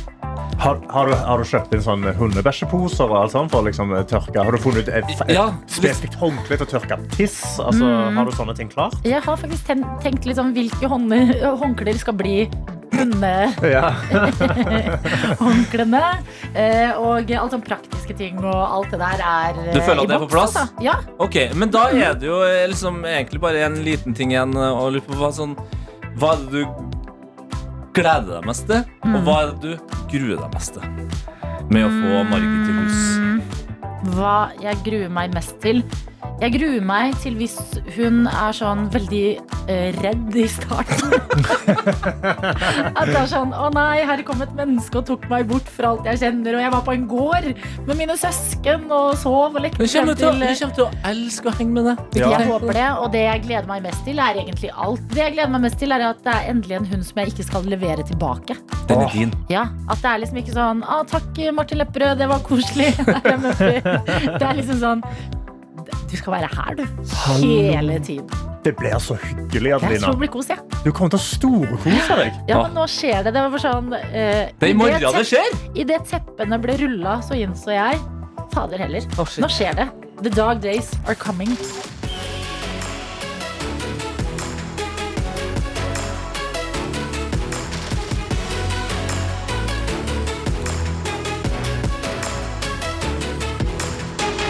Har, 0.61 0.77
har, 0.93 1.07
du, 1.09 1.15
har 1.17 1.39
du 1.41 1.45
kjøpt 1.49 1.73
inn 1.73 1.81
sånn 1.85 2.03
hundebæsjeposer 2.19 3.09
og 3.09 3.17
alt 3.23 3.33
sånt 3.33 3.49
for 3.53 3.63
å 3.63 3.65
liksom 3.71 3.95
eh, 3.97 4.03
tørke? 4.09 4.43
Har 4.45 4.53
du 4.53 4.59
funnet 4.61 4.89
et, 4.93 5.09
et 5.25 5.31
Ja. 5.33 5.47
spesifikt 5.73 6.19
håndkle 6.21 6.59
til 6.61 6.67
å 6.67 6.71
tørke 6.77 6.99
tiss? 7.17 7.39
Altså, 7.59 7.85
Mm. 7.91 8.17
Har 8.19 8.25
du 8.29 8.33
sånne 8.37 8.53
ting 8.57 8.69
klart? 8.69 8.93
Jeg 9.07 9.23
har 9.25 9.37
faktisk 9.41 9.65
ten 9.71 9.81
tenkt 10.05 10.27
litt 10.29 10.37
sånn 10.37 10.53
hvilke 10.53 10.87
hånd 10.91 11.09
håndklær 11.63 11.97
skal 11.99 12.13
bli 12.19 12.45
hundehåndklærne. 12.93 13.55
Ja. 13.71 13.95
eh, 16.55 16.93
og 16.99 17.31
alt 17.31 17.51
sånn 17.55 17.63
praktiske 17.65 18.15
ting 18.19 18.39
og 18.43 18.55
alt 18.61 18.91
det 18.93 18.99
der 19.01 19.21
er 19.25 19.55
eh, 19.65 19.73
Du 19.75 19.81
føler 19.81 20.03
at 20.05 20.09
det 20.13 20.17
er 20.19 20.25
på 20.27 20.31
plass? 20.35 20.57
altså. 20.57 20.69
Ja. 20.85 20.95
Ok, 21.23 21.37
Men 21.57 21.71
da 21.73 21.87
er 21.89 22.15
det 22.21 22.27
jo 22.29 22.41
eh, 22.45 22.67
liksom 22.71 23.01
egentlig 23.09 23.41
bare 23.43 23.65
en 23.69 23.81
liten 23.87 24.15
ting 24.17 24.31
igjen 24.35 24.53
Og 24.57 24.83
å 24.85 24.91
lure 24.93 25.05
på. 25.07 25.15
Hva, 25.21 25.31
sånn, 25.35 25.55
hva 26.19 26.29
er 26.37 26.41
det 26.45 26.51
du 26.53 26.61
gleder 27.97 28.37
deg 28.39 28.47
mest 28.47 28.67
til, 28.71 28.85
Mm. 29.05 29.15
og 29.17 29.23
hva 29.27 29.37
er 29.43 29.51
det 29.51 29.61
du 29.61 29.95
gruer 30.13 30.37
deg 30.41 30.55
mest 30.55 30.75
til 30.75 30.83
med 31.71 31.85
å 31.87 31.91
få 31.91 32.25
Margit 32.31 32.67
til 32.67 32.75
hus? 32.81 33.01
Mm. 33.19 33.41
Hva 34.15 34.35
jeg 34.63 34.77
gruer 34.85 35.11
meg 35.11 35.35
mest 35.35 35.61
til? 35.61 35.83
Jeg 36.41 36.55
gruer 36.55 36.81
meg 36.89 37.13
til 37.21 37.35
hvis 37.37 37.55
hun 37.99 38.23
er 38.31 38.55
sånn 38.57 38.87
veldig 38.95 39.25
eh, 39.69 39.91
redd 40.01 40.37
i 40.41 40.47
starten. 40.49 41.13
At 43.01 43.11
det 43.11 43.17
er 43.21 43.29
sånn 43.29 43.53
Å 43.53 43.67
nei, 43.75 44.01
her 44.09 44.23
kom 44.27 44.41
et 44.45 44.53
menneske 44.57 45.01
og 45.03 45.07
tok 45.11 45.27
meg 45.31 45.45
bort 45.51 45.69
fra 45.69 45.91
alt 45.93 46.09
jeg 46.09 46.21
kjenner. 46.23 46.57
Og 46.57 46.63
jeg 46.65 46.73
var 46.75 46.85
på 46.87 46.95
en 46.97 47.05
gård 47.11 47.49
med 47.89 47.99
mine 47.99 48.17
søsken 48.21 48.87
og 48.89 49.13
sov 49.21 49.57
og 49.59 49.61
lekte 49.67 49.83
Hun 49.85 49.93
kommer, 49.93 50.17
til, 50.17 50.41
til- 50.41 50.73
til 50.77 50.85
å 50.87 50.91
elske 51.11 51.51
å 51.51 51.55
henge 51.59 51.75
med 51.77 51.91
deg. 51.91 52.21
Jeg 52.23 52.49
håper 52.49 52.73
det, 52.79 52.87
og 53.03 53.11
det 53.15 53.25
jeg 53.27 53.43
gleder 53.47 53.69
meg 53.71 53.85
mest 53.89 54.05
til, 54.07 54.21
er 54.23 54.41
egentlig 54.41 54.71
alt. 54.75 55.03
Det 55.13 55.23
jeg 55.25 55.35
gleder 55.37 55.53
meg 55.55 55.65
mest 55.67 55.79
til, 55.83 55.93
er 55.97 56.07
at 56.09 56.23
det 56.25 56.35
er 56.39 56.49
endelig 56.55 56.79
en 56.81 56.89
hund 56.95 57.05
som 57.09 57.21
jeg 57.23 57.33
ikke 57.35 57.47
skal 57.51 57.69
levere 57.69 58.07
tilbake. 58.09 58.57
Den 58.91 59.05
er 59.05 59.13
din. 59.15 59.35
Ja, 59.53 59.67
At 59.93 60.01
det 60.03 60.11
er 60.15 60.23
liksom 60.25 60.41
ikke 60.41 60.55
sånn 60.57 60.81
Å, 60.83 61.03
'Takk, 61.07 61.37
Martin 61.55 61.79
Lepperød, 61.83 62.17
det 62.19 62.29
var 62.31 62.41
koselig'. 62.49 62.97
Det 64.41 64.43
er 64.47 64.57
liksom 64.59 64.81
sånn 64.81 65.03
Du 66.11 66.17
skal 66.19 66.37
være 66.39 66.51
her, 66.55 66.79
du. 66.79 66.85
Hele 67.41 67.99
tiden. 68.05 68.47
Det 68.65 68.75
blir 68.77 68.99
så 69.01 69.17
hyggelig, 69.23 69.71
Jeg 69.71 69.81
tror 69.81 69.89
Adelina. 69.89 70.11
det 70.11 70.21
blir 70.21 70.33
kos, 70.35 70.49
jeg. 70.53 70.59
Du 70.85 70.91
kommer 70.93 71.15
til 71.15 71.21
å 71.21 71.25
storkose 71.25 72.17
deg. 72.19 72.41
Ja, 72.51 72.63
men 72.63 72.75
nå 72.77 72.85
skjer 72.93 73.25
det. 73.25 73.33
Det 73.37 73.45
var 73.55 73.63
sånn 73.63 73.93
uh, 73.95 74.01
Det 74.11 74.67
er 74.67 74.69
i 74.69 74.75
i 74.75 74.77
morgen 74.77 75.01
det 75.01 75.13
det 75.17 75.27
skjer. 75.31 75.57
Idet 75.75 76.03
teppene 76.11 76.61
ble 76.61 76.77
rulla, 76.83 77.21
så 77.25 77.39
innså 77.39 77.73
jeg 77.77 78.03
Fader 78.51 78.83
heller. 78.83 79.07
Nå 79.17 79.49
skjer 79.53 79.79
det. 79.79 79.89
The 80.21 80.33
dog 80.35 80.61
days 80.61 80.93
are 81.07 81.15
coming. 81.17 81.57